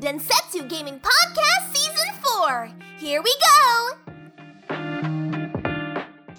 Densetsu 0.00 0.66
Gaming 0.66 0.98
Podcast 0.98 1.74
Season 1.74 2.08
4. 2.22 2.72
Here 2.98 3.20
we 3.20 3.30
go! 3.36 3.98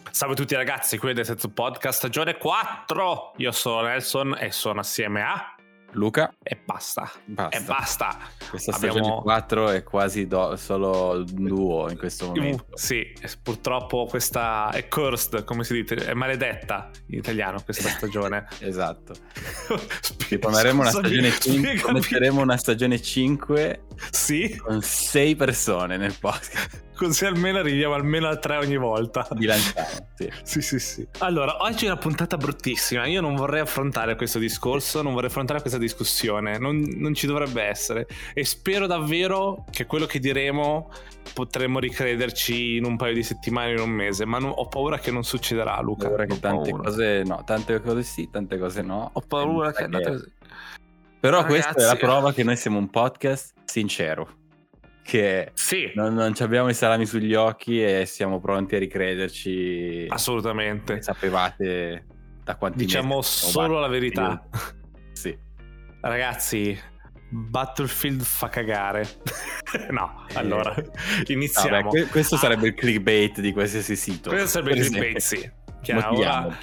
Salve 0.09 0.33
a 0.33 0.35
tutti 0.35 0.55
ragazzi, 0.55 0.97
qui 0.97 1.11
è 1.11 1.13
Densetsu 1.13 1.53
Podcast 1.53 1.99
stagione 1.99 2.37
4. 2.37 3.33
Io 3.37 3.51
sono 3.51 3.81
Nelson 3.81 4.35
e 4.39 4.49
sono 4.51 4.79
assieme 4.79 5.21
a 5.21 5.55
Luca 5.93 6.33
e 6.41 6.57
basta. 6.63 7.09
Basta. 7.25 7.57
E 7.57 7.61
basta. 7.61 8.17
Questa 8.49 8.71
Abbiamo- 8.75 8.93
stagione 8.97 9.21
4 9.21 9.69
è 9.69 9.83
quasi 9.83 10.25
do- 10.27 10.55
solo 10.55 11.23
duo 11.23 11.89
in 11.89 11.97
questo 11.97 12.27
momento. 12.27 12.65
Uh, 12.69 12.77
sì, 12.77 13.13
purtroppo 13.41 14.05
questa 14.05 14.69
è 14.71 14.87
cursed, 14.87 15.43
come 15.43 15.63
si 15.63 15.73
dice, 15.83 15.95
è 15.95 16.13
maledetta 16.13 16.89
in 17.07 17.17
italiano 17.19 17.61
questa 17.63 17.89
stagione. 17.91 18.47
Esatto. 18.59 19.13
Ritorneremo 20.29 20.81
una 20.81 20.89
stagione 20.89 21.29
5, 21.31 21.41
spiegami. 21.41 21.99
metteremo 21.99 22.41
una 22.41 22.57
stagione 22.57 23.01
5 23.01 23.83
Sì, 24.11 24.55
con 24.57 24.81
6 24.81 25.35
persone 25.35 25.97
nel 25.97 26.15
podcast. 26.19 26.89
Così 27.05 27.25
almeno 27.25 27.57
arriviamo 27.57 27.95
almeno 27.95 28.27
a 28.27 28.37
tre 28.37 28.57
ogni 28.57 28.77
volta. 28.77 29.27
Bilanciamo, 29.31 29.87
sì. 30.15 30.29
Sì, 30.43 30.61
sì, 30.61 30.79
sì. 30.79 31.07
Allora, 31.19 31.57
oggi 31.63 31.85
è 31.85 31.87
una 31.87 31.97
puntata 31.97 32.37
bruttissima. 32.37 33.07
Io 33.07 33.21
non 33.21 33.35
vorrei 33.35 33.61
affrontare 33.61 34.15
questo 34.15 34.37
discorso, 34.37 35.01
non 35.01 35.13
vorrei 35.13 35.29
affrontare 35.29 35.61
questa 35.61 35.79
discussione. 35.79 36.59
Non, 36.59 36.77
non 36.97 37.13
ci 37.15 37.25
dovrebbe 37.25 37.63
essere. 37.63 38.07
E 38.33 38.45
spero 38.45 38.85
davvero 38.85 39.65
che 39.71 39.85
quello 39.87 40.05
che 40.05 40.19
diremo 40.19 40.91
potremo 41.33 41.79
ricrederci 41.79 42.75
in 42.75 42.85
un 42.85 42.97
paio 42.97 43.13
di 43.15 43.23
settimane, 43.23 43.71
in 43.71 43.79
un 43.79 43.89
mese. 43.89 44.25
Ma 44.25 44.37
non- 44.37 44.53
ho 44.55 44.67
paura 44.67 44.99
che 44.99 45.09
non 45.09 45.23
succederà, 45.23 45.79
Luca. 45.81 46.09
Ora 46.09 46.25
che 46.25 46.33
Ho 46.33 46.39
tante 46.39 46.69
paura. 46.69 46.89
cose 46.89 47.23
no, 47.25 47.41
tante 47.45 47.81
cose 47.81 48.03
sì, 48.03 48.29
tante 48.29 48.57
cose 48.59 48.81
no. 48.83 49.09
Ho 49.13 49.21
paura 49.21 49.71
che. 49.71 49.87
Però 49.87 51.41
Ragazzi- 51.41 51.47
questa 51.47 51.81
è 51.81 51.85
la 51.85 51.95
prova 51.95 52.33
che 52.33 52.43
noi 52.43 52.57
siamo 52.57 52.77
un 52.77 52.89
podcast 52.89 53.53
sincero. 53.65 54.39
Che 55.11 55.51
Sì, 55.55 55.91
non, 55.95 56.13
non 56.13 56.33
ci 56.33 56.41
abbiamo 56.41 56.69
i 56.69 56.73
salami 56.73 57.05
sugli 57.05 57.33
occhi 57.33 57.83
e 57.83 58.05
siamo 58.05 58.39
pronti 58.39 58.75
a 58.75 58.79
ricrederci. 58.79 60.05
assolutamente. 60.07 61.01
Sapevate 61.01 62.05
da 62.41 62.55
quanti 62.55 62.77
Diciamo 62.77 63.21
solo 63.21 63.77
la 63.79 63.89
verità. 63.89 64.41
Sì. 65.11 65.37
Ragazzi, 65.99 66.79
Battlefield 67.29 68.21
fa 68.21 68.47
cagare. 68.47 69.05
no, 69.91 70.25
allora, 70.35 70.73
iniziamo. 71.27 71.69
Vabbè, 71.69 71.89
que- 71.89 72.05
questo 72.05 72.35
Ah, 72.35 72.39
sarebbe 72.39 72.67
il 72.67 72.73
clickbait 72.73 73.41
di 73.41 73.51
qualsiasi 73.51 73.97
sito. 73.97 74.29
Questo 74.29 74.47
sarebbe 74.47 74.79
il 74.79 74.85
clickbait, 74.87 75.17
sì. 75.17 75.51
Chiaro, 75.81 76.55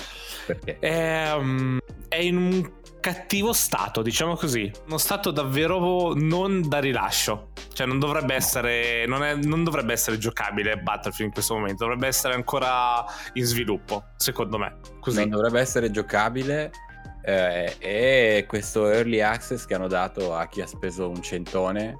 Perché? 0.47 0.79
è, 0.79 1.35
um, 1.35 1.79
è 2.09 2.17
in 2.17 2.37
un 2.39 2.78
cattivo 3.13 3.53
stato, 3.53 4.03
diciamo 4.03 4.35
così. 4.37 4.71
Uno 4.87 4.99
stato 4.99 5.31
davvero 5.31 6.13
non 6.15 6.69
da 6.69 6.79
rilascio. 6.79 7.51
Cioè, 7.73 7.87
non 7.87 7.99
dovrebbe 7.99 8.35
essere. 8.35 9.07
Non, 9.07 9.23
è- 9.23 9.35
non 9.35 9.65
dovrebbe 9.65 9.93
essere 9.93 10.19
giocabile 10.19 10.77
Battlefield 10.79 11.29
in 11.29 11.33
questo 11.33 11.55
momento. 11.55 11.85
Dovrebbe 11.85 12.07
essere 12.07 12.35
ancora 12.35 13.05
in 13.35 13.45
sviluppo, 13.45 14.05
secondo 14.17 14.59
me. 14.59 14.77
Così. 15.01 15.21
Non 15.21 15.31
dovrebbe 15.31 15.61
essere 15.61 15.91
giocabile. 15.91 16.71
eh, 17.25 17.77
e 17.79 18.45
questo 18.49 18.89
early 18.91 19.21
access 19.21 19.67
che 19.67 19.75
hanno 19.75 19.89
dato 19.89 20.35
a 20.35 20.47
chi 20.47 20.63
ha 20.63 20.67
speso 20.67 21.11
un 21.11 21.21
centone 21.21 21.99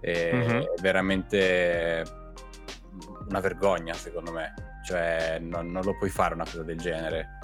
è 0.00 0.32
Mhm. 0.32 0.64
veramente 0.80 2.04
una 3.28 3.40
vergogna, 3.40 3.94
secondo 3.94 4.30
me. 4.30 4.54
Cioè, 4.84 5.38
non, 5.40 5.72
non 5.72 5.82
lo 5.82 5.96
puoi 5.96 6.10
fare 6.10 6.34
una 6.34 6.44
cosa 6.44 6.62
del 6.62 6.78
genere. 6.78 7.38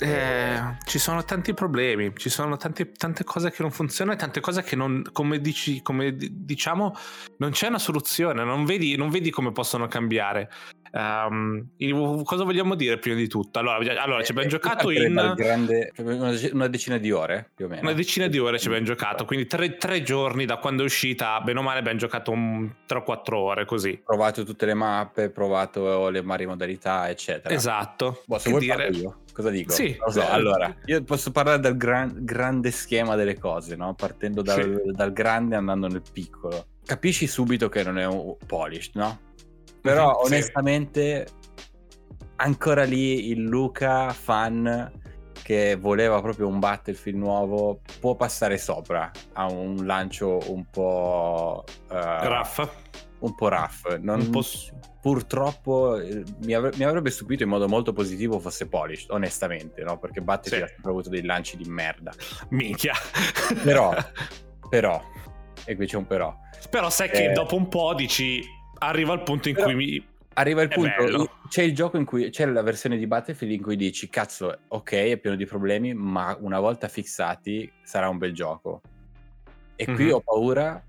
Eh, 0.00 0.76
ci 0.84 0.98
sono 0.98 1.24
tanti 1.24 1.54
problemi, 1.54 2.12
ci 2.16 2.28
sono 2.28 2.56
tanti- 2.56 2.92
tante 2.92 3.24
cose 3.24 3.50
che 3.50 3.62
non 3.62 3.72
funzionano 3.72 4.16
e 4.16 4.20
tante 4.20 4.40
cose 4.40 4.62
che 4.62 4.76
non, 4.76 5.02
come, 5.12 5.40
dici, 5.40 5.82
come 5.82 6.14
di- 6.14 6.44
diciamo, 6.44 6.94
non 7.38 7.50
c'è 7.50 7.66
una 7.66 7.78
soluzione, 7.80 8.44
non 8.44 8.64
vedi, 8.64 8.96
non 8.96 9.10
vedi 9.10 9.30
come 9.30 9.50
possono 9.50 9.88
cambiare. 9.88 10.50
Il- 11.76 12.22
cosa 12.24 12.44
vogliamo 12.44 12.74
dire 12.74 12.98
prima 12.98 13.16
di 13.16 13.28
tutto? 13.28 13.58
Allora, 13.60 13.76
allora 14.02 14.22
ci 14.22 14.32
abbiamo 14.32 14.48
Eh, 14.48 14.50
giocato 14.50 14.90
in 14.90 15.32
grande- 15.36 15.92
cioè, 15.94 16.50
una, 16.52 16.66
decina 16.66 16.98
di 16.98 17.12
ore, 17.12 17.50
più 17.54 17.66
o 17.66 17.68
meno. 17.68 17.82
una 17.82 17.92
decina 17.92 18.26
di 18.26 18.38
ore, 18.38 18.58
ci 18.58 18.66
abbiamo 18.66 18.84
giocato, 18.84 19.24
quindi 19.24 19.46
tre, 19.46 19.76
tre 19.76 20.02
giorni 20.02 20.44
da 20.44 20.56
quando 20.56 20.82
è 20.82 20.84
uscita, 20.84 21.40
bene 21.40 21.60
o 21.60 21.62
male 21.62 21.78
abbiamo 21.78 21.98
giocato 21.98 22.30
un 22.32 22.68
3-4 22.86 23.38
ore 23.38 23.64
così. 23.64 24.00
provato 24.04 24.44
tutte 24.44 24.66
le 24.66 24.74
mappe, 24.74 25.30
provato 25.30 26.08
le 26.08 26.22
varie 26.22 26.46
modalità, 26.46 27.08
eccetera. 27.08 27.54
Esatto. 27.54 28.22
Boh, 28.26 28.38
se 28.38 28.44
Che 28.44 28.50
vuoi 28.50 28.60
dire? 28.62 28.88
io, 28.88 29.20
cosa 29.32 29.50
dico? 29.50 29.72
Sì. 29.72 29.96
So, 30.08 30.26
allora, 30.28 30.74
io 30.86 31.02
posso 31.04 31.30
parlare 31.30 31.60
dal 31.60 31.76
gran- 31.76 32.16
grande 32.24 32.70
schema 32.70 33.14
delle 33.14 33.38
cose, 33.38 33.76
no? 33.76 33.94
Partendo 33.94 34.42
dal, 34.42 34.82
dal 34.92 35.12
grande 35.12 35.54
e 35.54 35.58
andando 35.58 35.86
nel 35.86 36.02
piccolo. 36.12 36.66
Capisci 36.84 37.26
subito 37.26 37.68
che 37.68 37.82
non 37.84 37.98
è 37.98 38.06
un 38.06 38.34
polished, 38.46 38.92
no? 38.94 39.26
Però 39.92 40.20
sì. 40.24 40.32
onestamente 40.32 41.26
ancora 42.36 42.84
lì 42.84 43.28
il 43.30 43.42
Luca 43.42 44.10
fan 44.10 44.92
che 45.42 45.76
voleva 45.76 46.20
proprio 46.20 46.46
un 46.46 46.58
Battlefield 46.58 47.18
nuovo 47.18 47.80
può 48.00 48.14
passare 48.16 48.58
sopra 48.58 49.10
a 49.32 49.46
un 49.50 49.86
lancio 49.86 50.38
un 50.52 50.66
po' 50.70 51.64
eh, 51.90 51.94
Raff, 51.94 52.68
un 53.20 53.34
po' 53.34 53.48
rough. 53.48 53.96
Non- 54.00 54.20
un 54.20 54.30
po' 54.30 54.42
s- 54.42 54.70
purtroppo 55.00 55.98
eh, 55.98 56.22
mi, 56.44 56.52
avre- 56.52 56.72
mi 56.76 56.84
avrebbe 56.84 57.08
stupito 57.10 57.44
in 57.44 57.48
modo 57.48 57.66
molto 57.66 57.92
positivo 57.94 58.38
fosse 58.40 58.68
polished, 58.68 59.10
onestamente, 59.10 59.82
no? 59.82 59.98
Perché 59.98 60.20
Battlefield 60.20 60.66
Sì. 60.66 60.70
ha 60.70 60.74
sempre 60.74 60.90
avuto 60.90 61.08
dei 61.08 61.22
lanci 61.24 61.56
di 61.56 61.68
merda. 61.68 62.12
minchia. 62.50 62.92
Però, 63.62 63.94
però, 64.68 65.02
e 65.64 65.76
qui 65.76 65.86
c'è 65.86 65.96
un 65.96 66.06
però. 66.06 66.36
Però 66.68 66.90
sai 66.90 67.08
che 67.08 67.30
Eh. 67.30 67.32
dopo 67.32 67.56
un 67.56 67.68
po' 67.68 67.94
dici 67.94 68.42
arriva 68.78 69.12
il 69.14 69.22
punto 69.22 69.48
in 69.48 69.54
Però- 69.54 69.66
cui 69.66 69.74
mi 69.76 70.06
Arriva 70.38 70.62
il 70.62 70.68
punto, 70.68 71.32
c'è 71.48 71.62
il 71.62 71.74
gioco 71.74 71.96
in 71.96 72.04
cui 72.04 72.30
c'è 72.30 72.46
la 72.46 72.62
versione 72.62 72.96
di 72.96 73.08
Battlefield 73.08 73.52
in 73.54 73.60
cui 73.60 73.74
dici 73.74 74.08
cazzo, 74.08 74.56
ok, 74.68 74.92
è 74.92 75.16
pieno 75.16 75.34
di 75.34 75.46
problemi, 75.46 75.94
ma 75.94 76.36
una 76.38 76.60
volta 76.60 76.86
fissati 76.86 77.68
sarà 77.82 78.08
un 78.08 78.18
bel 78.18 78.32
gioco. 78.32 78.80
E 79.74 79.84
qui 79.84 80.04
Mhm. 80.04 80.12
ho 80.12 80.20
paura 80.20 80.80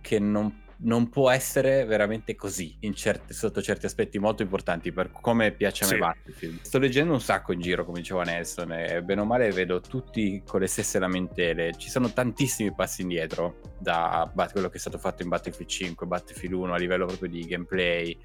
che 0.00 0.18
non, 0.18 0.52
non 0.78 1.08
può 1.08 1.30
essere 1.30 1.84
veramente 1.86 2.34
così 2.34 2.76
certi- 2.92 3.32
sotto 3.32 3.62
certi 3.62 3.86
aspetti 3.86 4.18
molto 4.18 4.42
importanti 4.42 4.92
per 4.92 5.10
come 5.10 5.52
piace 5.52 5.84
a 5.84 5.86
me 5.86 5.92
Sì. 5.94 5.98
Battlefield. 5.98 6.60
Sto 6.62 6.78
leggendo 6.78 7.12
un 7.14 7.20
sacco 7.20 7.52
in 7.52 7.60
giro, 7.60 7.84
come 7.84 8.00
diceva 8.00 8.22
Nelson, 8.24 8.72
e 8.72 9.02
bene 9.02 9.22
o 9.22 9.24
male 9.24 9.50
vedo 9.52 9.80
tutti 9.80 10.42
con 10.46 10.60
le 10.60 10.66
stesse 10.66 10.98
lamentele. 10.98 11.74
Ci 11.76 11.88
sono 11.88 12.12
tantissimi 12.12 12.74
passi 12.74 13.02
indietro 13.02 13.60
da 13.78 14.30
quello 14.52 14.68
che 14.68 14.76
è 14.76 14.80
stato 14.80 14.98
fatto 14.98 15.22
in 15.22 15.28
Battlefield 15.28 15.68
5, 15.70 16.06
Battlefield 16.06 16.54
1 16.54 16.74
a 16.74 16.78
livello 16.78 17.06
proprio 17.06 17.28
di 17.30 17.40
gameplay, 17.46 18.16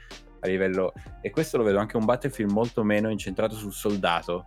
a 0.42 0.48
livello... 0.48 0.92
E 1.22 1.30
questo 1.30 1.58
lo 1.58 1.64
vedo 1.64 1.78
anche 1.80 1.96
un 1.98 2.06
Battlefield 2.06 2.52
molto 2.52 2.84
meno 2.84 3.10
incentrato 3.10 3.56
sul 3.56 3.74
soldato, 3.74 4.46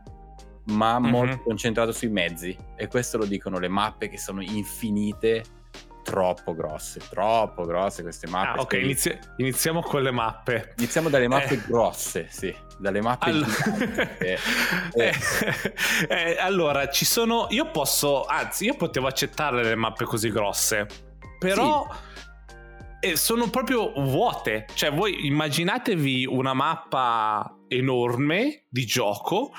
ma 0.66 0.98
Mhm. 0.98 1.08
molto 1.08 1.40
concentrato 1.42 1.92
sui 1.92 2.08
mezzi. 2.08 2.56
E 2.76 2.86
questo 2.88 3.16
lo 3.18 3.24
dicono 3.24 3.58
le 3.58 3.68
mappe 3.68 4.08
che 4.08 4.18
sono 4.18 4.42
infinite, 4.42 5.42
troppo 6.04 6.54
grosse, 6.54 7.00
troppo 7.10 7.64
grosse 7.64 8.02
queste 8.02 8.28
mappe. 8.28 8.58
Ah, 8.58 8.62
ok, 8.62 8.72
inizi- 8.74 9.18
iniziamo 9.38 9.80
con 9.82 10.02
le 10.02 10.12
mappe. 10.12 10.74
Iniziamo 10.78 11.08
dalle 11.08 11.26
mappe 11.26 11.54
Eh. 11.54 11.62
grosse, 11.66 12.28
sì, 12.30 12.54
dalle 12.78 13.00
mappe 13.00 13.30
All- 13.30 13.44
giganti, 13.44 14.24
eh. 14.24 14.38
Eh, 14.94 15.12
eh, 16.08 16.36
allora, 16.38 16.88
ci 16.88 17.04
sono. 17.04 17.46
Io 17.50 17.70
posso. 17.72 18.24
Anzi, 18.24 18.66
io 18.66 18.74
potevo 18.76 19.08
accettare 19.08 19.64
le 19.64 19.74
mappe 19.74 20.04
così 20.04 20.30
grosse. 20.30 20.86
Però. 21.40 21.86
eh, 23.00 23.16
sono 23.16 23.50
proprio 23.50 23.92
vuote. 23.96 24.66
Cioè, 24.74 24.92
voi 24.92 25.26
immaginatevi 25.26 26.24
una 26.26 26.54
mappa 26.54 27.54
enorme 27.68 28.64
di 28.68 28.86
gioco 28.86 29.52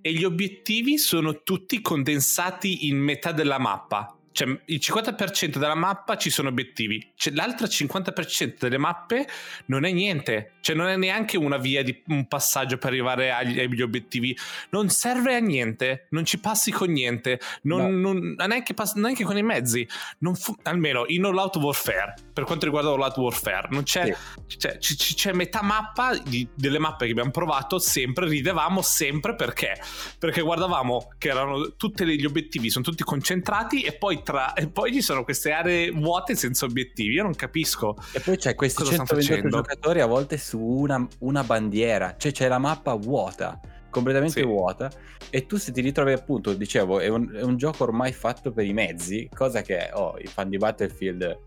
e 0.00 0.12
gli 0.12 0.24
obiettivi 0.24 0.98
sono 0.98 1.42
tutti 1.42 1.80
condensati 1.80 2.88
in 2.88 2.98
metà 2.98 3.32
della 3.32 3.58
mappa. 3.58 4.16
Cioè, 4.32 4.48
il 4.66 4.80
50% 4.82 5.58
della 5.58 5.74
mappa 5.74 6.16
ci 6.16 6.30
sono 6.30 6.48
obiettivi, 6.48 7.12
cioè, 7.16 7.34
l'altro 7.34 7.66
50% 7.66 8.54
delle 8.58 8.78
mappe 8.78 9.26
non 9.66 9.84
è 9.84 9.92
niente, 9.92 10.52
cioè 10.60 10.74
non 10.74 10.86
è 10.88 10.96
neanche 10.96 11.36
una 11.36 11.58
via 11.58 11.82
di 11.82 12.02
un 12.08 12.26
passaggio 12.26 12.78
per 12.78 12.90
arrivare 12.90 13.30
agli, 13.30 13.60
agli 13.60 13.82
obiettivi, 13.82 14.36
non 14.70 14.88
serve 14.88 15.34
a 15.34 15.38
niente, 15.38 16.06
non 16.10 16.24
ci 16.24 16.38
passi 16.38 16.70
con 16.70 16.90
niente, 16.90 17.38
non, 17.62 18.00
non- 18.00 18.34
neanche, 18.46 18.74
pass- 18.74 18.94
neanche 18.94 19.24
con 19.24 19.36
i 19.36 19.42
mezzi, 19.42 19.86
non 20.18 20.34
fu- 20.34 20.56
almeno 20.62 21.04
in 21.08 21.24
All 21.24 21.36
Out 21.36 21.56
Warfare, 21.56 22.14
per 22.32 22.44
quanto 22.44 22.64
riguarda 22.64 22.90
All 22.90 23.00
Out 23.00 23.16
Warfare, 23.18 23.68
non 23.70 23.82
c'è, 23.82 24.14
cioè, 24.46 24.78
c- 24.78 24.96
c- 24.96 25.14
c'è 25.14 25.32
metà 25.32 25.62
mappa 25.62 26.16
di- 26.16 26.48
delle 26.54 26.78
mappe 26.78 27.04
che 27.04 27.10
abbiamo 27.12 27.30
provato, 27.30 27.78
sempre 27.78 28.26
ridevamo, 28.28 28.80
sempre 28.82 29.34
perché? 29.34 29.78
Perché 30.18 30.40
guardavamo 30.40 31.12
che 31.18 31.28
erano 31.28 31.74
tutti 31.76 32.04
gli 32.06 32.24
obiettivi, 32.24 32.70
sono 32.70 32.84
tutti 32.84 33.02
concentrati 33.04 33.82
e 33.82 33.92
poi, 33.92 34.21
tra, 34.22 34.52
e 34.54 34.68
poi 34.68 34.92
ci 34.92 35.00
sono 35.02 35.24
queste 35.24 35.52
aree 35.52 35.90
vuote 35.90 36.34
senza 36.34 36.64
obiettivi, 36.64 37.14
io 37.14 37.22
non 37.22 37.34
capisco. 37.34 37.96
E 38.12 38.20
poi 38.20 38.36
c'è 38.36 38.54
questi 38.54 38.82
Cosa 38.82 38.94
stanno 38.94 39.08
128 39.20 39.34
facendo? 39.34 39.56
giocatori 39.56 40.00
a 40.00 40.06
volte 40.06 40.38
su 40.38 40.58
una, 40.60 41.06
una 41.20 41.44
bandiera, 41.44 42.14
cioè 42.16 42.32
c'è 42.32 42.48
la 42.48 42.58
mappa 42.58 42.94
vuota, 42.94 43.60
completamente 43.90 44.40
Sì. 44.40 44.46
vuota, 44.46 44.90
e 45.30 45.46
tu 45.46 45.56
se 45.56 45.72
ti 45.72 45.80
ritrovi 45.80 46.12
appunto, 46.12 46.54
dicevo, 46.54 47.00
è 47.00 47.08
un, 47.08 47.30
è 47.34 47.42
un 47.42 47.56
gioco 47.56 47.82
ormai 47.84 48.12
fatto 48.12 48.52
per 48.52 48.64
i 48.64 48.72
mezzi, 48.72 49.28
cosa 49.34 49.62
che 49.62 49.90
oh, 49.92 50.16
i 50.18 50.26
fan 50.26 50.48
di 50.48 50.56
Battlefield 50.56 51.38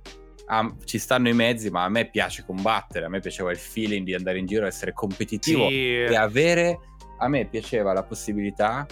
ah, 0.48 0.75
ci 0.83 0.98
stanno 1.00 1.27
i 1.30 1.33
mezzi, 1.33 1.69
ma 1.69 1.83
a 1.86 1.89
me 1.89 2.10
piace 2.10 2.44
combattere, 2.45 3.06
a 3.06 3.10
me 3.10 3.19
piaceva 3.19 3.50
il 3.51 3.57
feeling 3.57 4.06
di 4.06 4.13
andare 4.13 4.38
in 4.38 4.45
giro, 4.45 4.66
essere 4.68 4.94
competitivo 4.94 5.68
Sì. 5.68 6.04
e 6.04 6.16
avere, 6.16 6.77
a 7.18 7.27
me 7.27 7.45
piaceva 7.48 7.94
la 7.94 8.04
possibilità 8.04 8.86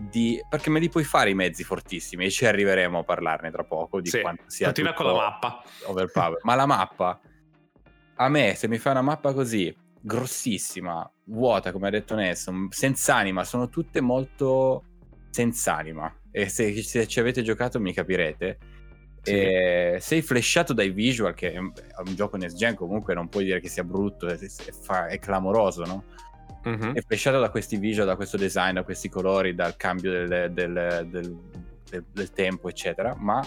di, 0.00 0.40
perché 0.48 0.70
me 0.70 0.80
li 0.80 0.88
puoi 0.88 1.04
fare 1.04 1.30
i 1.30 1.34
mezzi 1.34 1.64
fortissimi 1.64 2.24
e 2.26 2.30
ci 2.30 2.46
arriveremo 2.46 2.98
a 2.98 3.04
parlarne 3.04 3.50
tra 3.50 3.64
poco 3.64 4.00
di 4.00 4.08
Sì, 4.08 4.20
quanto 4.20 4.44
sia 4.46 4.66
Continua 4.66 4.92
con 4.94 5.06
la 5.06 5.12
mappa. 5.14 5.62
overpower. 5.86 6.38
Ma 6.42 6.54
la 6.54 6.66
mappa, 6.66 7.20
a 8.16 8.28
me, 8.28 8.54
se 8.54 8.68
mi 8.68 8.78
fai 8.78 8.92
una 8.92 9.02
mappa 9.02 9.32
così, 9.32 9.74
grossissima, 10.00 11.10
vuota, 11.24 11.72
come 11.72 11.88
ha 11.88 11.90
detto 11.90 12.14
Nelson, 12.14 12.68
senza 12.70 13.14
anima, 13.16 13.44
sono 13.44 13.68
tutte 13.68 14.00
molto 14.00 14.84
senza 15.30 15.76
anima. 15.76 16.12
E 16.30 16.48
se, 16.48 16.82
se 16.82 17.06
ci 17.06 17.20
avete 17.20 17.42
giocato 17.42 17.80
mi 17.80 17.92
capirete. 17.92 18.58
Sì. 19.20 19.34
Sei 19.98 20.22
flashato 20.22 20.72
dai 20.72 20.90
visual, 20.90 21.34
che 21.34 21.52
è 21.52 21.58
un, 21.58 21.72
è 21.74 22.00
un 22.06 22.14
gioco 22.14 22.36
next 22.36 22.56
gen, 22.56 22.74
comunque 22.74 23.12
non 23.14 23.28
puoi 23.28 23.44
dire 23.44 23.60
che 23.60 23.68
sia 23.68 23.84
brutto, 23.84 24.26
è, 24.26 24.38
è 24.38 25.06
è 25.08 25.18
clamoroso, 25.18 25.84
no? 25.84 26.04
Mhm. 26.64 26.92
È 26.94 27.00
flashato 27.02 27.38
da 27.40 27.50
questi 27.50 27.76
visual, 27.76 28.06
da 28.06 28.16
questo 28.16 28.36
design, 28.36 28.74
da 28.74 28.82
questi 28.82 29.08
colori, 29.08 29.54
dal 29.54 29.76
cambio 29.76 30.10
del, 30.10 30.52
del- 30.52 31.06
del- 31.10 31.40
del- 32.12 32.32
tempo, 32.32 32.68
eccetera, 32.68 33.14
ma 33.16 33.42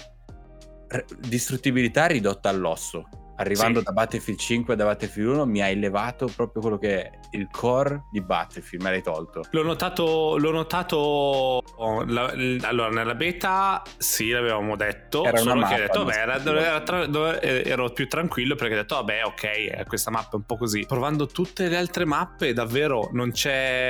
distruttibilità 1.20 2.08
ridotta 2.08 2.50
all'osso. 2.50 3.08
Arrivando 3.42 3.80
Sì. 3.80 3.86
da 3.86 3.92
Battlefield 3.92 4.40
5 4.40 4.74
e 4.74 4.78
da 4.78 4.86
Battlefield 4.86 5.30
1 5.30 5.46
mi 5.46 5.62
hai 5.62 5.74
elevato 5.74 6.30
proprio 6.36 6.62
quello 6.62 6.78
che 6.78 7.02
è 7.04 7.12
il 7.32 7.48
core 7.52 8.04
di 8.12 8.22
Battlefield, 8.22 8.84
me 8.84 8.90
l'hai 8.92 9.02
tolto. 9.02 9.42
L'ho 9.52 9.64
notato, 9.64 10.38
l'ho 10.38 10.52
notato 10.52 10.98
oh, 10.98 12.04
la- 12.06 12.34
l- 12.34 12.60
allora 12.64 12.90
nella 12.90 13.16
beta 13.16 13.82
sì 13.98 14.30
l'avevamo 14.30 14.76
detto 14.76 15.24
Era 15.24 15.42
una 15.42 15.52
solo 15.52 15.66
che 15.68 15.74
ho 15.74 15.78
detto 15.78 16.04
vabbè 16.04 16.18
era- 16.18 16.42
era 16.44 16.82
tra- 16.82 17.06
dove- 17.08 17.40
eh, 17.42 17.70
ero 17.70 17.90
più 17.92 18.08
tranquillo 18.08 18.56
perché 18.56 18.74
ho 18.74 18.78
detto 18.78 18.96
vabbè 18.96 19.24
ok 19.26 19.44
eh, 19.44 19.86
questa 19.88 20.12
mappa 20.12 20.32
è 20.32 20.36
un 20.36 20.44
po' 20.44 20.58
così 20.58 20.86
provando 20.88 21.26
tutte 21.28 21.68
le 21.68 21.78
altre 21.78 22.06
mappe 22.06 22.54
davvero 22.54 23.10
non 23.14 23.32
c'è 23.32 23.90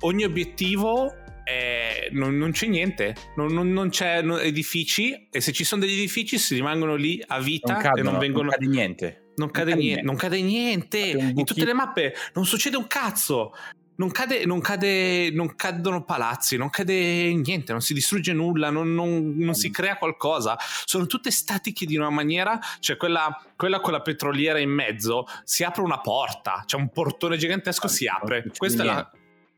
ogni 0.00 0.24
obiettivo 0.24 1.14
è- 1.44 2.08
non, 2.12 2.36
non 2.36 2.52
c'è 2.52 2.66
niente 2.66 3.14
non, 3.36 3.52
non- 3.52 3.72
non 3.72 3.88
c'è 3.90 4.22
edifici 4.22 5.28
e 5.30 5.40
se 5.40 5.52
ci 5.52 5.64
sono 5.64 5.80
degli 5.82 5.92
edifici 5.92 6.38
si 6.38 6.54
rimangono 6.54 6.94
lì 6.94 7.22
a 7.26 7.38
vita 7.40 7.72
Non 7.72 7.80
e 7.80 7.84
cadono, 7.84 8.10
non 8.10 8.18
vengono 8.20 8.44
non 8.44 8.52
cade 8.52 8.66
niente. 8.66 9.22
non 9.36 9.50
cade, 9.50 9.74
niente, 9.74 10.02
non 10.02 10.16
cade 10.16 10.40
niente. 10.42 10.98
In 10.98 11.44
tutte 11.44 11.64
le 11.64 11.72
mappe 11.72 12.14
non 12.34 12.44
succede 12.44 12.76
un 12.76 12.86
cazzo. 12.86 13.52
Non, 13.94 14.10
cade, 14.10 14.46
non, 14.46 14.60
cade, 14.60 15.30
non 15.30 15.54
cadono 15.54 16.02
palazzi, 16.02 16.56
non 16.56 16.70
cade 16.70 17.32
niente, 17.34 17.72
non 17.72 17.82
si 17.82 17.92
distrugge 17.94 18.32
nulla, 18.32 18.70
non, 18.70 18.94
non- 18.94 19.34
non 19.36 19.54
si 19.54 19.70
crea 19.70 19.96
qualcosa. 19.96 20.56
Sono 20.86 21.06
tutte 21.06 21.30
statiche 21.30 21.84
di 21.86 21.96
una 21.96 22.08
maniera. 22.10 22.58
Cioè, 22.80 22.96
quella, 22.96 23.38
quella 23.54 23.80
con 23.80 23.92
la 23.92 24.00
petroliera 24.00 24.58
in 24.58 24.70
mezzo 24.70 25.26
si 25.44 25.62
apre 25.62 25.82
una 25.82 26.00
porta, 26.00 26.62
c'è 26.66 26.76
un 26.76 26.88
portone 26.90 27.36
gigantesco, 27.36 27.86
si 27.86 28.06
Non 28.06 28.16
apre. 28.20 28.44
Questo 28.56 28.82
è, 28.82 28.84
la-. 28.86 29.10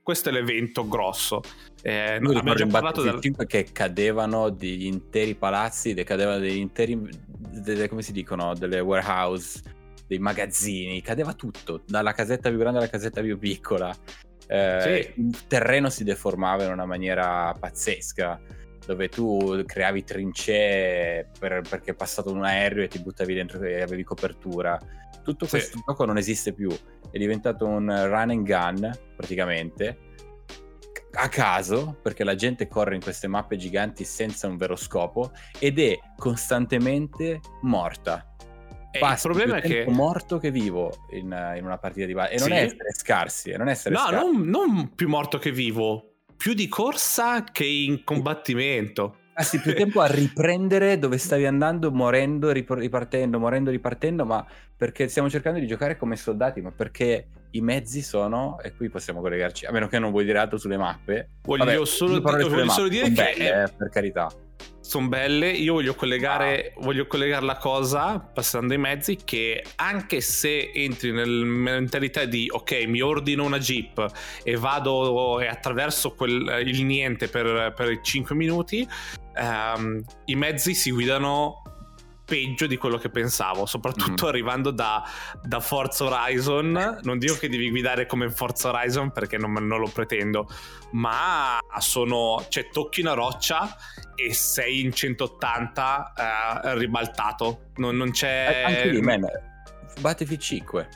Questo 0.04 0.28
è 0.28 0.32
l'evento 0.32 0.86
grosso. 0.86 1.40
Eh, 1.82 2.18
Io 2.22 2.28
abbiamo 2.38 2.54
già 2.54 2.66
parlato 2.66 3.02
del. 3.02 3.20
5 3.20 3.46
che 3.46 3.64
cadevano 3.72 4.50
degli 4.50 4.84
interi 4.84 5.34
palazzi, 5.34 5.94
decadevano 5.94 6.38
degli 6.38 6.58
interi, 6.58 7.00
delle, 7.26 7.88
come 7.88 8.02
si 8.02 8.12
dicono, 8.12 8.54
delle 8.54 8.80
warehouse, 8.80 9.60
dei 10.06 10.18
magazzini, 10.18 11.00
cadeva 11.00 11.32
tutto, 11.32 11.82
dalla 11.86 12.12
casetta 12.12 12.50
più 12.50 12.58
grande 12.58 12.78
alla 12.78 12.88
casetta 12.90 13.22
più 13.22 13.38
piccola. 13.38 13.92
Eh, 14.46 15.10
Sì. 15.14 15.20
Il 15.22 15.46
terreno 15.46 15.88
si 15.88 16.04
deformava 16.04 16.64
in 16.64 16.72
una 16.72 16.84
maniera 16.84 17.54
pazzesca, 17.58 18.38
dove 18.86 19.08
tu 19.08 19.62
creavi 19.64 20.04
trincee 20.04 21.30
per- 21.38 21.62
perché 21.66 21.92
è 21.92 21.94
passato 21.94 22.30
un 22.30 22.44
aereo 22.44 22.84
e 22.84 22.88
ti 22.88 23.00
buttavi 23.00 23.32
dentro 23.32 23.62
e 23.62 23.80
avevi 23.80 24.04
copertura. 24.04 24.78
Tutto 25.24 25.46
Sì. 25.46 25.50
questo 25.52 25.82
gioco 25.84 26.04
non 26.04 26.18
esiste 26.18 26.52
più, 26.52 26.70
è 27.10 27.18
diventato 27.18 27.66
un 27.66 27.86
run 27.86 28.30
and 28.30 28.44
gun 28.46 28.92
praticamente 29.16 29.98
a 31.16 31.28
caso, 31.28 31.96
perché 32.02 32.24
la 32.24 32.34
gente 32.34 32.68
corre 32.68 32.94
in 32.96 33.00
queste 33.00 33.26
mappe 33.28 33.56
giganti 33.56 34.04
senza 34.04 34.46
un 34.48 34.56
vero 34.56 34.76
scopo 34.76 35.32
ed 35.58 35.78
è 35.78 35.98
costantemente 36.16 37.40
morta. 37.62 38.34
Eh, 38.90 38.98
il 38.98 39.18
problema 39.22 39.56
è 39.56 39.60
che. 39.60 39.84
morto 39.88 40.38
che 40.38 40.50
vivo 40.50 40.92
in, 41.10 41.26
in 41.56 41.64
una 41.64 41.78
partita 41.78 42.06
di 42.06 42.14
base. 42.14 42.32
E 42.34 42.38
non 42.38 42.52
è 42.52 42.62
essere 42.62 42.92
scarsi, 42.92 43.50
e 43.50 43.56
non 43.56 43.68
essere 43.68 43.94
No, 43.94 44.00
scarsi. 44.06 44.24
non, 44.24 44.42
non 44.42 44.94
più 44.94 45.08
morto 45.08 45.38
che 45.38 45.50
vivo, 45.52 46.14
più 46.36 46.52
di 46.54 46.68
corsa 46.68 47.44
che 47.44 47.64
in 47.64 48.04
combattimento. 48.04 49.18
Passi 49.34 49.58
più 49.60 49.74
tempo 49.74 50.00
a 50.00 50.06
riprendere 50.06 50.96
dove 50.96 51.18
stavi 51.18 51.44
andando, 51.44 51.90
morendo, 51.90 52.52
rip- 52.52 52.70
ripartendo, 52.70 53.40
morendo, 53.40 53.70
ripartendo, 53.70 54.24
ma 54.24 54.46
perché 54.76 55.08
stiamo 55.08 55.28
cercando 55.28 55.58
di 55.58 55.66
giocare 55.66 55.96
come 55.96 56.14
soldati, 56.14 56.60
ma 56.60 56.70
perché 56.70 57.26
i 57.50 57.60
mezzi 57.60 58.00
sono, 58.00 58.60
e 58.62 58.74
qui 58.76 58.88
possiamo 58.88 59.20
collegarci, 59.20 59.66
a 59.66 59.72
meno 59.72 59.88
che 59.88 59.98
non 59.98 60.12
vuoi 60.12 60.24
dire 60.24 60.38
altro 60.38 60.56
sulle 60.56 60.76
mappe. 60.76 61.30
Voglio 61.42 61.64
Vabbè, 61.64 61.86
solo, 61.86 62.20
voglio 62.20 62.48
solo 62.48 62.64
mappe, 62.64 62.88
dire 62.88 63.04
sono 63.06 63.16
che 63.16 63.34
belle, 63.34 63.62
eh, 63.64 63.72
per 63.76 63.88
carità. 63.90 64.30
sono 64.80 65.08
belle. 65.08 65.50
Io 65.50 65.72
voglio 65.72 65.94
collegare, 65.94 66.72
voglio 66.78 67.06
collegare 67.08 67.44
la 67.44 67.56
cosa 67.56 68.20
passando 68.20 68.72
i 68.72 68.78
mezzi. 68.78 69.18
Che 69.24 69.64
anche 69.76 70.20
se 70.20 70.70
entri 70.72 71.10
nella 71.10 71.44
mentalità 71.44 72.24
di 72.24 72.48
ok, 72.48 72.84
mi 72.86 73.00
ordino 73.00 73.44
una 73.44 73.58
jeep 73.58 74.06
e 74.44 74.56
vado 74.56 75.40
e 75.40 75.46
attraverso 75.48 76.12
quel- 76.14 76.62
il 76.64 76.84
niente 76.84 77.26
per, 77.28 77.72
per 77.74 78.00
5 78.00 78.34
minuti, 78.36 78.86
ehm, 79.34 80.02
i 80.26 80.34
mezzi 80.34 80.74
si 80.74 80.90
guidano 80.90 81.62
peggio 82.26 82.66
di 82.66 82.78
quello 82.78 82.96
che 82.96 83.10
pensavo, 83.10 83.66
soprattutto 83.66 84.24
Mhm. 84.24 84.30
arrivando 84.30 84.70
da, 84.70 85.02
da 85.42 85.60
Forza 85.60 86.04
Horizon. 86.04 87.00
Non 87.02 87.18
dico 87.18 87.34
che 87.34 87.50
devi 87.50 87.68
guidare 87.68 88.06
come 88.06 88.30
Forza 88.30 88.70
Horizon 88.70 89.12
perché 89.12 89.36
non, 89.36 89.52
non 89.52 89.78
lo 89.78 89.88
pretendo, 89.88 90.48
ma 90.92 91.58
sono, 91.80 92.42
cioè, 92.48 92.70
tocchi 92.70 93.02
una 93.02 93.12
roccia 93.12 93.76
e 94.14 94.32
sei 94.32 94.80
in 94.80 94.92
180 94.94 96.12
eh, 96.64 96.78
ribaltato. 96.78 97.66
Non, 97.76 97.94
non 97.96 98.10
c'è. 98.10 98.62
Anche 98.64 98.88
lì, 98.88 99.00
man, 99.02 99.26
Battlefield 100.00 100.40
5. 100.40 100.88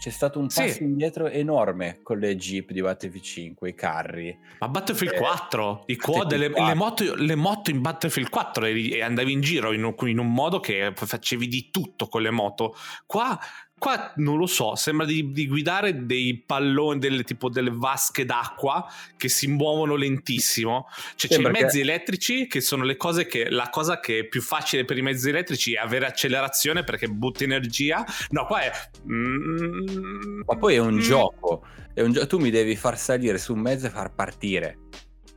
C'è 0.00 0.08
stato 0.08 0.38
un 0.38 0.48
Sì. 0.48 0.62
passo 0.62 0.82
indietro 0.82 1.28
enorme 1.28 2.00
con 2.02 2.18
le 2.18 2.34
jeep 2.34 2.70
di 2.72 2.80
Battlefield 2.80 3.22
5, 3.22 3.68
i 3.68 3.74
carri. 3.74 4.34
Ma 4.58 4.68
Battlefield 4.68 5.12
Eh, 5.12 5.18
4, 5.18 5.82
i 5.88 5.96
quad, 5.96 6.34
le, 6.36 6.48
4. 6.48 6.66
le 6.68 6.74
moto, 6.74 7.14
le 7.16 7.34
moto 7.34 7.70
in 7.70 7.82
Battlefield 7.82 8.30
4 8.30 8.64
eri- 8.64 8.92
e 8.92 9.02
andavi 9.02 9.30
in 9.30 9.42
giro 9.42 9.72
in 9.72 9.84
un, 9.84 9.94
in 10.08 10.18
un 10.18 10.32
modo 10.32 10.58
che 10.58 10.90
facevi 10.94 11.46
di 11.48 11.68
tutto 11.70 12.08
con 12.08 12.22
le 12.22 12.30
moto. 12.30 12.74
Qua, 13.04 13.38
qua 13.80 14.12
non 14.16 14.36
lo 14.36 14.46
so, 14.46 14.76
sembra 14.76 15.06
di, 15.06 15.32
di 15.32 15.48
guidare 15.48 16.04
dei 16.04 16.42
palloni, 16.46 16.98
delle, 17.00 17.24
tipo 17.24 17.48
delle 17.48 17.70
vasche 17.72 18.26
d'acqua 18.26 18.86
che 19.16 19.28
si 19.30 19.46
muovono 19.48 19.96
lentissimo. 19.96 20.86
Cioè, 21.16 21.32
Sembra 21.32 21.50
c'è 21.50 21.56
i 21.56 21.60
che- 21.60 21.64
mezzi 21.64 21.80
elettrici 21.80 22.46
che 22.46 22.60
sono 22.60 22.84
le 22.84 22.96
cose 22.96 23.26
che 23.26 23.48
la 23.48 23.70
cosa 23.70 23.98
che 23.98 24.18
è 24.20 24.24
più 24.24 24.42
facile 24.42 24.84
per 24.84 24.98
i 24.98 25.02
mezzi 25.02 25.30
elettrici 25.30 25.72
è 25.72 25.78
avere 25.78 26.04
accelerazione 26.06 26.84
perché 26.84 27.08
butti 27.08 27.44
energia. 27.44 28.04
No, 28.28 28.44
qua 28.44 28.60
è. 28.60 28.70
mm, 29.10 30.42
Ma 30.46 30.56
poi 30.56 30.74
è 30.74 30.78
un 30.78 30.94
mm, 30.96 31.00
gioco. 31.00 31.64
È 31.94 32.02
un 32.02 32.12
gio- 32.12 32.26
tu 32.26 32.38
mi 32.38 32.50
devi 32.50 32.76
far 32.76 32.98
salire 32.98 33.38
su 33.38 33.54
un 33.54 33.60
mezzo 33.60 33.86
e 33.86 33.90
far 33.90 34.14
partire. 34.14 34.78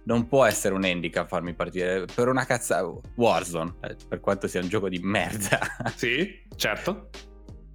Non 0.05 0.27
può 0.27 0.43
essere 0.43 0.73
un 0.75 0.83
handicap 0.83 1.29
farmi 1.29 1.53
partire. 1.55 2.05
Per 2.13 2.27
una 2.27 2.45
cazza... 2.45 2.83
Warzone, 3.15 3.75
eh, 3.83 3.95
per 4.05 4.19
quanto 4.19 4.47
sia 4.47 4.59
un 4.59 4.67
gioco 4.67 4.89
di 4.89 4.99
merda. 4.99 5.59
Sì, 5.95 6.41
certo. 6.57 7.09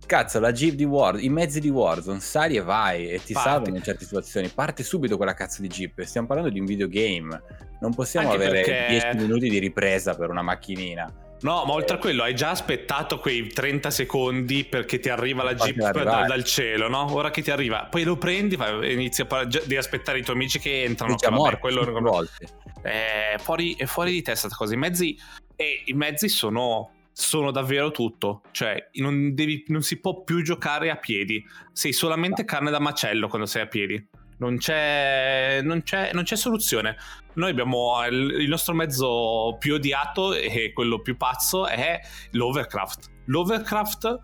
Cazzo, 0.08 0.40
la 0.40 0.52
jeep 0.52 0.72
di 0.74 0.84
Warzone, 0.84 1.22
i 1.22 1.28
mezzi 1.28 1.60
di 1.60 1.68
Warzone, 1.68 2.20
sali 2.20 2.56
e 2.56 2.62
vai 2.62 3.10
e 3.10 3.22
ti 3.22 3.34
Parti. 3.34 3.48
salvano 3.50 3.76
in 3.76 3.82
certe 3.82 4.04
situazioni. 4.04 4.48
Parte 4.48 4.82
subito 4.82 5.18
quella 5.18 5.34
cazzo 5.34 5.60
di 5.60 5.68
jeep. 5.68 6.00
Stiamo 6.00 6.26
parlando 6.26 6.50
di 6.50 6.58
un 6.58 6.64
videogame. 6.64 7.42
Non 7.80 7.92
possiamo 7.94 8.30
Anche 8.30 8.42
avere 8.46 8.62
perché- 8.62 8.86
10 8.88 9.16
minuti 9.18 9.50
di 9.50 9.58
ripresa 9.58 10.16
per 10.16 10.30
una 10.30 10.40
macchinina. 10.40 11.12
No, 11.42 11.62
ma 11.66 11.72
oltre 11.74 11.96
a 11.96 11.98
quello 11.98 12.22
hai 12.22 12.34
già 12.34 12.48
aspettato 12.48 13.18
quei 13.18 13.48
30 13.48 13.90
secondi 13.90 14.64
perché 14.64 14.98
ti 14.98 15.10
arriva 15.10 15.42
la 15.44 15.50
Infatti 15.52 15.74
jeep 15.74 16.02
da- 16.02 16.24
dal 16.26 16.42
cielo, 16.42 16.88
no? 16.88 17.12
Ora 17.12 17.30
che 17.30 17.42
ti 17.42 17.50
arriva, 17.50 17.86
poi 17.90 18.02
lo 18.04 18.16
prendi 18.16 18.56
e 18.82 18.92
inizi 18.94 19.20
a 19.20 19.26
par- 19.26 19.46
devi 19.46 19.76
aspettare 19.76 20.18
i 20.18 20.22
tuoi 20.22 20.36
amici 20.36 20.58
che 20.58 20.84
entrano. 20.84 21.16
Che 21.16 21.28
vabbè, 21.28 21.58
quello 21.58 21.84
volte. 22.00 22.48
è 22.82 23.34
fuori, 23.38 23.76
è 23.76 23.84
fuori 23.84 24.12
di 24.12 24.22
testa 24.22 24.48
sta 24.48 24.56
cosa. 24.56 24.72
I 24.72 24.78
mezzi, 24.78 25.16
e 25.54 25.82
i 25.84 25.92
mezzi 25.92 26.28
sono, 26.28 26.92
sono 27.18 27.50
davvero 27.50 27.90
tutto. 27.90 28.42
Cioè, 28.52 28.90
non, 28.94 29.34
devi- 29.34 29.64
non 29.68 29.82
si 29.82 29.98
può 29.98 30.22
più 30.22 30.40
giocare 30.42 30.88
a 30.88 30.96
piedi. 30.96 31.44
Sei 31.72 31.92
solamente 31.92 32.44
carne 32.44 32.70
da 32.70 32.78
macello 32.78 33.26
quando 33.26 33.46
sei 33.46 33.62
a 33.62 33.66
piedi. 33.66 34.08
Non 34.38 34.56
c'è, 34.56 35.58
non 35.64 35.82
c'è, 35.82 36.12
non 36.12 36.22
c'è 36.22 36.36
soluzione. 36.36 36.96
Noi 37.34 37.50
abbiamo 37.50 38.06
il, 38.08 38.42
il 38.42 38.48
nostro 38.48 38.72
mezzo 38.72 39.56
più 39.58 39.74
odiato 39.74 40.32
e 40.32 40.72
quello 40.72 41.00
più 41.00 41.16
pazzo 41.16 41.66
è 41.66 42.00
l'Overcraft. 42.30 43.10
L'Overcraft 43.24 44.20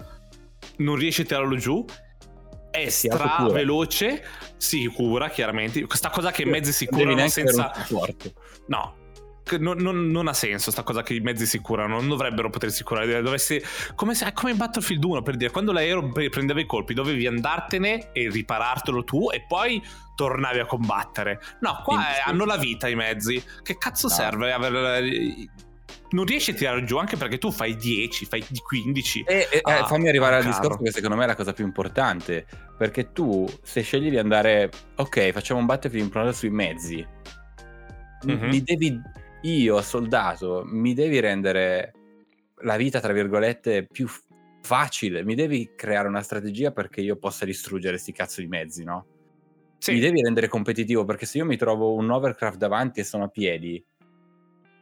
non 0.76 0.94
riesce 0.94 1.22
a 1.22 1.24
tirarlo 1.24 1.56
giù. 1.56 1.84
È 2.70 2.88
Si 2.88 3.08
stra 3.08 3.48
veloce, 3.50 4.24
si 4.56 4.86
cura 4.86 5.30
chiaramente. 5.30 5.84
Questa 5.84 6.10
cosa 6.10 6.30
che 6.30 6.42
i 6.42 6.46
mezzi 6.46 6.72
si 6.72 6.86
curano 6.86 7.26
senza. 7.26 7.72
No, 8.68 8.96
non, 9.58 9.78
non, 9.78 10.06
non, 10.06 10.28
ha 10.28 10.32
senso 10.32 10.70
sta 10.70 10.82
cosa 10.82 11.02
che 11.02 11.14
i 11.14 11.20
mezzi 11.20 11.46
si 11.46 11.60
curano, 11.60 11.96
non 11.96 12.08
dovrebbero 12.08 12.50
potersi 12.50 12.82
curare. 12.82 13.22
Dovresti, 13.22 13.62
come, 13.94 14.14
se, 14.14 14.32
come 14.32 14.52
in 14.52 14.56
Battlefield 14.56 15.02
1 15.02 15.22
per 15.22 15.36
dire, 15.36 15.50
quando 15.50 15.72
l'aereo 15.72 16.10
prendeva 16.30 16.60
i 16.60 16.66
colpi 16.66 16.94
dovevi 16.94 17.26
andartene 17.26 18.12
e 18.12 18.30
riparartelo 18.30 19.04
tu 19.04 19.30
e 19.30 19.44
poi 19.46 19.82
tornavi 20.14 20.58
a 20.58 20.66
combattere. 20.66 21.40
No, 21.60 21.80
qua 21.84 22.08
è, 22.08 22.22
hanno 22.24 22.44
la 22.44 22.56
vita 22.56 22.88
i 22.88 22.94
mezzi. 22.94 23.42
Che 23.62 23.76
cazzo 23.78 24.08
no. 24.08 24.14
serve 24.14 24.52
avere 24.52 25.50
non 26.14 26.24
riesci 26.24 26.52
a 26.52 26.54
tirare 26.54 26.84
giù 26.84 26.96
anche 26.96 27.16
perché 27.16 27.38
tu 27.38 27.50
fai 27.50 27.76
10, 27.76 28.24
fai 28.26 28.44
15. 28.62 29.24
E, 29.26 29.48
e 29.50 29.60
ah, 29.62 29.84
fammi 29.84 30.08
arrivare 30.08 30.36
al 30.36 30.44
discorso 30.44 30.78
che 30.82 30.92
secondo 30.92 31.16
me 31.16 31.24
è 31.24 31.26
la 31.26 31.34
cosa 31.34 31.52
più 31.52 31.64
importante. 31.64 32.46
Perché 32.78 33.12
tu, 33.12 33.46
se 33.62 33.82
scegli 33.82 34.10
di 34.10 34.18
andare, 34.18 34.70
ok, 34.96 35.30
facciamo 35.32 35.60
un 35.60 35.66
battlefield 35.66 36.06
improntato 36.06 36.36
sui 36.36 36.50
mezzi, 36.50 37.06
mm-hmm. 38.26 38.48
mi 38.48 38.62
devi, 38.62 39.00
io 39.44 39.80
soldato, 39.82 40.62
mi 40.66 40.94
devi 40.94 41.20
rendere 41.20 41.92
la 42.62 42.76
vita, 42.76 43.00
tra 43.00 43.12
virgolette, 43.12 43.86
più 43.86 44.08
facile. 44.62 45.22
Mi 45.24 45.34
devi 45.34 45.72
creare 45.76 46.08
una 46.08 46.22
strategia 46.22 46.72
perché 46.72 47.00
io 47.00 47.16
possa 47.16 47.44
distruggere 47.44 47.92
questi 47.92 48.12
cazzo 48.12 48.40
di 48.40 48.46
mezzi, 48.46 48.84
no? 48.84 49.06
Sì. 49.78 49.92
Mi 49.92 50.00
devi 50.00 50.22
rendere 50.22 50.48
competitivo 50.48 51.04
perché 51.04 51.26
se 51.26 51.38
io 51.38 51.44
mi 51.44 51.58
trovo 51.58 51.92
un 51.94 52.10
overcraft 52.10 52.56
davanti 52.56 53.00
e 53.00 53.04
sono 53.04 53.24
a 53.24 53.28
piedi, 53.28 53.84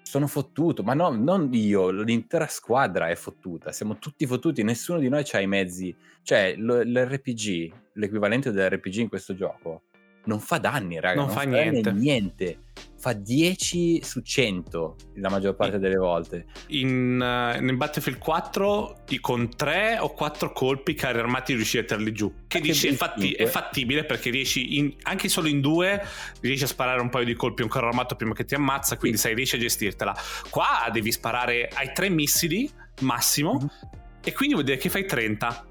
sono 0.03 0.29
fottuto, 0.29 0.85
ma 0.85 0.95
no, 0.95 1.11
non 1.11 1.49
io, 1.53 1.91
l'intera 1.91 2.47
squadra 2.47 3.09
è 3.09 3.17
fottuta, 3.17 3.73
siamo 3.73 3.99
tutti 3.99 4.27
fottuti, 4.27 4.63
nessuno 4.63 4.99
di 4.99 5.09
noi 5.09 5.25
ha 5.33 5.41
i 5.41 5.47
mezzi, 5.47 5.97
cioè 6.23 6.55
l- 6.55 6.83
l'RPG, 6.85 7.73
l'equivalente 7.95 8.53
dell'RPG 8.53 8.97
in 8.97 9.09
questo 9.09 9.35
gioco, 9.35 9.85
non 10.25 10.39
fa 10.39 10.59
danni, 10.59 11.01
raga, 11.01 11.17
non, 11.17 11.27
non 11.27 11.35
fa 11.35 11.43
niente. 11.43 11.93
niente. 11.93 12.59
Fa 12.97 13.13
10 13.13 14.01
su 14.05 14.21
100 14.21 14.97
la 15.17 15.29
maggior 15.29 15.57
parte 15.57 15.81
delle 15.81 15.97
volte. 15.97 16.47
In, 16.69 17.19
uh, 17.21 17.61
in 17.61 17.77
Battlefield 17.77 18.19
4 18.19 19.03
con 19.21 19.49
3 19.57 19.99
o 19.99 20.13
4 20.13 20.53
colpi 20.53 20.95
carri 20.95 21.19
armati 21.19 21.55
riesci 21.55 21.79
a 21.79 21.83
tirarli 21.83 22.13
giù. 22.13 22.33
Che 22.47 22.59
anche 22.59 22.71
dici 22.71 22.87
è, 22.87 22.93
fatti- 22.93 23.33
è, 23.33 23.47
fattibile 23.47 24.05
perché 24.05 24.31
riesci 24.31 24.79
in, 24.79 24.95
anche 25.03 25.29
solo 25.29 25.49
in 25.49 25.61
due 25.61 26.01
riesci 26.41 26.63
a 26.63 26.69
sparare 26.69 27.01
un 27.01 27.09
paio 27.09 27.25
di 27.25 27.35
colpi 27.35 27.63
a 27.63 27.65
un 27.65 27.71
carro 27.71 27.89
armato 27.89 28.15
prima 28.15 28.35
che 28.35 28.45
ti 28.45 28.55
ammazza, 28.55 28.97
quindi 28.97 29.17
sì. 29.17 29.25
sai 29.25 29.35
riesci 29.35 29.57
a 29.57 29.59
gestirtela. 29.59 30.15
Qua 30.49 30.89
devi 30.93 31.11
sparare 31.11 31.69
ai 31.75 31.91
3 31.93 32.09
missili 32.09 32.71
massimo 33.01 33.55
mm-hmm. 33.55 33.67
e 34.23 34.33
quindi 34.33 34.55
vuol 34.55 34.67
dire 34.67 34.79
che 34.79 34.89
fai 34.89 35.05
30 35.05 35.67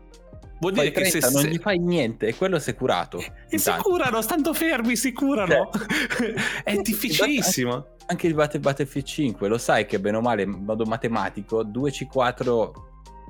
Vuol 0.61 0.73
dire 0.73 0.91
30, 0.91 1.17
che 1.17 1.21
se, 1.21 1.31
non 1.33 1.43
gli 1.45 1.57
fai 1.57 1.79
niente 1.79 2.27
e 2.27 2.35
quello 2.35 2.59
si 2.59 2.69
è 2.69 2.75
curato. 2.75 3.17
E 3.49 3.57
si 3.57 3.71
curano, 3.79 4.21
stando 4.21 4.53
fermi, 4.53 4.95
si 4.95 5.11
curano. 5.11 5.71
Cioè, 5.71 6.33
è 6.63 6.75
difficilissimo. 6.81 7.95
Anche 8.05 8.27
il 8.27 8.35
Battlefield 8.35 9.07
5, 9.07 9.47
lo 9.47 9.57
sai 9.57 9.87
che 9.87 9.99
bene 9.99 10.17
o 10.17 10.21
male, 10.21 10.43
in 10.43 10.51
modo 10.51 10.85
matematico, 10.85 11.65
2C4 11.65 12.71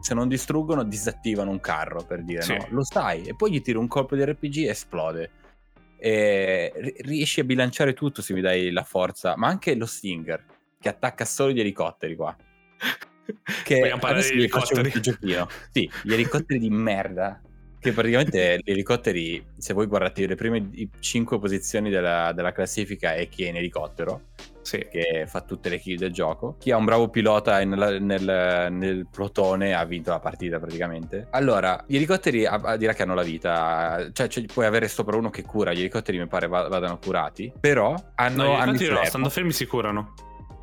se 0.02 0.14
non 0.14 0.28
distruggono 0.28 0.84
disattivano 0.84 1.52
un 1.52 1.62
carro, 1.62 2.04
per 2.04 2.22
dire, 2.24 2.42
sì. 2.42 2.54
no? 2.54 2.68
Lo 2.72 2.84
sai. 2.84 3.24
E 3.24 3.34
poi 3.34 3.52
gli 3.52 3.62
tiri 3.62 3.78
un 3.78 3.88
colpo 3.88 4.18
di 4.18 4.26
RPG 4.26 4.58
e 4.58 4.70
esplode. 4.70 5.32
E 5.98 6.96
riesci 7.02 7.40
a 7.40 7.46
bilanciare 7.46 7.94
tutto 7.94 8.22
se 8.22 8.34
mi 8.34 8.42
dai 8.42 8.72
la 8.72 8.84
forza, 8.84 9.38
ma 9.38 9.48
anche 9.48 9.74
lo 9.76 9.86
Stinger, 9.86 10.44
che 10.78 10.90
attacca 10.90 11.24
solo 11.24 11.54
gli 11.54 11.62
elicotteri 11.62 12.16
qua 12.16 12.36
che 13.64 13.80
Vogliamo 13.80 14.00
parlare 14.00 14.28
di 14.28 14.38
elicotteri? 14.38 14.92
Giochino. 15.00 15.48
Sì, 15.72 15.90
gli 16.04 16.14
elicotteri 16.14 16.60
di 16.60 16.70
merda. 16.70 17.42
Che 17.80 17.94
praticamente 17.94 18.60
gli 18.64 18.72
elicotteri, 18.72 19.44
se 19.58 19.74
voi 19.74 19.88
guardate 19.88 20.28
le 20.28 20.36
prime 20.36 20.70
5 21.00 21.40
posizioni 21.40 21.90
della, 21.90 22.32
della 22.32 22.52
classifica 22.52 23.16
è 23.16 23.28
chi 23.28 23.46
è 23.46 23.50
in 23.50 23.56
elicottero, 23.56 24.28
sì. 24.62 24.86
che 24.88 25.26
fa 25.26 25.42
tutte 25.42 25.70
le 25.70 25.80
kill 25.80 25.98
del 25.98 26.12
gioco. 26.12 26.58
Chi 26.60 26.70
ha 26.70 26.78
un 26.78 26.86
bravo 26.86 27.10
pilota 27.10 27.64
nel, 27.64 27.98
nel, 28.00 28.68
nel 28.72 29.08
plotone 29.10 29.74
ha 29.74 29.84
vinto 29.86 30.12
la 30.12 30.20
partita 30.20 30.60
praticamente. 30.60 31.28
Allora, 31.32 31.84
gli 31.88 31.96
elicotteri 31.96 32.46
a, 32.46 32.60
a 32.64 32.78
dire 32.78 32.94
che 32.94 33.02
hanno 33.02 33.16
la 33.16 33.24
vita, 33.24 34.12
cioè, 34.14 34.28
cioè, 34.28 34.46
puoi 34.46 34.68
avere 34.68 34.88
sopra 34.88 35.18
uno 35.18 35.32
che 35.32 35.42
cura, 35.42 35.74
gli 35.74 35.80
elicotteri 35.80 36.20
mi 36.20 36.28
pare 36.28 36.48
vadano 36.48 37.00
curati, 37.00 37.52
però 37.60 37.96
hanno... 38.14 38.44
No, 38.44 38.58
gli 38.58 38.62
elicotteri 38.62 38.94
no, 38.94 39.06
stando 39.06 39.30
fermi 39.30 39.52
si 39.52 39.66
curano. 39.66 40.14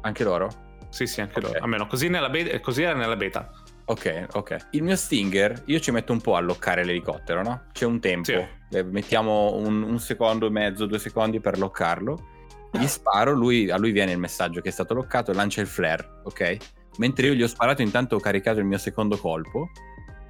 Anche 0.03 0.23
loro? 0.23 0.67
Sì, 0.90 1.07
sì, 1.07 1.21
anche 1.21 1.38
okay. 1.38 1.50
loro. 1.50 1.64
Almeno 1.64 1.87
così, 1.87 2.09
nella 2.09 2.30
be- 2.30 2.61
così 2.61 2.83
era 2.83 2.95
nella 2.95 3.16
beta. 3.16 3.50
Ok, 3.87 4.26
ok. 4.33 4.68
Il 4.73 4.83
mio 4.83 4.97
Stinger, 4.97 5.62
io 5.66 5.80
ci 5.80 5.90
metto 5.90 6.12
un 6.12 6.21
po' 6.21 6.37
a 6.37 6.40
loccare 6.40 6.85
l'elicottero, 6.85 7.42
no? 7.42 7.64
C'è 7.73 7.87
un 7.87 8.00
tempo. 8.00 8.25
Sì. 8.25 8.76
Eh, 8.76 8.83
mettiamo 8.83 9.54
un, 9.54 9.83
un, 9.83 9.99
secondo 9.99 10.47
e 10.47 10.50
mezzo, 10.50 10.87
due 10.87 10.99
secondi 10.99 11.40
per 11.40 11.59
loccarlo. 11.59 12.37
Gli 12.71 12.87
sparo, 12.87 13.33
lui, 13.33 13.71
a 13.71 13.78
lui 13.78 13.92
viene 13.92 14.12
il 14.12 14.18
messaggio 14.18 14.61
che 14.61 14.68
è 14.68 14.73
stato 14.73 14.92
loccato, 14.92 15.33
lancia 15.33 15.62
il 15.62 15.66
flare, 15.66 16.21
ok? 16.25 16.57
Mentre 16.99 17.28
io 17.28 17.33
gli 17.33 17.42
ho 17.42 17.47
sparato, 17.47 17.80
intanto 17.80 18.16
ho 18.16 18.21
caricato 18.21 18.59
il 18.59 18.66
mio 18.66 18.76
secondo 18.76 19.16
colpo. 19.16 19.71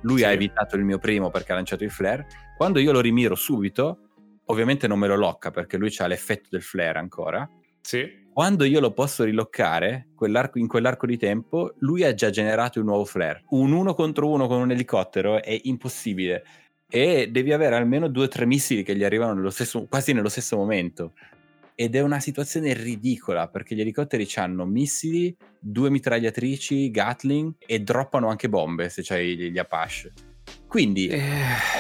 Lui 0.03 0.19
sì. 0.19 0.25
ha 0.25 0.31
evitato 0.31 0.77
il 0.77 0.85
mio 0.85 0.99
primo 0.99 1.31
perché 1.31 1.51
ha 1.51 1.57
lanciato 1.57 1.83
il 1.83 1.91
flare. 1.91 2.29
Quando 2.57 2.79
io 2.79 2.93
lo 2.93 3.01
rimiro 3.01 3.35
subito, 3.35 4.11
ovviamente 4.47 4.87
non 4.87 5.01
me 5.01 5.09
lo 5.09 5.17
locca 5.17 5.51
perché 5.51 5.77
lui 5.77 5.93
ha 5.99 6.07
l'effetto 6.07 6.49
del 6.53 6.63
flare 6.63 7.01
ancora. 7.01 7.49
Sì 7.81 8.27
quando 8.39 8.63
io 8.63 8.79
lo 8.79 8.93
posso 8.93 9.25
riloccare 9.25 10.11
quell'arco, 10.15 10.61
in 10.61 10.69
quell'arco 10.69 11.07
di 11.07 11.17
tempo, 11.17 11.75
lui 11.79 12.05
ha 12.05 12.15
già 12.15 12.31
generato 12.31 12.79
un 12.79 12.87
nuovo 12.87 13.05
flare. 13.05 13.43
Un 13.49 13.73
uno 13.73 13.95
contro 13.95 14.31
uno 14.31 14.47
con 14.47 14.61
un 14.61 14.71
elicottero 14.71 15.43
è 15.43 15.59
impossibile. 15.65 16.45
E 16.89 17.31
devi 17.33 17.53
avere 17.53 17.75
almeno 17.75 18.07
due 18.07 18.27
o 18.27 18.29
tre 18.29 18.47
missili 18.47 18.85
che 18.85 18.95
gli 18.95 19.03
arrivano 19.03 19.35
nello 19.35 19.51
stesso, 19.51 19.89
quasi 19.89 20.13
nello 20.13 20.29
stesso 20.29 20.57
momento. 20.57 21.15
Ed 21.75 21.97
è 21.97 22.01
una 22.01 22.21
situazione 22.21 22.75
ridicola 22.75 23.49
perché 23.49 23.75
gli 23.75 23.81
elicotteri 23.81 24.29
hanno 24.37 24.65
missili, 24.65 25.37
due 25.59 25.91
mitragliatrici, 25.91 26.93
Gatling 26.93 27.55
e 27.59 27.81
droppano 27.81 28.29
anche 28.29 28.49
bombe 28.49 28.89
se 28.89 29.03
c'hai 29.03 29.51
gli 29.51 29.59
Apache. 29.59 30.13
Quindi, 30.69 31.09
eh... 31.09 31.23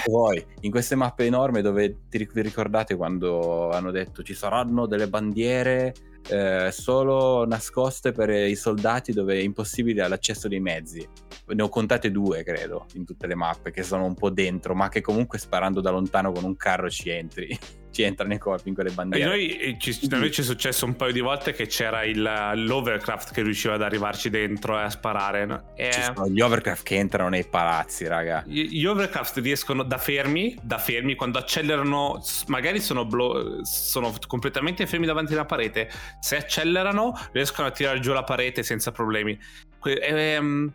voi, 0.07 0.45
in 0.62 0.73
queste 0.73 0.97
mappe 0.97 1.25
enormi 1.25 1.62
dove 1.62 2.09
ti 2.09 2.29
ricordate 2.33 2.97
quando 2.97 3.71
hanno 3.71 3.93
detto 3.93 4.25
ci 4.25 4.35
saranno 4.35 4.87
delle 4.87 5.09
bandiere 5.09 5.95
eh, 6.28 6.70
solo 6.72 7.46
nascoste 7.46 8.12
per 8.12 8.30
i 8.30 8.54
soldati 8.56 9.12
dove 9.12 9.34
è 9.34 9.42
impossibile 9.42 10.06
l'accesso 10.06 10.48
dei 10.48 10.60
mezzi. 10.60 11.06
Ne 11.46 11.62
ho 11.62 11.68
contate 11.68 12.10
due, 12.10 12.42
credo, 12.42 12.87
in 12.94 13.04
tutte 13.04 13.26
le 13.26 13.34
mappe 13.34 13.70
che 13.70 13.82
sono 13.82 14.04
un 14.04 14.14
po' 14.14 14.30
dentro, 14.30 14.75
ma 14.75 14.88
che 14.88 15.00
comunque 15.00 15.38
sparando 15.38 15.80
da 15.80 15.90
lontano 15.90 16.32
con 16.32 16.44
un 16.44 16.56
carro 16.56 16.90
ci 16.90 17.08
entri. 17.08 17.58
Ci 17.99 18.05
entrano 18.05 18.33
i 18.33 18.38
colpi 18.38 18.69
in 18.69 18.75
quelle 18.75 18.90
bandiere. 18.90 19.25
E 19.25 19.26
noi, 19.26 19.57
eh, 19.57 19.76
ci, 19.78 20.07
da 20.07 20.19
noi 20.19 20.31
ci 20.31 20.43
è 20.43 20.45
successo 20.45 20.85
un 20.85 20.95
paio 20.95 21.11
di 21.11 21.19
volte 21.19 21.52
che 21.52 21.67
c'era 21.67 22.05
il, 22.05 22.23
l'overcraft 22.55 23.33
che 23.33 23.43
riusciva 23.43 23.75
ad 23.75 23.83
arrivarci 23.83 24.31
dentro 24.31 24.78
e 24.78 24.83
a 24.83 24.90
sparare. 24.90 25.47
No? 25.47 25.73
E... 25.75 25.90
Ci 25.90 26.02
sono 26.02 26.28
gli 26.28 26.40
overcraft 26.40 26.85
che 26.85 26.95
entrano 26.95 27.28
nei 27.28 27.45
palazzi, 27.45 28.07
raga. 28.07 28.45
Gli, 28.47 28.69
gli 28.69 28.85
overcraft 28.85 29.38
riescono 29.38 29.83
da 29.83 29.99
fermi, 29.99 30.57
da 30.62 30.78
fermi, 30.78 31.17
quando 31.17 31.38
accelerano, 31.38 32.23
magari 32.47 32.81
sono, 32.81 33.05
blo- 33.05 33.64
sono 33.64 34.14
completamente 34.28 34.87
fermi 34.87 35.07
davanti 35.07 35.33
alla 35.33 35.45
parete. 35.45 35.90
Se 36.21 36.37
accelerano, 36.37 37.19
riescono 37.33 37.67
a 37.67 37.73
tirare 37.73 37.99
giù 37.99 38.12
la 38.12 38.23
parete 38.23 38.62
senza 38.62 38.93
problemi. 38.93 39.37
Ehm, 39.83 40.73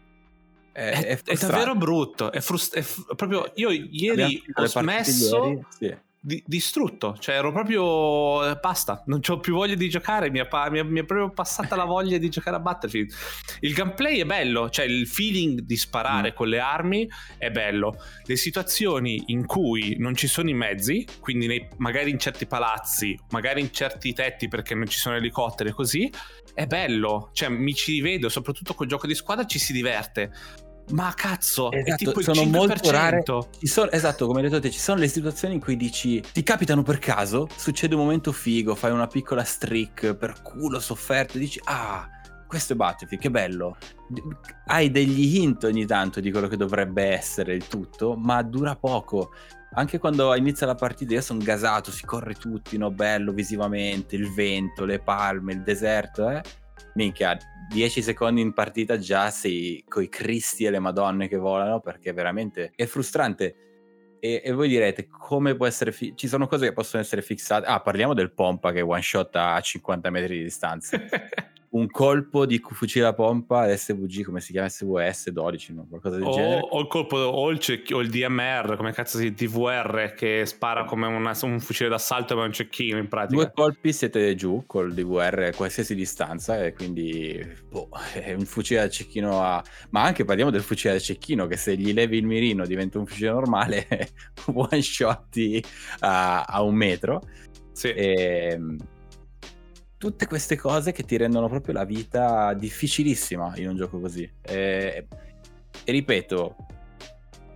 è, 0.74 0.90
è, 0.90 1.06
è, 1.06 1.20
è, 1.24 1.36
davvero 1.38 1.74
brutto. 1.76 2.34
È, 2.34 2.42
frust- 2.42 2.78
f- 2.82 3.16
proprio 3.16 3.50
io 3.56 3.70
ieri 3.70 4.44
ho 4.56 4.66
smesso. 4.66 5.46
Ieri, 5.46 5.66
sì 5.70 6.12
di, 6.26 6.42
distrutto, 6.46 7.18
cioè 7.20 7.36
ero 7.36 7.52
proprio 7.52 8.50
eh, 8.50 8.56
basta, 8.56 9.04
non 9.08 9.20
ho 9.28 9.40
più 9.40 9.56
voglia 9.56 9.76
di 9.76 9.90
giocare, 9.90 10.32
mi 10.32 10.40
è, 10.40 10.48
mi, 10.70 10.80
è, 10.80 10.84
mi 10.84 11.02
è, 11.02 11.04
proprio 11.04 11.30
passata 11.32 11.76
la 11.76 11.84
voglia 11.84 12.18
di 12.18 12.30
giocare 12.30 12.56
a 12.56 12.60
Battlefield. 12.60 13.12
Il 13.60 13.74
gameplay 13.74 14.20
è 14.20 14.26
bello, 14.26 14.70
cioè 14.70 14.86
il 14.86 15.06
feeling 15.06 15.60
di 15.60 15.76
sparare 15.76 16.32
mm. 16.32 16.36
con 16.36 16.48
le 16.48 16.60
armi 16.60 17.10
è 17.38 17.52
bello. 17.52 17.98
Le 18.24 18.38
situazioni 18.38 19.24
in 19.28 19.46
cui 19.46 19.98
non 20.00 20.16
ci 20.16 20.28
sono 20.28 20.50
i 20.50 20.54
mezzi, 20.54 21.06
quindi 21.20 21.46
nei, 21.46 21.68
magari 21.78 22.10
in 22.10 22.20
certi 22.20 22.46
palazzi, 22.46 23.20
magari 23.32 23.60
in 23.60 23.74
certi 23.74 24.14
tetti 24.14 24.48
perché 24.48 24.76
non 24.76 24.88
ci 24.88 25.00
sono 25.00 25.18
elicotteri 25.18 25.72
e 25.72 25.74
così, 25.74 26.10
è 26.54 26.66
bello, 26.68 27.32
cioè 27.34 27.50
mi 27.50 27.74
ci 27.74 28.00
vedo, 28.00 28.30
soprattutto 28.30 28.76
col 28.76 28.88
gioco 28.88 29.08
di 29.08 29.16
squadra 29.16 29.46
ci 29.46 29.60
si 29.60 29.74
diverte 29.74 30.32
ma 30.92 31.14
cazzo, 31.16 31.72
esatto, 31.72 31.92
è 31.92 31.96
tipo 31.96 32.20
il 32.20 32.26
sono 32.26 32.42
5%. 32.42 32.50
molto 32.50 32.92
rare. 32.92 33.24
Sono, 33.62 33.90
esatto, 33.92 34.28
come 34.28 34.42
hai 34.42 34.50
detto 34.50 34.60
te, 34.60 34.70
ci 34.70 34.80
sono 34.80 35.00
le 35.00 35.08
situazioni 35.08 35.56
in 35.56 35.60
cui 35.60 35.76
dici 35.78 36.22
ti 36.34 36.44
capitano 36.44 36.84
per 36.84 37.00
caso, 37.00 37.48
succede 37.56 37.96
un 37.96 38.02
momento 38.02 38.32
figo, 38.32 38.76
fai 38.76 38.92
una 38.92 39.08
piccola 39.08 39.44
streak 39.44 40.14
per 40.16 40.42
culo 40.42 40.80
sofferto 40.80 41.38
dici 41.38 41.60
"Ah, 41.64 42.08
questo 42.48 42.74
è 42.74 42.76
Battlefield, 42.76 43.22
che 43.24 43.32
bello". 43.32 43.78
Hai 44.68 44.92
degli 44.92 45.38
hint 45.38 45.64
ogni 45.64 45.86
tanto 45.86 46.20
di 46.20 46.30
quello 46.32 46.48
che 46.48 46.58
dovrebbe 46.58 47.04
essere 47.06 47.54
il 47.56 47.66
tutto, 47.68 48.16
ma 48.16 48.42
dura 48.44 48.76
poco. 48.76 49.32
Anche 49.76 49.98
quando 49.98 50.36
inizia 50.36 50.68
la 50.68 50.76
partita 50.76 51.14
io 51.16 51.22
sono 51.22 51.40
gasato, 51.40 51.90
si 51.92 52.06
corre 52.06 52.36
tutti, 52.36 52.78
no? 52.78 52.92
Bello 52.92 53.32
visivamente, 53.32 54.16
il 54.16 54.32
vento, 54.32 54.86
le 54.86 55.00
palme, 55.00 55.54
il 55.54 55.64
deserto, 55.64 56.30
eh? 56.30 56.42
Minchia, 56.96 57.38
10 57.70 58.02
secondi 58.02 58.42
in 58.42 58.54
partita 58.54 58.98
già 58.98 59.30
sei 59.30 59.84
coi 59.88 60.10
cristi 60.10 60.66
e 60.66 60.70
le 60.70 60.80
madonne 60.80 61.28
che 61.28 61.38
volano 61.38 61.80
perché 61.80 62.14
veramente 62.14 62.72
è 62.76 62.86
frustrante. 62.86 63.56
E, 64.20 64.42
e 64.44 64.52
voi 64.54 64.70
direte 64.70 65.08
come 65.08 65.56
può 65.56 65.66
essere 65.66 65.92
fi- 65.92 66.14
ci 66.16 66.30
sono 66.30 66.48
cose 66.48 66.68
che 66.68 66.74
possono 66.74 67.04
essere 67.04 67.22
fissate 67.22 67.66
ah 67.66 67.82
parliamo 67.82 68.14
del 68.14 68.32
pompa 68.32 68.72
che 68.72 68.80
one 68.80 69.02
shot 69.02 69.36
a 69.36 69.60
50 69.60 70.10
metri 70.12 70.38
di 70.38 70.44
distanza 70.44 70.98
un 71.74 71.88
colpo 71.90 72.46
di 72.46 72.62
fucile 72.64 73.08
a 73.08 73.14
pompa 73.14 73.76
SVG, 73.76 74.24
come 74.24 74.42
si 74.42 74.52
chiama 74.52 74.70
SVS 74.70 75.32
12, 75.32 75.74
no? 75.74 75.86
qualcosa 75.90 76.18
del 76.18 76.28
o, 76.28 76.32
genere. 76.32 76.68
o 76.70 76.80
il 76.80 76.88
colpo 76.88 77.18
o 77.18 77.50
il, 77.50 77.60
cecch- 77.60 77.94
o 77.94 78.00
il 78.00 78.10
DMR, 78.10 78.76
come 78.78 78.92
cazzo 78.92 79.18
si 79.18 79.34
DVR 79.34 80.14
che 80.16 80.46
spara 80.46 80.86
come 80.86 81.08
una- 81.08 81.38
un 81.42 81.60
fucile 81.60 81.90
d'assalto 81.90 82.36
ma 82.36 82.44
un 82.44 82.54
cecchino 82.54 82.98
in 82.98 83.08
pratica. 83.08 83.36
Due 83.36 83.52
colpi 83.54 83.92
siete 83.92 84.36
giù 84.36 84.64
col 84.68 84.94
DVR 84.94 85.50
a 85.52 85.56
qualsiasi 85.56 85.96
distanza 85.96 86.64
e 86.64 86.74
quindi 86.74 87.44
boh, 87.70 87.90
è 88.14 88.34
un 88.34 88.46
fucile 88.46 88.82
da 88.82 88.90
cecchino 88.90 89.42
a... 89.42 89.64
Ma 89.90 90.04
anche 90.04 90.26
parliamo 90.26 90.52
del 90.52 90.62
fucile 90.62 90.94
da 90.94 91.00
cecchino 91.00 91.48
che 91.48 91.58
se 91.58 91.76
gli 91.76 91.92
levi 91.92 92.18
il 92.18 92.26
mirino 92.26 92.68
diventa 92.68 93.00
un 93.00 93.08
fucile 93.08 93.32
normale, 93.32 93.88
one 94.54 94.82
shotti 94.82 95.64
a, 96.00 96.44
a 96.44 96.62
un 96.62 96.76
metro. 96.76 97.22
Sì. 97.72 97.88
E, 97.90 98.60
tutte 100.04 100.28
queste 100.28 100.58
cose 100.58 100.92
che 100.92 101.04
ti 101.04 101.16
rendono 101.16 101.48
proprio 101.48 101.74
la 101.74 101.86
vita 101.86 102.54
difficilissima 102.54 103.54
in 103.56 103.70
un 103.70 103.78
gioco 103.78 104.02
così. 104.02 104.30
E, 104.42 105.08
e 105.86 105.92
ripeto, 105.94 106.58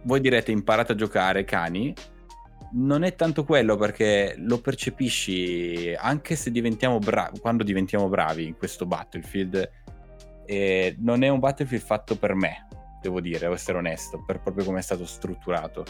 voi 0.04 0.22
direte 0.22 0.54
imparate 0.54 0.94
a 0.94 0.96
giocare 0.96 1.44
cani. 1.44 1.94
Non 2.72 3.04
è 3.04 3.16
tanto 3.16 3.44
quello 3.44 3.76
perché 3.76 4.36
lo 4.38 4.62
percepisci 4.62 5.94
anche 5.98 6.38
se 6.38 6.50
diventiamo 6.50 7.00
bravi, 7.00 7.38
quando 7.40 7.66
diventiamo 7.66 8.08
bravi 8.08 8.46
in 8.46 8.56
questo 8.56 8.86
Battlefield. 8.86 9.70
E 10.46 10.96
non 11.00 11.24
è 11.24 11.28
un 11.28 11.40
Battlefield 11.40 11.84
fatto 11.84 12.16
per 12.16 12.34
me, 12.34 12.66
devo 13.02 13.22
dire, 13.22 13.40
devo 13.40 13.54
essere 13.54 13.78
onesto, 13.78 14.24
per 14.26 14.40
proprio 14.40 14.64
come 14.66 14.80
è 14.80 14.82
stato 14.82 15.06
strutturato. 15.06 15.86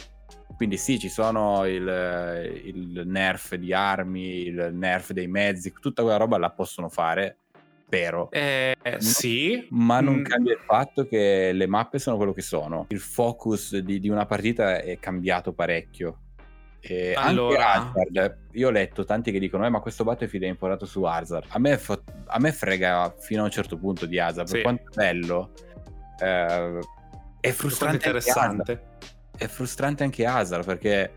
Quindi 0.55 0.77
sì, 0.77 0.97
ci 0.99 1.09
sono 1.09 1.65
il, 1.65 2.61
il, 2.63 3.03
nerf 3.05 3.55
di 3.55 3.73
armi, 3.73 4.45
il 4.47 4.69
nerf 4.73 5.11
dei 5.11 5.27
mezzi, 5.27 5.71
tutta 5.79 6.01
quella 6.01 6.17
roba 6.17 6.37
la 6.39 6.49
possono 6.49 6.89
fare, 6.89 7.37
spero. 7.85 8.29
Eh, 8.31 8.75
sì. 8.97 9.67
Ma 9.69 9.99
non 10.01 10.15
Mm. 10.17 10.23
cambia 10.23 10.53
il 10.53 10.59
fatto 10.65 11.05
che 11.07 11.51
le 11.53 11.67
mappe 11.67 11.99
sono 11.99 12.17
quello 12.17 12.33
che 12.33 12.41
sono. 12.41 12.85
Il 12.89 12.99
focus 12.99 13.77
di, 13.77 13.99
di 13.99 14.09
una 14.09 14.25
partita 14.25 14.81
è 14.81 14.97
cambiato 14.99 15.53
parecchio. 15.53 16.21
E 16.79 17.13
Allora- 17.15 17.73
anche 17.73 17.99
Hazard, 17.99 18.37
io 18.53 18.67
ho 18.67 18.71
letto 18.71 19.03
tanti 19.05 19.31
che 19.31 19.39
dicono: 19.39 19.65
eh, 19.65 19.69
ma 19.69 19.79
questo 19.79 20.03
Battlefield 20.03 20.45
è 20.45 20.49
importato 20.49 20.85
su 20.85 21.03
Hazard. 21.03 21.45
A 21.49 21.59
me, 21.59 21.77
fa- 21.77 22.01
a 22.27 22.39
me 22.39 22.51
frega 22.51 23.13
fino 23.19 23.41
a 23.41 23.45
un 23.45 23.51
certo 23.51 23.77
punto 23.77 24.05
di 24.07 24.19
Hazard, 24.19 24.47
per 24.49 24.57
Sì. 24.57 24.63
quanto 24.63 24.83
è 24.89 24.95
bello. 24.95 25.51
eh, 26.19 26.79
è 27.39 27.51
frustrante 27.51 27.95
interessante. 27.95 28.83
è 29.37 29.47
frustrante 29.47 30.03
anche 30.03 30.25
Hazard 30.25 30.65
perché 30.65 31.13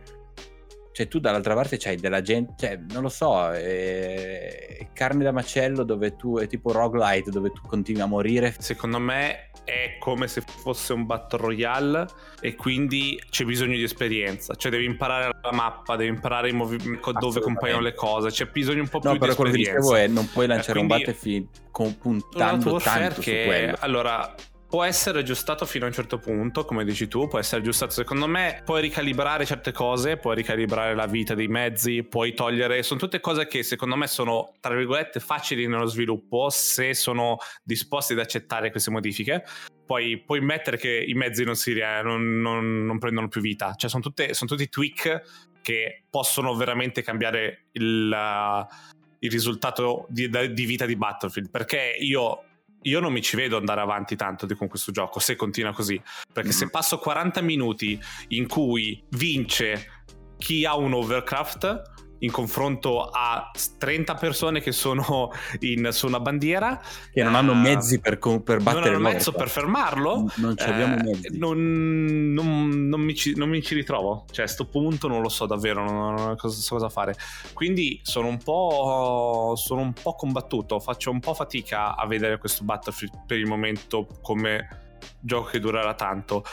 cioè 0.92 1.06
tu 1.08 1.20
dall'altra 1.20 1.54
parte 1.54 1.76
c'hai 1.78 1.96
della 1.96 2.20
gente, 2.20 2.54
cioè 2.58 2.78
non 2.90 3.02
lo 3.02 3.08
so, 3.08 3.48
è, 3.50 4.76
è 4.78 4.88
carne 4.92 5.22
da 5.24 5.32
macello 5.32 5.84
dove 5.84 6.16
tu 6.16 6.36
è 6.38 6.46
tipo 6.48 6.72
roguelite 6.72 7.30
dove 7.30 7.50
tu 7.52 7.62
continui 7.66 8.02
a 8.02 8.06
morire. 8.06 8.54
Secondo 8.58 8.98
me 8.98 9.50
è 9.64 9.96
come 10.00 10.26
se 10.26 10.42
fosse 10.44 10.92
un 10.92 11.06
battle 11.06 11.38
royale 11.38 12.06
e 12.40 12.54
quindi 12.56 13.22
c'è 13.30 13.44
bisogno 13.44 13.76
di 13.76 13.84
esperienza. 13.84 14.54
Cioè 14.56 14.70
devi 14.70 14.84
imparare 14.84 15.30
la 15.40 15.52
mappa, 15.52 15.94
devi 15.96 16.10
imparare 16.10 16.52
movi- 16.52 16.98
dove 17.20 17.40
compaiono 17.40 17.80
le 17.82 17.94
cose. 17.94 18.30
C'è 18.30 18.46
bisogno 18.46 18.82
un 18.82 18.88
po' 18.88 18.98
No, 19.02 19.10
più 19.10 19.12
di 19.12 19.18
però 19.20 19.34
quello 19.36 19.52
che 19.52 19.58
esperienza. 19.60 19.88
dicevo 19.94 20.04
è 20.04 20.06
non 20.08 20.28
puoi 20.30 20.46
lanciare 20.48 20.78
Eh, 20.78 20.82
un 20.82 20.88
quindi- 20.88 21.04
Battlefield 21.04 21.46
con, 21.70 21.86
Una 21.86 21.96
puntando 22.00 22.76
tanto 22.78 23.14
su 23.14 23.20
che 23.20 23.44
quello. 23.46 23.76
allora 23.78 24.34
può 24.70 24.84
essere 24.84 25.18
aggiustato 25.18 25.66
fino 25.66 25.84
a 25.84 25.88
un 25.88 25.92
certo 25.92 26.18
punto, 26.18 26.64
come 26.64 26.84
dici 26.84 27.08
tu, 27.08 27.26
può 27.26 27.40
essere 27.40 27.60
aggiustato. 27.60 27.90
Secondo 27.90 28.28
me 28.28 28.62
puoi 28.64 28.80
ricalibrare 28.80 29.44
certe 29.44 29.72
cose, 29.72 30.16
puoi 30.16 30.36
ricalibrare 30.36 30.94
la 30.94 31.06
vita 31.06 31.34
dei 31.34 31.48
mezzi, 31.48 32.04
puoi 32.04 32.34
togliere. 32.34 32.84
Sono 32.84 33.00
tutte 33.00 33.18
cose 33.18 33.48
che 33.48 33.64
secondo 33.64 33.96
me 33.96 34.06
sono, 34.06 34.54
tra 34.60 34.76
virgolette, 34.76 35.18
facili 35.18 35.66
nello 35.66 35.86
sviluppo 35.86 36.50
se 36.50 36.94
sono 36.94 37.38
disposti 37.64 38.12
ad 38.12 38.20
accettare 38.20 38.70
queste 38.70 38.92
modifiche. 38.92 39.42
Poi 39.84 40.22
puoi 40.24 40.40
mettere 40.40 40.76
che 40.76 41.04
i 41.04 41.14
mezzi 41.14 41.42
non, 41.42 41.56
si, 41.56 41.74
non, 41.74 42.40
non- 42.40 42.86
non 42.86 42.98
prendono 42.98 43.26
più 43.26 43.40
vita. 43.40 43.74
Cioè, 43.74 43.90
sono, 43.90 44.02
tutte, 44.04 44.34
sono 44.34 44.48
tutti 44.48 44.68
tweak 44.68 45.48
che 45.62 46.04
possono 46.08 46.54
veramente 46.54 47.02
cambiare 47.02 47.66
il, 47.72 48.08
uh, 48.08 48.72
il 49.18 49.30
risultato 49.32 50.06
di, 50.08 50.30
di 50.52 50.64
vita 50.64 50.86
di 50.86 50.94
Battlefield. 50.94 51.50
Perché 51.50 51.96
io 51.98 52.44
io 52.82 53.00
non 53.00 53.12
mi 53.12 53.22
ci 53.22 53.36
vedo 53.36 53.56
andare 53.56 53.80
avanti 53.80 54.16
tanto 54.16 54.46
con 54.56 54.68
questo 54.68 54.92
gioco 54.92 55.18
se 55.20 55.36
continua 55.36 55.72
così. 55.72 56.00
Perché 56.32 56.50
Mhm. 56.50 56.54
se 56.54 56.70
passo 56.70 56.98
40 56.98 57.40
minuti 57.42 58.00
in 58.28 58.46
cui 58.48 59.02
vince 59.10 60.04
chi 60.38 60.64
ha 60.64 60.74
un 60.76 60.94
overcraft 60.94 61.82
in 62.20 62.30
confronto 62.30 63.04
a 63.08 63.50
30 63.78 64.14
persone 64.14 64.60
che 64.60 64.72
sono 64.72 65.30
in- 65.60 65.88
su 65.92 66.06
una 66.06 66.20
bandiera. 66.20 66.80
Che 67.12 67.22
non 67.22 67.34
hanno 67.34 67.52
eh, 67.52 67.56
mezzi 67.56 68.00
per, 68.00 68.18
per 68.18 68.32
non 68.56 68.62
battere 68.62 68.88
hanno 68.88 68.98
loro. 68.98 69.12
mezzo 69.14 69.32
per 69.32 69.48
fermarlo 69.48 70.30
Non 70.36 70.56
ci 70.56 70.64
abbiamo 70.64 70.96
eh, 70.96 71.18
non, 71.32 72.32
non- 72.32 72.88
non 72.88 73.00
mi 73.00 73.14
ci, 73.14 73.34
non 73.36 73.48
mi 73.48 73.62
ci 73.62 73.74
ritrovo. 73.74 74.24
Cioè 74.30 74.44
a 74.44 74.48
sto 74.48 74.66
punto 74.66 75.08
non 75.08 75.22
lo 75.22 75.28
so 75.28 75.46
davvero 75.46 75.82
non, 75.84 76.14
non 76.14 76.36
cosa, 76.36 76.60
so 76.60 76.74
cosa 76.74 76.88
fare. 76.88 77.14
Quindi 77.52 78.00
sono 78.02 78.28
un 78.28 78.38
po' 78.38 79.54
sono 79.56 79.80
un 79.80 79.92
po' 79.92 80.14
combattuto 80.14 80.78
faccio 80.80 81.10
un 81.10 81.20
po' 81.20 81.34
fatica 81.34 81.96
a 81.96 82.06
vedere 82.06 82.38
questo 82.38 82.64
Battlefield 82.64 83.24
per 83.26 83.38
il 83.38 83.46
momento 83.46 84.06
come 84.22 84.96
gioco 85.20 85.48
che 85.50 85.58
durerà 85.60 85.94
tanto. 85.94 86.44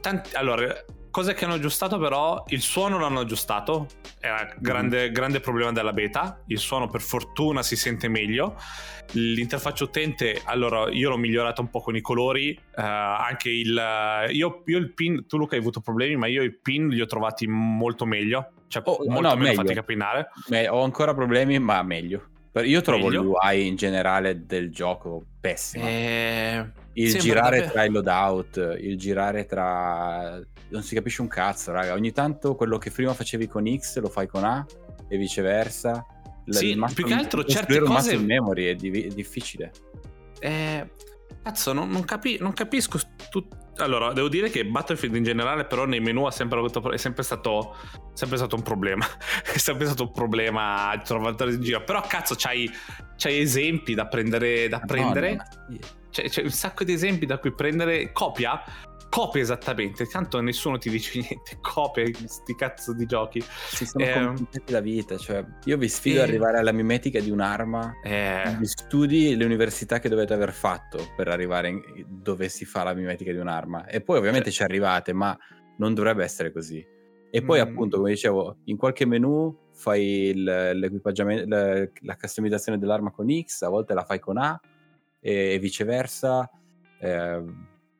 Tanti- 0.00 0.34
allora 0.34 0.66
cose 1.10 1.34
che 1.34 1.44
hanno 1.44 1.54
aggiustato 1.54 1.98
però 1.98 2.44
il 2.48 2.60
suono 2.60 2.98
l'hanno 2.98 3.20
aggiustato 3.20 3.86
era 4.20 4.52
grande, 4.58 5.10
grande 5.10 5.40
problema 5.40 5.72
della 5.72 5.92
beta 5.92 6.42
il 6.46 6.58
suono 6.58 6.88
per 6.88 7.00
fortuna 7.00 7.62
si 7.62 7.76
sente 7.76 8.08
meglio 8.08 8.56
l'interfaccia 9.12 9.84
utente 9.84 10.40
allora 10.44 10.88
io 10.90 11.08
l'ho 11.10 11.16
migliorata 11.16 11.60
un 11.60 11.68
po' 11.70 11.80
con 11.80 11.96
i 11.96 12.00
colori 12.00 12.50
eh, 12.50 12.60
anche 12.82 13.50
il 13.50 13.80
io, 14.30 14.62
io 14.66 14.78
il 14.78 14.92
pin 14.94 15.26
tu 15.26 15.36
Luca 15.36 15.54
hai 15.54 15.60
avuto 15.60 15.80
problemi 15.80 16.16
ma 16.16 16.26
io 16.26 16.42
i 16.42 16.52
pin 16.52 16.88
li 16.88 17.00
ho 17.00 17.06
trovati 17.06 17.46
molto 17.48 18.04
meglio 18.06 18.52
cioè 18.68 18.82
Oh, 18.86 18.98
molto 19.08 19.20
no, 19.20 19.28
meno 19.34 19.38
meglio. 19.42 19.54
fatica 19.62 19.80
a 19.80 19.82
pinare 19.82 20.28
Beh, 20.46 20.68
ho 20.68 20.82
ancora 20.84 21.12
problemi, 21.12 21.58
ma 21.58 21.82
meglio. 21.82 22.28
Io 22.64 22.80
trovo 22.80 23.06
Meglio? 23.06 23.22
l'UI 23.22 23.66
in 23.66 23.76
generale 23.76 24.44
del 24.46 24.70
gioco 24.70 25.24
pessimo. 25.40 25.84
Eh, 25.86 26.66
Il 26.94 27.18
girare 27.18 27.68
tra 27.70 27.84
i 27.84 27.90
loadout, 27.90 28.76
il 28.80 28.96
girare 28.98 29.44
tra... 29.46 30.40
Non 30.70 30.82
si 30.82 30.94
capisce 30.94 31.20
un 31.20 31.28
cazzo, 31.28 31.72
raga. 31.72 31.94
Ogni 31.94 32.12
tanto 32.12 32.54
quello 32.54 32.78
che 32.78 32.90
prima 32.90 33.12
facevi 33.14 33.48
con 33.48 33.64
X 33.76 33.98
lo 33.98 34.08
fai 34.08 34.26
con 34.28 34.44
A 34.44 34.64
e 35.08 35.16
viceversa. 35.16 36.04
L- 36.44 36.52
Sì, 36.54 36.74
muscle- 36.74 36.94
più 36.94 37.04
che 37.04 37.14
altro 37.14 37.44
certe 37.44 37.78
cose- 37.80 37.92
muscle 37.92 38.18
memory 38.18 38.64
è, 38.66 38.74
div- 38.74 39.04
è 39.04 39.14
difficile. 39.14 39.72
Eh, 40.38 40.88
cazzo, 41.42 41.72
non, 41.72 41.88
non 41.90 42.04
capi- 42.04 42.38
non 42.40 42.52
capisco. 42.52 42.98
tu- 43.30 43.46
Allora, 43.76 44.12
devo 44.12 44.28
dire 44.28 44.50
che 44.50 44.66
Battlefield 44.66 45.14
in 45.16 45.22
generale, 45.22 45.64
però, 45.64 45.86
nei 45.86 46.00
menu 46.00 46.24
ha 46.26 46.30
sempre, 46.30 46.60
è 46.92 46.96
sempre 46.98 47.22
stato, 47.22 47.74
sempre 48.12 48.36
stato 48.36 48.54
un 48.56 48.62
problema. 48.62 49.06
è 49.52 49.56
sempre 49.58 49.86
stato 49.86 50.02
un 50.04 50.12
problema 50.12 51.00
trovare 51.02 51.52
in 51.52 51.62
giro. 51.62 51.82
Però, 51.82 52.00
cazzo, 52.02 52.34
c'hai, 52.36 52.70
c'hai 53.16 53.40
esempi 53.40 53.94
da 53.94 54.06
prendere. 54.06 54.68
Da 54.68 54.80
prendere. 54.80 55.38
C'è, 56.10 56.28
c'è 56.28 56.42
un 56.42 56.50
sacco 56.50 56.84
di 56.84 56.92
esempi 56.92 57.24
da 57.26 57.38
cui 57.38 57.54
prendere. 57.54 58.12
Copia. 58.12 58.62
Copia 59.10 59.42
esattamente. 59.42 60.06
Tanto 60.06 60.40
nessuno 60.40 60.78
ti 60.78 60.88
dice 60.88 61.18
niente. 61.20 61.58
Copia 61.60 62.04
sti 62.24 62.54
cazzo 62.54 62.94
di 62.94 63.06
giochi. 63.06 63.42
Si 63.42 63.84
sono 63.84 64.04
Eh, 64.04 64.62
la 64.66 64.80
vita. 64.80 65.16
Cioè, 65.18 65.44
io 65.64 65.76
vi 65.76 65.88
sfido 65.88 66.20
eh. 66.20 66.22
ad 66.22 66.28
arrivare 66.28 66.58
alla 66.58 66.72
mimetica 66.72 67.20
di 67.20 67.30
un'arma 67.30 67.96
Eh, 68.02 68.56
gli 68.58 68.64
studi, 68.66 69.34
le 69.36 69.44
università 69.44 69.98
che 69.98 70.08
dovete 70.08 70.32
aver 70.32 70.52
fatto 70.52 71.08
per 71.16 71.28
arrivare 71.28 71.68
in- 71.68 71.82
dove 72.08 72.48
si 72.48 72.64
fa 72.64 72.84
la 72.84 72.94
mimetica 72.94 73.32
di 73.32 73.38
un'arma. 73.38 73.86
E 73.86 74.00
poi 74.00 74.18
ovviamente 74.18 74.50
ci 74.52 74.62
arrivate, 74.62 75.12
ma 75.12 75.36
non 75.78 75.92
dovrebbe 75.92 76.22
essere 76.22 76.52
così. 76.52 76.86
E 77.32 77.42
poi 77.42 77.58
Mm. 77.58 77.62
appunto, 77.62 77.96
come 77.98 78.10
dicevo, 78.10 78.58
in 78.64 78.76
qualche 78.76 79.06
menu 79.06 79.68
fai 79.72 80.04
il- 80.28 80.42
l'equipaggiamento, 80.74 81.46
la, 81.48 81.88
la 82.02 82.16
customizzazione 82.16 82.78
dell'arma 82.78 83.10
con 83.10 83.26
X, 83.28 83.62
a 83.62 83.68
volte 83.68 83.92
la 83.94 84.04
fai 84.04 84.18
con 84.20 84.36
A 84.38 84.60
e, 85.20 85.54
e 85.54 85.58
viceversa. 85.58 86.48
Eh, 87.00 87.44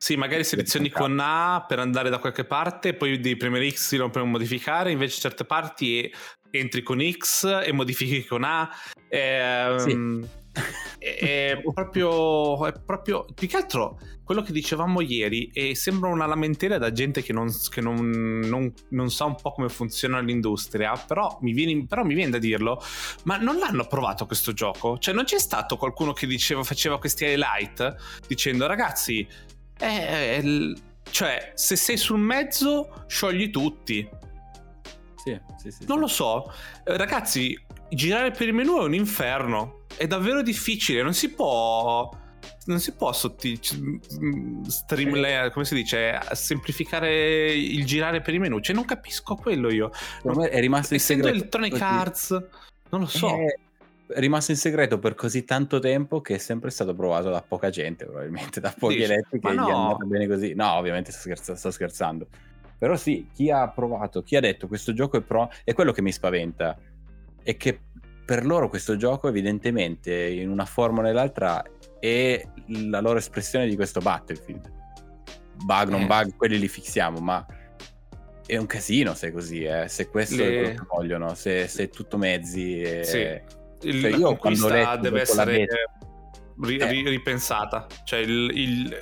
Sì, 0.03 0.15
magari 0.15 0.43
selezioni 0.43 0.89
con 0.89 1.19
A 1.19 1.63
per 1.67 1.77
andare 1.77 2.09
da 2.09 2.17
qualche 2.17 2.43
parte, 2.43 2.95
poi 2.95 3.19
devi 3.19 3.37
premere 3.37 3.69
X 3.69 4.09
per 4.09 4.23
modificare, 4.23 4.89
invece 4.89 5.19
certe 5.19 5.45
parti 5.45 6.11
entri 6.49 6.81
con 6.81 6.99
X 6.99 7.61
e 7.63 7.71
modifichi 7.71 8.25
con 8.25 8.43
A. 8.43 8.67
Ehm, 9.07 10.27
è, 10.97 11.51
è 11.53 11.61
proprio, 11.71 12.65
è 12.65 12.73
proprio 12.83 13.27
più 13.35 13.47
che 13.47 13.57
altro 13.57 13.99
quello 14.23 14.41
che 14.41 14.51
dicevamo 14.51 15.01
ieri 15.01 15.51
e 15.53 15.75
sembra 15.75 16.09
una 16.09 16.25
lamentela 16.25 16.77
da 16.77 16.91
gente 16.91 17.21
che, 17.21 17.31
non, 17.31 17.49
che 17.69 17.81
non, 17.81 18.39
non- 18.43 18.73
non 18.89 19.09
sa 19.11 19.25
un 19.25 19.35
po' 19.35 19.51
come 19.51 19.69
funziona 19.69 20.19
l'industria 20.19 20.93
però 21.05 21.37
mi, 21.41 21.53
viene, 21.53 21.85
però 21.85 22.03
mi 22.03 22.13
viene 22.13 22.31
da 22.31 22.37
dirlo 22.37 22.81
ma 23.23 23.37
non 23.37 23.57
l'hanno 23.57 23.85
provato 23.87 24.25
questo 24.25 24.53
gioco? 24.53 24.97
Cioè 24.97 25.13
non 25.13 25.25
c'è 25.25 25.39
stato 25.39 25.75
qualcuno 25.75 26.13
che 26.13 26.27
diceva 26.27 26.63
faceva 26.63 26.97
questi 26.97 27.25
highlight 27.25 27.95
dicendo 28.27 28.67
ragazzi 28.67 29.27
eh, 29.81 30.39
il- 30.41 30.79
cioè 31.09 31.51
se 31.55 31.75
sei 31.75 31.97
sul 31.97 32.19
mezzo 32.19 33.03
sciogli 33.07 33.49
tutti 33.49 34.07
sì, 35.23 35.37
sì, 35.57 35.71
sì, 35.71 35.85
non 35.87 35.97
sì. 35.97 36.01
lo 36.01 36.07
so, 36.07 36.51
Eh, 36.85 36.95
ragazzi, 36.97 37.59
girare 37.89 38.31
per 38.31 38.47
il 38.47 38.53
menu 38.53 38.77
è 38.79 38.83
un 38.83 38.93
inferno. 38.93 39.85
è 39.97 40.07
davvero 40.07 40.41
difficile, 40.41 41.03
non 41.03 41.13
si 41.13 41.29
può 41.29 42.09
non 42.65 42.79
si 42.79 42.93
può 42.93 43.11
sotti- 43.11 43.59
streamlare, 44.67 45.51
come 45.51 45.65
si 45.65 45.75
dice, 45.75 46.19
semplificare 46.31 47.51
il 47.53 47.85
girare 47.85 48.21
per 48.21 48.33
i 48.33 48.39
menu. 48.39 48.59
Cioè, 48.59 48.75
non 48.75 48.85
capisco 48.85 49.35
quello 49.35 49.71
io. 49.71 49.91
Me 50.23 50.49
è 50.49 50.59
rimasto 50.59 50.93
in 50.93 50.99
Essendo 50.99 51.23
segreto. 51.25 51.57
Electronic. 51.57 51.81
Arts, 51.81 52.29
non 52.89 53.01
lo 53.01 53.07
so. 53.07 53.27
È 53.29 53.59
rimasto 54.15 54.51
in 54.51 54.57
segreto 54.57 54.99
per 54.99 55.15
così 55.15 55.43
tanto 55.43 55.79
tempo 55.79 56.21
che 56.21 56.35
è 56.35 56.37
sempre 56.37 56.69
stato 56.69 56.93
provato 56.93 57.29
da 57.29 57.41
poca 57.41 57.69
gente, 57.69 58.05
probabilmente, 58.05 58.59
da 58.59 58.73
pochi 58.77 58.95
Dici, 58.95 59.05
eletti 59.11 59.39
che 59.39 59.47
ma 59.47 59.53
gli 59.53 59.67
è 59.67 59.71
no. 59.71 59.81
andata 59.87 60.05
bene 60.05 60.27
così. 60.27 60.53
No, 60.53 60.73
ovviamente 60.73 61.11
sto, 61.11 61.21
scherza- 61.21 61.55
sto 61.55 61.71
scherzando. 61.71 62.27
Però 62.77 62.95
sì, 62.95 63.27
chi 63.33 63.51
ha 63.51 63.67
provato, 63.69 64.23
chi 64.23 64.35
ha 64.35 64.39
detto 64.39 64.67
questo 64.67 64.93
gioco 64.93 65.17
è 65.17 65.21
pro, 65.21 65.49
è 65.63 65.73
quello 65.73 65.91
che 65.91 66.01
mi 66.01 66.11
spaventa. 66.11 66.77
È 67.43 67.55
che 67.55 67.79
per 68.25 68.45
loro 68.45 68.69
questo 68.69 68.95
gioco, 68.95 69.27
evidentemente, 69.27 70.13
in 70.27 70.49
una 70.49 70.65
forma 70.65 70.99
o 70.99 71.01
nell'altra, 71.03 71.63
è 71.99 72.43
la 72.67 72.99
loro 72.99 73.19
espressione 73.19 73.67
di 73.67 73.75
questo 73.75 73.99
Battlefield. 73.99 74.71
Bug, 75.63 75.89
non 75.89 76.01
Eh. 76.01 76.05
bug, 76.07 76.35
quelli 76.35 76.57
li 76.57 76.67
fissiamo, 76.67 77.19
ma 77.19 77.45
è 78.47 78.57
un 78.57 78.65
casino 78.65 79.13
se 79.13 79.27
è 79.27 79.31
così, 79.31 79.63
eh. 79.63 79.87
se 79.87 80.07
questo 80.07 80.35
è 80.35 80.37
Le- 80.49 80.57
quello 80.61 80.69
che 80.79 80.85
vogliono, 80.89 81.33
se, 81.35 81.67
se 81.67 81.83
è 81.83 81.89
tutto 81.89 82.17
mezzi. 82.17 82.81
e- 82.81 83.03
Sì. 83.03 83.59
Il- 83.83 84.01
Cioè, 84.01 84.09
la 84.11 84.17
io 84.17 84.35
conquista 84.37 84.95
deve 84.97 85.21
essere 85.21 85.67
ri- 86.61 86.77
Eh. 86.77 86.87
ri- 86.87 87.09
ripensata. 87.09 87.87
Cioè, 88.03 88.19
il- 88.19 88.51
il- 88.53 88.97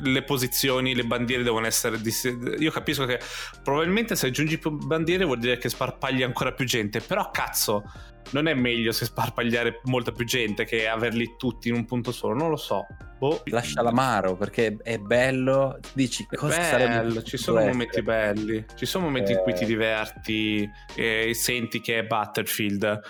le 0.00 0.22
posizioni, 0.22 0.94
le 0.94 1.04
bandiere 1.04 1.42
devono 1.42 1.66
essere. 1.66 2.00
dis- 2.00 2.34
Io 2.58 2.70
capisco 2.70 3.04
che 3.04 3.20
probabilmente 3.62 4.16
se 4.16 4.28
aggiungi 4.28 4.56
più 4.58 4.70
bandiere 4.70 5.24
vuol 5.24 5.38
dire 5.38 5.58
che 5.58 5.68
sparpagli 5.68 6.22
ancora 6.22 6.52
più 6.52 6.64
gente. 6.64 7.00
Però, 7.00 7.30
cazzo, 7.30 7.82
non 8.30 8.46
è 8.48 8.54
meglio 8.54 8.90
se 8.90 9.04
sparpagliare 9.04 9.80
molta 9.84 10.12
più 10.12 10.24
gente 10.24 10.64
che 10.64 10.88
averli 10.88 11.34
tutti 11.36 11.68
in 11.68 11.74
un 11.74 11.84
punto 11.84 12.10
solo. 12.10 12.34
Non 12.34 12.48
lo 12.50 12.56
so. 12.56 12.86
Boh. 13.18 13.40
lascia 13.46 13.80
l'amaro 13.80 14.36
perché 14.36 14.76
è 14.82 14.98
bello. 14.98 15.78
Dici 15.94 16.26
È 16.28 16.36
cosa 16.36 16.76
bello, 16.76 17.22
ci 17.22 17.38
sono 17.38 17.58
essere? 17.58 17.72
momenti 17.72 18.02
belli, 18.02 18.64
ci 18.76 18.84
sono 18.84 19.04
momenti 19.06 19.32
in 19.32 19.38
cui 19.38 19.54
ti 19.54 19.62
Eh. 19.64 19.66
diverti 19.66 20.70
e 20.94 21.30
senti 21.32 21.80
che 21.80 21.98
è 22.00 22.02
Battlefield. 22.04 23.00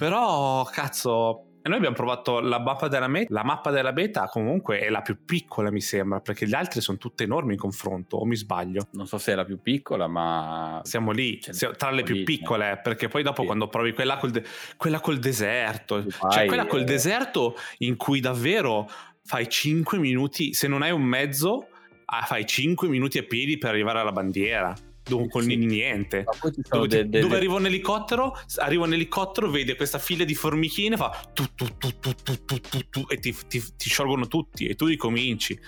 Però, 0.00 0.64
cazzo, 0.64 1.58
e 1.62 1.68
noi 1.68 1.76
abbiamo 1.76 1.94
provato 1.94 2.40
la 2.40 2.58
mappa 2.58 2.88
della 2.88 3.06
meta. 3.06 3.34
La 3.34 3.44
mappa 3.44 3.70
della 3.70 3.92
beta 3.92 4.28
comunque 4.28 4.78
è 4.80 4.88
la 4.88 5.02
più 5.02 5.26
piccola, 5.26 5.70
mi 5.70 5.82
sembra, 5.82 6.20
perché 6.20 6.46
le 6.46 6.56
altre 6.56 6.80
sono 6.80 6.96
tutte 6.96 7.24
enormi 7.24 7.52
in 7.52 7.58
confronto, 7.58 8.16
o 8.16 8.24
mi 8.24 8.34
sbaglio? 8.34 8.88
Non 8.92 9.06
so 9.06 9.18
se 9.18 9.32
è 9.32 9.34
la 9.34 9.44
più 9.44 9.60
piccola, 9.60 10.06
ma 10.06 10.80
Siamo 10.84 11.12
lì, 11.12 11.38
siamo 11.42 11.74
tra 11.74 11.90
le 11.90 12.02
più 12.02 12.14
lì, 12.14 12.22
piccole, 12.22 12.72
eh, 12.72 12.78
perché 12.78 13.08
poi 13.08 13.22
dopo 13.22 13.42
Sì. 13.42 13.46
quando 13.46 13.68
provi 13.68 13.92
quella 13.92 14.16
col, 14.16 14.30
de- 14.30 14.44
quella 14.78 15.00
col 15.00 15.18
deserto, 15.18 16.00
Dubai, 16.00 16.30
cioè 16.30 16.46
quella 16.46 16.64
col 16.64 16.80
eh. 16.80 16.84
deserto 16.84 17.54
in 17.78 17.96
cui 17.96 18.20
davvero 18.20 18.88
fai 19.22 19.46
5 19.46 19.98
minuti, 19.98 20.54
se 20.54 20.66
non 20.66 20.80
hai 20.80 20.92
un 20.92 21.02
mezzo, 21.02 21.68
ah, 22.06 22.22
fai 22.22 22.46
5 22.46 22.88
minuti 22.88 23.18
a 23.18 23.22
piedi 23.24 23.58
per 23.58 23.68
arrivare 23.68 24.00
alla 24.00 24.12
bandiera, 24.12 24.74
dove, 25.02 25.28
con 25.28 25.42
sì. 25.42 25.56
niente. 25.56 26.24
Dove, 26.68 26.86
de, 26.86 27.08
de, 27.08 27.20
dove 27.20 27.32
de... 27.32 27.36
arrivo 27.36 27.58
in 27.58 27.66
elicottero? 27.66 28.36
arriva 28.56 28.84
un 28.84 28.92
elicottero, 28.92 29.50
vede 29.50 29.76
questa 29.76 29.98
fila 29.98 30.24
di 30.24 30.34
formichine, 30.34 30.96
fa 30.96 31.10
tu 31.32 31.44
tu 31.54 31.66
tu 31.78 31.98
tu 31.98 32.14
tu 32.14 32.44
tu 32.44 32.60
tu, 32.60 32.88
tu 32.88 33.04
e 33.08 33.16
ti, 33.18 33.34
ti, 33.46 33.62
ti, 33.76 33.88
sciolgono 33.88 34.26
tutti 34.26 34.66
e 34.66 34.74
tu 34.74 34.86
ricominci. 34.86 35.58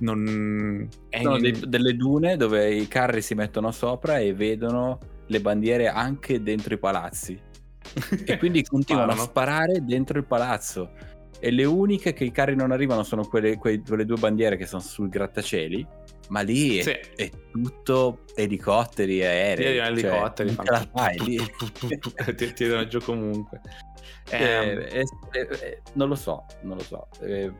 Non... 0.00 0.88
Sono 1.10 1.38
dei, 1.38 1.58
delle 1.66 1.94
dune 1.94 2.36
dove 2.36 2.74
i 2.74 2.88
carri 2.88 3.22
si 3.22 3.34
mettono 3.34 3.70
sopra 3.70 4.18
e 4.18 4.34
vedono 4.34 4.98
le 5.26 5.40
bandiere 5.40 5.88
anche 5.88 6.42
dentro 6.42 6.74
i 6.74 6.78
palazzi. 6.78 7.38
e 8.24 8.38
quindi 8.38 8.64
continuano 8.64 9.12
a 9.12 9.16
sparare 9.16 9.84
dentro 9.84 10.18
il 10.18 10.24
palazzo. 10.24 10.92
E 11.38 11.50
le 11.50 11.64
uniche 11.64 12.14
che 12.14 12.24
i 12.24 12.30
carri 12.30 12.56
non 12.56 12.70
arrivano 12.70 13.02
sono 13.02 13.26
quelle, 13.26 13.58
quelle 13.58 14.04
due 14.06 14.16
bandiere 14.16 14.56
che 14.56 14.66
sono 14.66 14.80
sul 14.80 15.10
grattacieli 15.10 15.86
ma 16.28 16.40
lì 16.40 16.78
è, 16.78 16.82
Sì. 16.82 17.22
è 17.22 17.30
tutto 17.52 18.24
elicotteri 18.34 19.20
e 19.20 19.26
aerei. 19.26 19.66
Ti 19.72 19.76
cioè, 19.78 19.86
elicotteri, 19.88 20.54
non 20.54 20.64
fanno 20.64 20.88
fai 20.92 21.16
ti, 22.34 22.52
ti 22.54 22.66
danno 22.66 22.86
giù 22.86 23.00
comunque. 23.00 23.60
Eh, 24.30 24.36
Ehm, 24.42 24.78
eh, 24.80 25.04
eh, 25.32 25.48
eh, 25.62 25.82
non 25.94 26.08
lo 26.08 26.14
so, 26.14 26.44
non 26.62 26.78
lo 26.78 26.82
so. 26.82 27.08
Eh, 27.20 27.52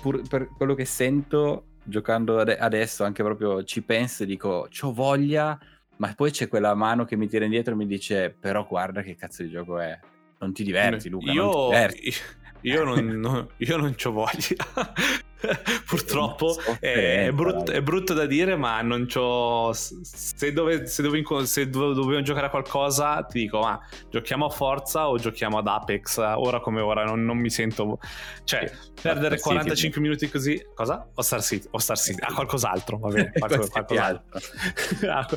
pur 0.00 0.22
per 0.28 0.48
quello 0.56 0.74
che 0.74 0.84
sento 0.84 1.66
giocando 1.84 2.38
ade- 2.40 2.58
adesso, 2.58 3.04
anche 3.04 3.22
proprio 3.22 3.62
ci 3.64 3.82
penso 3.82 4.24
e 4.24 4.26
dico, 4.26 4.68
c'ho 4.68 4.92
voglia, 4.92 5.58
ma 5.98 6.12
poi 6.14 6.30
c'è 6.32 6.48
quella 6.48 6.74
mano 6.74 7.04
che 7.04 7.16
mi 7.16 7.28
tira 7.28 7.44
indietro 7.44 7.74
e 7.74 7.76
mi 7.76 7.86
dice, 7.86 8.34
però 8.38 8.66
guarda 8.66 9.02
che 9.02 9.14
cazzo 9.14 9.42
di 9.42 9.50
gioco 9.50 9.78
è. 9.78 9.98
Non 10.40 10.52
ti 10.52 10.64
diverti, 10.64 11.08
Luca. 11.08 11.26
non 11.32 11.34
io, 11.34 11.64
diverti. 11.66 12.12
io 12.62 12.84
non, 12.84 13.06
non- 13.06 13.48
io 13.58 13.76
non 13.76 13.94
c'ho 13.94 14.10
voglia. 14.10 14.92
Purtroppo 15.86 16.54
è, 16.78 17.26
è 17.26 17.32
brutto, 17.32 17.70
è 17.72 17.80
brutto 17.82 18.12
da 18.14 18.26
dire, 18.26 18.56
ma 18.56 18.80
non 18.82 19.06
c'ho. 19.06 19.72
Se, 19.72 20.52
dove, 20.52 20.86
se, 20.86 21.06
inco- 21.06 21.44
se 21.44 21.68
dove- 21.68 21.94
dobbiamo 21.94 22.22
giocare 22.22 22.46
a 22.46 22.50
qualcosa, 22.50 23.22
ti 23.24 23.40
dico: 23.40 23.60
ma 23.60 23.80
giochiamo 24.10 24.46
a 24.46 24.50
Forza 24.50 25.08
o 25.08 25.16
giochiamo 25.18 25.58
ad 25.58 25.66
Apex? 25.66 26.18
Ora 26.18 26.60
come 26.60 26.80
ora, 26.80 27.04
non, 27.04 27.24
non 27.24 27.38
mi 27.38 27.50
sento. 27.50 27.98
Cioè, 28.44 28.68
Sì, 28.68 28.90
perdere 29.02 29.38
Star 29.38 29.52
City, 29.52 29.64
45 29.64 30.00
minuti 30.00 30.28
così. 30.28 30.66
Cosa? 30.74 31.08
O 31.14 31.22
Star 31.22 31.42
City? 31.42 31.68
O 31.70 31.78
Star 31.78 31.98
City? 31.98 32.20
A 32.22 32.32
qualcos'altro, 32.32 32.98
va 32.98 33.08
bene. 33.08 33.32
qualco- 33.38 33.66
qualcos'altro. 33.68 34.38
a, 35.10 35.28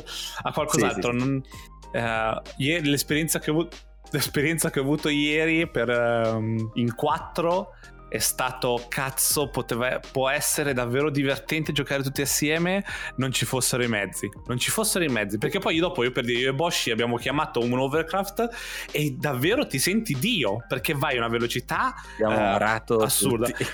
a 0.42 0.52
qualcos'altro. 0.52 1.12
Sì, 1.12 1.18
sì, 1.18 1.24
non- 1.24 1.42
eh, 1.92 2.40
ieri- 2.58 2.88
l'esperienza 2.88 3.38
che 3.38 3.50
ho 3.50 3.54
avuto. 3.54 3.76
L'esperienza 4.10 4.70
che 4.70 4.78
ho 4.78 4.82
avuto 4.82 5.08
ieri 5.08 5.68
per, 5.68 5.90
ehm, 5.90 6.70
in 6.74 6.94
4 6.94 7.70
è 8.14 8.18
stato 8.18 8.86
cazzo, 8.88 9.48
poteva, 9.48 9.98
può 9.98 10.28
essere 10.28 10.72
davvero 10.72 11.10
divertente 11.10 11.72
giocare 11.72 12.00
tutti 12.04 12.22
assieme, 12.22 12.84
non 13.16 13.32
ci 13.32 13.44
fossero 13.44 13.82
i 13.82 13.88
mezzi. 13.88 14.30
Non 14.46 14.56
ci 14.56 14.70
fossero 14.70 15.02
i 15.02 15.08
mezzi, 15.08 15.36
perché 15.36 15.58
poi 15.58 15.78
dopo 15.80 16.04
io 16.04 16.12
per 16.12 16.24
dire 16.24 16.38
io 16.38 16.50
e 16.50 16.54
Boshi 16.54 16.92
abbiamo 16.92 17.16
chiamato 17.16 17.58
un 17.58 17.76
Overcraft 17.76 18.50
e 18.92 19.16
davvero 19.18 19.66
ti 19.66 19.80
senti 19.80 20.14
Dio, 20.16 20.64
perché 20.68 20.94
vai 20.94 21.16
a 21.16 21.18
una 21.18 21.28
velocità 21.28 21.92
eh, 22.16 22.24
assurda. 23.02 23.48
tutti. 23.48 23.66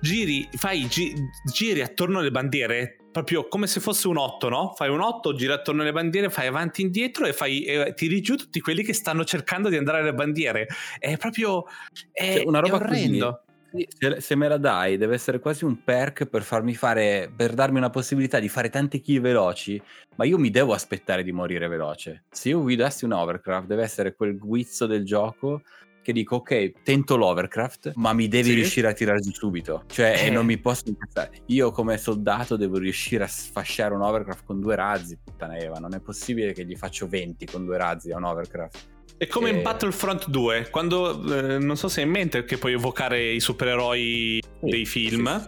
giri, 0.00 0.48
fai 0.56 0.88
gi- 0.88 1.14
giri 1.52 1.80
attorno 1.80 2.18
alle 2.18 2.32
bandiere 2.32 2.96
proprio 3.12 3.46
come 3.46 3.68
se 3.68 3.78
fosse 3.78 4.08
un 4.08 4.16
8, 4.16 4.48
no? 4.48 4.72
Fai 4.76 4.88
un 4.90 5.00
8, 5.00 5.34
giri 5.34 5.52
attorno 5.52 5.82
alle 5.82 5.92
bandiere, 5.92 6.30
fai 6.30 6.48
avanti 6.48 6.82
e 6.82 6.84
indietro 6.86 7.26
e 7.26 7.32
fai, 7.32 7.62
e 7.62 7.94
tiri 7.94 8.20
giù 8.20 8.36
tutti 8.36 8.60
quelli 8.60 8.82
che 8.82 8.92
stanno 8.92 9.24
cercando 9.24 9.68
di 9.68 9.76
andare 9.76 10.00
alle 10.00 10.14
bandiere. 10.14 10.66
È 10.98 11.16
proprio 11.16 11.64
è, 12.12 12.34
Cioè, 12.38 12.44
una 12.44 12.58
roba 12.58 12.78
è 12.78 12.80
orrendo. 12.80 13.30
così. 13.30 13.46
Se, 13.70 14.20
se 14.20 14.34
me 14.34 14.48
la 14.48 14.56
dai, 14.56 14.96
deve 14.96 15.14
essere 15.14 15.38
quasi 15.40 15.64
un 15.64 15.82
perk 15.82 16.26
per 16.26 16.42
farmi 16.42 16.74
fare, 16.74 17.30
per 17.34 17.52
darmi 17.54 17.78
una 17.78 17.90
possibilità 17.90 18.38
di 18.38 18.48
fare 18.48 18.70
tante 18.70 19.00
kill 19.00 19.20
veloci, 19.20 19.80
ma 20.16 20.24
io 20.24 20.38
mi 20.38 20.50
devo 20.50 20.72
aspettare 20.72 21.22
di 21.22 21.32
morire 21.32 21.68
veloce. 21.68 22.24
Se 22.30 22.48
io 22.48 22.60
guidassi 22.62 23.04
un 23.04 23.12
overcraft, 23.12 23.66
deve 23.66 23.82
essere 23.82 24.14
quel 24.14 24.38
guizzo 24.38 24.86
del 24.86 25.04
gioco 25.04 25.62
che 26.00 26.12
dico, 26.14 26.36
ok, 26.36 26.82
tento 26.82 27.16
l'overcraft, 27.18 27.92
ma 27.96 28.14
mi 28.14 28.28
devi 28.28 28.48
Sì. 28.48 28.54
riuscire 28.54 28.88
a 28.88 28.92
tirare 28.94 29.20
giù 29.20 29.30
subito. 29.32 29.82
Cioè, 29.88 30.22
Eh. 30.24 30.30
non 30.30 30.46
mi 30.46 30.56
posso 30.56 30.84
incazzare. 30.86 31.42
Io 31.46 31.70
come 31.70 31.98
soldato 31.98 32.56
devo 32.56 32.78
riuscire 32.78 33.24
a 33.24 33.26
sfasciare 33.28 33.92
un 33.92 34.00
overcraft 34.00 34.44
con 34.46 34.58
due 34.58 34.74
razzi, 34.74 35.18
puttana 35.22 35.58
Eva. 35.58 35.78
Non 35.78 35.92
è 35.94 36.00
possibile 36.00 36.54
che 36.54 36.64
gli 36.64 36.76
faccio 36.76 37.06
20 37.06 37.44
con 37.44 37.66
due 37.66 37.76
razzi 37.76 38.10
a 38.10 38.16
un 38.16 38.24
overcraft. 38.24 38.96
È 39.18 39.26
come 39.26 39.50
in 39.50 39.56
Eh. 39.56 39.62
Battlefront 39.62 40.28
2, 40.28 40.68
quando 40.70 41.10
eh, 41.34 41.58
non 41.58 41.76
so 41.76 41.88
se 41.88 42.00
hai 42.00 42.06
in 42.06 42.12
mente 42.12 42.44
che 42.44 42.56
puoi 42.56 42.74
evocare 42.74 43.32
i 43.32 43.40
supereroi 43.40 44.40
dei 44.60 44.86
film. 44.86 45.44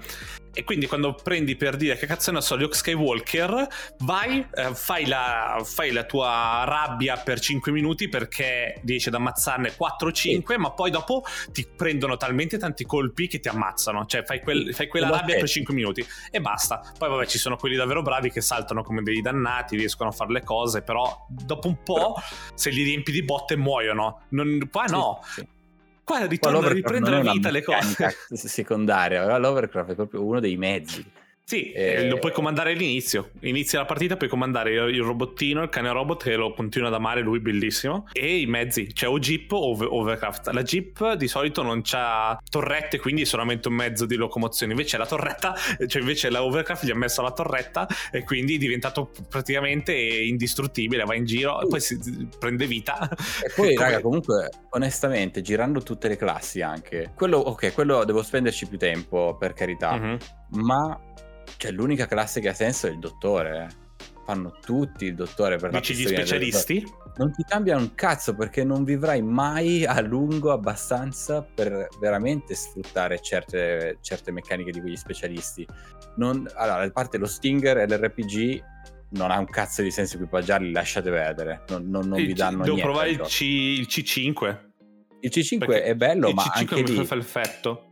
E 0.53 0.65
quindi 0.65 0.87
quando 0.87 1.15
prendi 1.15 1.55
per 1.57 1.77
dire 1.77 1.97
che 1.97 2.07
cazzo 2.07 2.33
ne 2.33 2.41
so, 2.41 2.57
Luke 2.57 2.75
Skywalker, 2.75 3.67
vai, 3.99 4.45
eh, 4.53 4.75
fai, 4.75 5.07
la, 5.07 5.61
fai 5.65 5.93
la 5.93 6.05
tua 6.05 6.65
rabbia 6.67 7.17
per 7.19 7.39
5 7.39 7.71
minuti 7.71 8.09
perché 8.09 8.81
riesci 8.85 9.09
ad 9.09 9.15
ammazzarne 9.15 9.75
4-5, 9.77 10.59
ma 10.59 10.73
poi 10.73 10.91
dopo 10.91 11.23
ti 11.53 11.67
prendono 11.75 12.17
talmente 12.17 12.59
tanti 12.59 12.85
colpi 12.85 13.29
che 13.29 13.39
ti 13.39 13.49
ammazzano. 13.49 14.07
Cioè 14.07 14.25
fai, 14.25 14.41
quel- 14.41 14.67
Sì, 14.67 14.73
fai 14.73 14.89
quella 14.89 15.09
rabbia 15.09 15.37
per 15.37 15.49
5 15.49 15.73
minuti 15.75 16.05
e 16.31 16.41
basta. 16.41 16.83
Poi 16.99 17.09
vabbè 17.09 17.27
ci 17.27 17.39
sono 17.39 17.57
quelli 17.57 17.77
davvero 17.77 18.03
bravi 18.03 18.31
che 18.31 18.41
saltano 18.41 18.83
come 18.83 19.03
dei 19.03 19.21
dannati, 19.21 19.77
riescono 19.77 20.11
a 20.11 20.13
fare 20.13 20.33
le 20.33 20.43
cose, 20.43 20.83
però 20.83 21.27
dopo 21.29 21.69
un 21.69 21.83
po' 21.83 22.15
se 22.55 22.71
li 22.71 22.83
riempi 22.83 23.13
di 23.13 23.23
botte 23.23 23.57
muoiono. 23.57 24.23
Non, 24.31 24.69
qua 24.71 24.85
no. 24.87 25.21
Sì, 25.25 25.41
sì. 25.41 25.49
Qua 26.11 26.27
ritorno 26.27 26.59
a 26.59 26.73
riprendere 26.73 27.21
vita 27.21 27.53
le 27.53 27.63
cose. 27.63 28.17
secondaria, 28.33 29.39
l'Overcraft 29.39 29.93
è 29.93 29.95
proprio 29.95 30.25
uno 30.25 30.41
dei 30.41 30.57
mezzi. 30.57 31.09
Sì, 31.51 31.73
e... 31.73 32.09
lo 32.09 32.21
puoi 32.21 32.31
comandare 32.31 32.71
all'inizio. 32.71 33.31
Inizia 33.41 33.81
la 33.81 33.85
partita, 33.85 34.17
puoi 34.17 34.29
comandare 34.29 34.71
il 34.89 35.03
robottino, 35.03 35.65
il 35.65 35.69
cane 35.69 35.91
robot 35.91 36.23
che 36.23 36.37
lo 36.37 36.55
continua 36.55 36.87
ad 36.87 36.95
amare, 36.95 37.23
lui 37.23 37.41
bellissimo, 37.41 38.07
e 38.13 38.39
i 38.39 38.47
mezzi, 38.47 38.95
cioè 38.95 39.11
o 39.11 39.19
Jeep 39.19 39.51
o 39.51 39.77
Overcraft. 39.97 40.51
La 40.51 40.63
Jeep 40.63 41.15
di 41.15 41.27
solito 41.27 41.63
non 41.63 41.83
ha 41.91 42.41
torrette, 42.49 43.01
quindi 43.01 43.23
è 43.23 43.25
solamente 43.25 43.67
un 43.67 43.75
mezzo 43.75 44.07
di 44.07 44.15
locomozione. 44.15 44.75
Invece 44.75 44.97
la 44.97 45.07
torretta, 45.07 45.57
cioè 45.89 46.01
invece 46.01 46.31
la 46.31 46.45
Overcraft 46.45 46.85
gli 46.85 46.93
ha 46.93 46.95
messo 46.95 47.21
la 47.21 47.33
torretta 47.33 47.89
e 48.13 48.23
quindi 48.23 48.55
è 48.55 48.59
diventato 48.59 49.11
praticamente 49.29 49.93
indistruttibile, 49.93 51.03
va 51.03 51.17
in 51.17 51.25
giro 51.25 51.61
e 51.63 51.67
poi 51.67 51.81
si 51.81 51.99
prende 52.39 52.69
vita. 52.69 53.09
E 53.43 53.51
poi, 53.57 53.75
Come... 53.75 53.89
raga, 53.89 54.01
comunque, 54.01 54.51
onestamente, 54.69 55.41
girando 55.41 55.83
tutte 55.83 56.07
le 56.07 56.17
classi 56.17 56.63
anche, 56.63 57.11
quello, 57.17 57.39
ok, 57.39 57.75
quello 57.75 58.05
devo 58.05 58.23
spenderci 58.23 58.69
più 58.69 58.79
tempo, 58.79 59.37
per 59.37 59.53
carità, 59.53 59.99
mm-hmm. 59.99 60.17
ma 60.51 60.97
cioè, 61.57 61.71
l'unica 61.71 62.07
classe 62.07 62.41
che 62.41 62.49
ha 62.49 62.55
senso 62.55 62.87
è 62.87 62.91
il 62.91 62.99
dottore. 62.99 63.69
Eh. 63.69 63.89
Fanno 64.25 64.59
tutti 64.65 65.07
il 65.07 65.15
dottore 65.15 65.57
per 65.57 65.71
Dici 65.71 65.95
gli 65.95 66.07
specialisti? 66.07 66.85
Non 67.17 67.33
ti 67.33 67.43
cambia 67.43 67.77
un 67.77 67.95
cazzo 67.95 68.35
perché 68.35 68.65
non 68.65 68.85
vivrai 68.85 69.21
mai 69.23 69.85
a 69.85 70.01
lungo 70.01 70.53
abbastanza 70.53 71.43
per 71.43 71.89
veramente 71.99 72.55
sfruttare 72.55 73.21
certe, 73.21 73.99
certe 74.01 74.31
meccaniche 74.31 74.71
di 74.71 74.81
quegli 74.81 74.97
specialisti. 74.97 75.67
Non, 76.17 76.49
allora, 76.55 76.83
a 76.83 76.91
parte 76.91 77.19
lo 77.19 77.27
Stinger 77.27 77.79
e 77.79 77.87
l'RPG, 77.87 78.63
non 79.11 79.31
ha 79.31 79.39
un 79.39 79.47
cazzo 79.47 79.83
di 79.83 79.91
senso 79.91 80.17
equipaggiarli, 80.17 80.71
lasciate 80.71 81.11
vedere. 81.11 81.65
Non, 81.69 81.89
non, 81.89 82.09
non 82.09 82.25
vi 82.25 82.33
danno 82.33 82.63
devo 82.63 82.77
niente. 82.77 82.83
Devo 82.83 82.93
provare 82.93 83.11
il, 83.11 83.21
C, 83.21 83.41
il, 83.41 83.87
C5. 83.89 84.59
Il 85.21 85.31
C5 85.33 85.59
perché 85.59 85.83
è 85.83 85.95
bello, 85.95 86.29
il 86.29 86.35
ma 86.35 86.45
C5 86.45 86.49
anche 86.55 86.83
lì... 86.83 87.05
fa 87.05 87.15
l'effetto. 87.15 87.90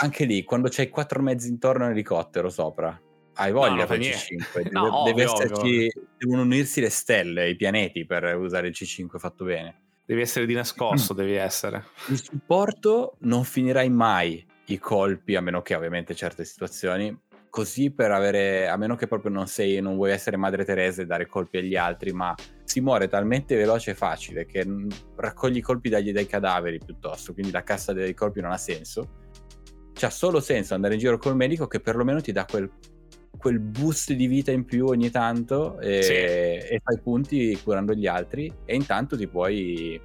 Anche 0.00 0.24
lì, 0.24 0.42
quando 0.44 0.68
c'hai 0.70 0.88
quattro 0.88 1.22
mezzi 1.22 1.48
intorno 1.48 1.84
all'elicottero 1.84 2.48
sopra, 2.48 3.00
hai 3.34 3.52
voglia 3.52 3.86
no, 3.86 3.94
il 3.94 4.00
C5. 4.00 4.62
Deve, 4.62 4.70
no, 4.70 5.02
deve 5.04 5.24
ovvio, 5.24 5.34
esserci, 5.34 5.74
ovvio. 5.74 5.90
devono 6.18 6.42
unirsi 6.42 6.80
le 6.80 6.90
stelle, 6.90 7.48
i 7.48 7.56
pianeti 7.56 8.04
per 8.04 8.36
usare 8.36 8.68
il 8.68 8.74
C5 8.76 9.18
fatto 9.18 9.44
bene. 9.44 9.82
Devi 10.04 10.20
essere 10.22 10.46
di 10.46 10.54
nascosto, 10.54 11.12
devi 11.12 11.34
essere. 11.34 11.84
Il 12.08 12.22
supporto 12.22 13.16
non 13.20 13.44
finirai 13.44 13.90
mai 13.90 14.44
i 14.66 14.78
colpi, 14.78 15.36
a 15.36 15.40
meno 15.40 15.62
che 15.62 15.74
ovviamente 15.74 16.14
certe 16.14 16.44
situazioni, 16.44 17.16
così 17.50 17.90
per 17.90 18.10
avere, 18.10 18.68
a 18.68 18.76
meno 18.76 18.96
che 18.96 19.06
proprio 19.06 19.30
non 19.30 19.46
sei, 19.46 19.80
non 19.80 19.96
vuoi 19.96 20.10
essere 20.10 20.36
Madre 20.36 20.64
Teresa 20.64 21.02
e 21.02 21.06
dare 21.06 21.26
colpi 21.26 21.58
agli 21.58 21.76
altri, 21.76 22.12
ma 22.12 22.34
si 22.64 22.80
muore 22.80 23.08
talmente 23.08 23.56
veloce 23.56 23.92
e 23.92 23.94
facile 23.94 24.46
che 24.46 24.66
raccogli 25.16 25.58
i 25.58 25.62
colpi 25.62 25.88
dagli, 25.88 26.12
dai 26.12 26.26
cadaveri 26.26 26.78
piuttosto, 26.78 27.32
quindi 27.32 27.52
la 27.52 27.62
cassa 27.62 27.92
dei 27.92 28.14
colpi 28.14 28.40
non 28.40 28.52
ha 28.52 28.58
senso. 28.58 29.26
C'ha 29.98 30.10
solo 30.10 30.38
senso 30.38 30.74
andare 30.74 30.94
in 30.94 31.00
giro 31.00 31.18
col 31.18 31.34
medico 31.34 31.66
che 31.66 31.80
perlomeno 31.80 32.20
ti 32.20 32.30
dà 32.30 32.44
quel 32.44 32.70
quel 33.36 33.60
boost 33.60 34.12
di 34.12 34.26
vita 34.26 34.50
in 34.50 34.64
più 34.64 34.86
ogni 34.86 35.10
tanto 35.10 35.78
e, 35.78 36.02
sì. 36.02 36.12
e 36.12 36.80
fai 36.82 36.98
punti 37.00 37.58
curando 37.62 37.94
gli 37.94 38.06
altri 38.06 38.52
e 38.64 38.74
intanto 38.74 39.16
ti 39.16 39.28
puoi 39.28 40.00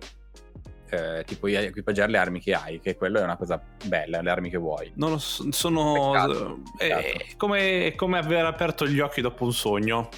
eh, 0.94 1.24
ti 1.26 1.36
puoi 1.36 1.56
equipaggiare 1.56 2.12
le 2.12 2.18
armi 2.20 2.40
che 2.40 2.54
hai, 2.54 2.80
che 2.80 2.96
quello 2.96 3.20
è 3.20 3.24
una 3.24 3.36
cosa 3.36 3.60
bella, 3.86 4.22
le 4.22 4.30
armi 4.30 4.50
che 4.52 4.58
vuoi. 4.58 4.92
Non 4.96 5.10
lo 5.10 5.18
so, 5.18 5.52
sono... 5.52 6.12
Peccato, 6.12 6.62
peccato. 6.78 7.02
È, 7.02 7.36
come, 7.36 7.88
è, 7.88 7.96
come, 7.96 8.20
aver 8.20 8.46
aperto 8.46 8.88
gli 8.88 9.00
occhi 9.00 9.22
dopo 9.22 9.44
un 9.44 9.54
sogno. 9.54 10.10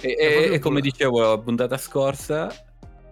e, 0.00 0.16
e, 0.18 0.52
e 0.54 0.58
come 0.58 0.80
dicevo 0.80 1.20
la 1.20 1.38
puntata 1.38 1.76
scorsa, 1.76 2.50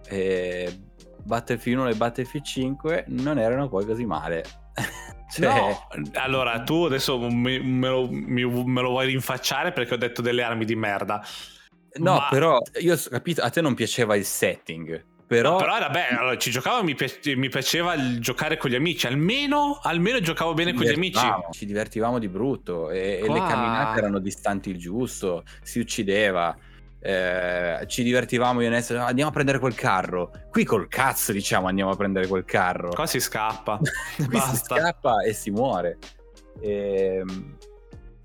eh, 0.07 0.79
Battlefield 1.23 1.79
1 1.79 1.89
e 1.89 1.95
Battlefield 1.95 2.45
5 2.45 3.05
non 3.09 3.37
erano 3.37 3.69
poi 3.69 3.85
così 3.85 4.05
male. 4.05 4.43
Cioè... 5.31 5.45
No, 5.45 5.87
allora 6.13 6.61
tu 6.61 6.83
adesso 6.83 7.17
me, 7.17 7.59
me, 7.59 7.87
lo, 7.87 8.07
mi, 8.09 8.43
me, 8.45 8.81
lo, 8.81 8.89
vuoi 8.89 9.07
rinfacciare 9.07 9.71
perché 9.71 9.93
ho 9.93 9.97
detto 9.97 10.21
delle 10.21 10.43
armi 10.43 10.65
di 10.65 10.75
merda. 10.75 11.25
No, 11.93 12.13
Ma... 12.15 12.27
però 12.29 12.59
io 12.79 12.93
ho 12.93 12.99
capito, 13.09 13.41
a 13.41 13.49
te 13.49 13.61
non 13.61 13.73
piaceva 13.73 14.15
il 14.15 14.25
setting. 14.25 15.05
Però, 15.31 15.51
no, 15.51 15.57
però 15.59 15.77
era 15.77 15.89
bello, 15.89 16.19
allora, 16.19 16.37
ci 16.37 16.51
giocavo, 16.51 16.83
mi, 16.83 16.93
piace, 16.93 17.37
mi 17.37 17.47
piaceva 17.47 18.19
giocare 18.19 18.57
con 18.57 18.69
gli 18.69 18.75
amici, 18.75 19.07
almeno, 19.07 19.79
almeno 19.81 20.19
giocavo 20.19 20.53
bene 20.53 20.73
con 20.73 20.83
gli 20.83 20.91
amici. 20.91 21.25
Ci 21.51 21.65
divertivamo 21.65 22.19
di 22.19 22.27
brutto 22.27 22.89
e, 22.89 23.21
e 23.23 23.29
le 23.29 23.39
camminate 23.39 23.99
erano 23.99 24.19
distanti 24.19 24.69
il 24.71 24.77
giusto, 24.77 25.45
si 25.63 25.79
uccideva 25.79 26.53
eh, 27.03 27.83
ci 27.87 28.03
divertivamo 28.03 28.61
io 28.61 28.67
e 28.67 28.69
Ness, 28.69 28.91
andiamo 28.91 29.29
a 29.29 29.33
prendere 29.33 29.57
quel 29.57 29.73
carro. 29.73 30.31
Qui 30.51 30.63
col 30.63 30.87
cazzo 30.87 31.31
diciamo 31.31 31.67
andiamo 31.67 31.91
a 31.91 31.95
prendere 31.95 32.27
quel 32.27 32.45
carro. 32.45 32.89
Qua 32.89 33.07
si 33.07 33.19
scappa. 33.19 33.79
Qui 34.15 34.39
si 34.39 34.55
scappa 34.57 35.23
e 35.23 35.33
si 35.33 35.49
muore. 35.49 35.97
E, 36.59 37.17
ehm, 37.17 37.57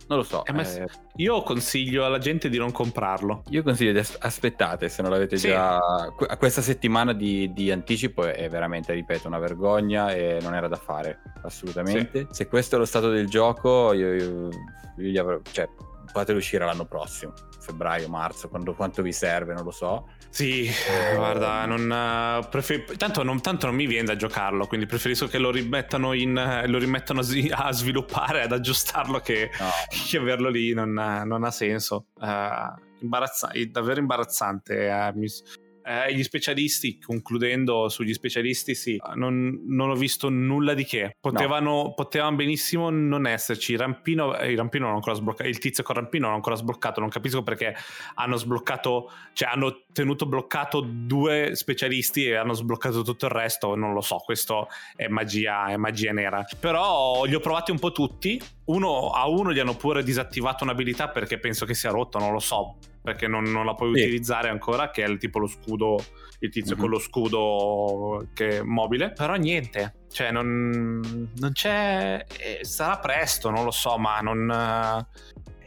non 0.08 0.18
lo 0.18 0.24
so. 0.24 0.44
Eh, 0.44 0.60
eh, 0.60 0.86
io 1.16 1.42
consiglio 1.42 2.04
alla 2.04 2.18
gente 2.18 2.50
di 2.50 2.58
non 2.58 2.70
comprarlo. 2.70 3.42
Io 3.48 3.62
consiglio 3.62 3.92
di 3.92 3.98
as- 3.98 4.16
aspettate 4.20 4.88
se 4.90 5.00
non 5.00 5.10
l'avete 5.10 5.38
sì. 5.38 5.48
già. 5.48 6.12
Qu- 6.14 6.36
questa 6.36 6.60
settimana 6.60 7.14
di, 7.14 7.52
di, 7.52 7.72
anticipo 7.72 8.24
è 8.24 8.48
veramente, 8.50 8.92
ripeto, 8.92 9.26
una 9.26 9.38
vergogna 9.38 10.12
e 10.12 10.38
non 10.42 10.54
era 10.54 10.68
da 10.68 10.76
fare 10.76 11.22
assolutamente. 11.42 12.26
Sì. 12.28 12.34
Se 12.34 12.46
questo 12.46 12.76
è 12.76 12.78
lo 12.78 12.84
stato 12.84 13.08
del 13.08 13.26
gioco, 13.26 13.94
io, 13.94 14.14
io, 14.14 14.48
io 14.48 14.50
gli 14.96 15.18
avrò. 15.18 15.40
Cioè, 15.50 15.66
fatelo 16.16 16.38
uscire 16.38 16.64
l'anno 16.64 16.86
prossimo, 16.86 17.34
febbraio, 17.66 18.08
marzo, 18.08 18.48
quando, 18.48 18.74
quanto 18.74 19.02
vi 19.02 19.12
serve, 19.12 19.52
non 19.54 19.64
lo 19.64 19.70
so. 19.70 20.08
Sì, 20.28 20.66
eh, 20.66 21.14
guarda, 21.14 21.64
non, 21.66 21.82
uh, 21.82 22.48
prefer- 22.48 22.96
tanto, 22.96 23.22
non, 23.22 23.40
tanto, 23.40 23.66
non, 23.66 23.74
mi 23.74 23.86
viene 23.86 24.06
da 24.06 24.16
giocarlo, 24.16 24.66
quindi 24.66 24.86
preferisco 24.86 25.26
che 25.26 25.38
lo 25.38 25.50
rimettano, 25.50 26.12
in, 26.12 26.36
uh, 26.36 26.68
lo 26.68 26.78
rimettano 26.78 27.20
a 27.20 27.72
sviluppare, 27.72 28.42
ad 28.42 28.52
aggiustarlo, 28.52 29.20
che, 29.20 29.50
no. 29.58 29.70
che 30.08 30.16
averlo 30.18 30.48
lì 30.48 30.72
non, 30.72 30.92
non 30.92 31.44
ha 31.44 31.50
senso. 31.50 32.06
Uh, 32.14 32.84
imbarazza- 33.00 33.50
davvero 33.70 34.00
imbarazzante. 34.00 34.88
Eh, 34.88 35.12
mi, 35.14 35.26
eh, 35.86 36.12
gli 36.12 36.24
specialisti, 36.24 36.98
concludendo 36.98 37.88
sugli 37.88 38.12
specialisti, 38.12 38.74
sì, 38.74 39.00
non, 39.14 39.62
non 39.66 39.90
ho 39.90 39.94
visto 39.94 40.28
nulla 40.28 40.74
di 40.74 40.84
che. 40.84 41.16
Potevano, 41.20 41.70
no. 41.70 41.94
potevano 41.94 42.34
benissimo 42.34 42.90
non 42.90 43.26
esserci. 43.26 43.72
Il 43.72 43.78
rampino, 43.78 44.36
eh, 44.36 44.50
il 44.50 44.56
rampino 44.56 44.86
non 44.86 44.96
ancora 44.96 45.14
sbloccato, 45.14 45.48
il 45.48 45.58
tizio 45.58 45.84
con 45.84 45.94
rampino 45.94 46.26
non 46.26 46.34
ancora 46.34 46.56
sbloccato. 46.56 46.98
Non 46.98 47.08
capisco 47.08 47.44
perché 47.44 47.74
hanno 48.14 48.36
sbloccato, 48.36 49.12
cioè 49.32 49.48
hanno 49.48 49.84
tenuto 49.92 50.26
bloccato 50.26 50.80
due 50.80 51.54
specialisti 51.54 52.26
e 52.26 52.34
hanno 52.34 52.54
sbloccato 52.54 53.02
tutto 53.02 53.26
il 53.26 53.32
resto. 53.32 53.76
Non 53.76 53.92
lo 53.92 54.00
so, 54.00 54.16
questo 54.16 54.66
è 54.96 55.06
magia, 55.06 55.66
è 55.66 55.76
magia 55.76 56.10
nera. 56.10 56.44
Però 56.58 57.24
li 57.24 57.34
ho 57.34 57.40
provati 57.40 57.70
un 57.70 57.78
po' 57.78 57.92
tutti. 57.92 58.42
Uno 58.64 59.10
a 59.10 59.28
uno 59.28 59.52
gli 59.52 59.60
hanno 59.60 59.76
pure 59.76 60.02
disattivato 60.02 60.64
un'abilità 60.64 61.10
perché 61.10 61.38
penso 61.38 61.64
che 61.64 61.74
sia 61.74 61.90
rotto, 61.90 62.18
non 62.18 62.32
lo 62.32 62.40
so 62.40 62.76
perché 63.06 63.28
non, 63.28 63.44
non 63.44 63.64
la 63.64 63.74
puoi 63.74 63.94
sì. 63.94 64.02
utilizzare 64.02 64.48
ancora, 64.48 64.90
che 64.90 65.04
è 65.04 65.08
il 65.08 65.16
tipo 65.16 65.38
lo 65.38 65.46
scudo, 65.46 65.96
il 66.40 66.50
tizio 66.50 66.72
mm-hmm. 66.72 66.80
con 66.80 66.90
lo 66.90 66.98
scudo 66.98 68.26
che 68.34 68.58
è 68.58 68.62
mobile. 68.62 69.12
Però 69.12 69.34
niente, 69.34 69.94
cioè 70.10 70.32
non, 70.32 71.30
non 71.36 71.52
c'è... 71.52 72.24
Eh, 72.36 72.64
sarà 72.64 72.98
presto, 72.98 73.48
non 73.50 73.62
lo 73.62 73.70
so, 73.70 73.96
ma 73.96 74.18
non... 74.18 75.06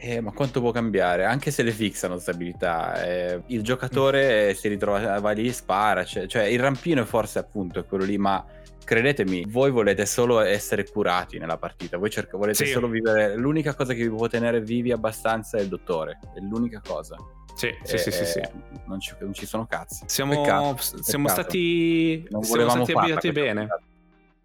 Eh, 0.02 0.20
ma 0.20 0.32
quanto 0.32 0.60
può 0.60 0.70
cambiare? 0.70 1.24
Anche 1.24 1.50
se 1.50 1.62
le 1.62 1.72
fixano 1.72 2.18
stabilità, 2.18 3.02
eh, 3.04 3.42
il 3.46 3.62
giocatore 3.62 4.50
mm. 4.50 4.54
si 4.54 4.68
ritrova, 4.68 5.18
va 5.18 5.30
lì, 5.30 5.50
spara, 5.50 6.04
cioè, 6.04 6.26
cioè 6.26 6.42
il 6.42 6.60
rampino 6.60 7.06
forse 7.06 7.38
appunto 7.38 7.80
è 7.80 7.86
quello 7.86 8.04
lì, 8.04 8.18
ma 8.18 8.44
credetemi, 8.90 9.44
voi 9.46 9.70
volete 9.70 10.04
solo 10.04 10.40
essere 10.40 10.84
curati 10.90 11.38
nella 11.38 11.58
partita, 11.58 11.96
voi 11.96 12.10
cerca- 12.10 12.36
volete 12.36 12.64
sì. 12.64 12.72
solo 12.72 12.88
vivere, 12.88 13.36
l'unica 13.36 13.72
cosa 13.76 13.94
che 13.94 14.02
vi 14.02 14.08
può 14.08 14.26
tenere 14.26 14.60
vivi 14.60 14.90
abbastanza 14.90 15.58
è 15.58 15.60
il 15.60 15.68
dottore, 15.68 16.18
è 16.34 16.40
l'unica 16.40 16.82
cosa. 16.84 17.16
Sì, 17.54 17.72
sì, 17.84 17.98
sì, 17.98 18.10
sì, 18.10 18.24
sì. 18.24 18.40
Non, 18.86 18.98
ci, 18.98 19.14
non, 19.20 19.32
ci, 19.32 19.46
sono 19.46 19.66
cazzi. 19.66 20.02
Siamo, 20.06 20.42
peccato, 20.42 20.76
siamo 21.02 21.26
peccato. 21.26 21.42
stati, 21.42 22.26
non 22.30 22.42
siamo 22.42 22.68
stati 22.68 22.92
abituati 22.92 23.30
bene. 23.30 23.60
Puntata. 23.60 23.82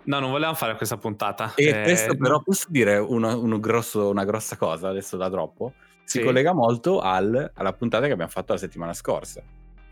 No, 0.03 0.19
non 0.19 0.29
volevamo 0.29 0.55
fare 0.55 0.75
questa 0.75 0.97
puntata. 0.97 1.53
E 1.55 1.65
eh, 1.65 1.81
questo 1.81 2.15
però 2.15 2.39
posso 2.41 2.67
dire 2.69 2.97
uno, 2.97 3.39
uno 3.39 3.59
grosso, 3.59 4.09
una 4.09 4.25
grossa 4.25 4.57
cosa, 4.57 4.89
adesso 4.89 5.17
da 5.17 5.27
troppo, 5.27 5.73
si 6.03 6.19
sì. 6.19 6.23
collega 6.23 6.53
molto 6.53 6.99
al, 6.99 7.51
alla 7.51 7.73
puntata 7.73 8.05
che 8.05 8.11
abbiamo 8.11 8.31
fatto 8.31 8.53
la 8.53 8.59
settimana 8.59 8.93
scorsa 8.93 9.41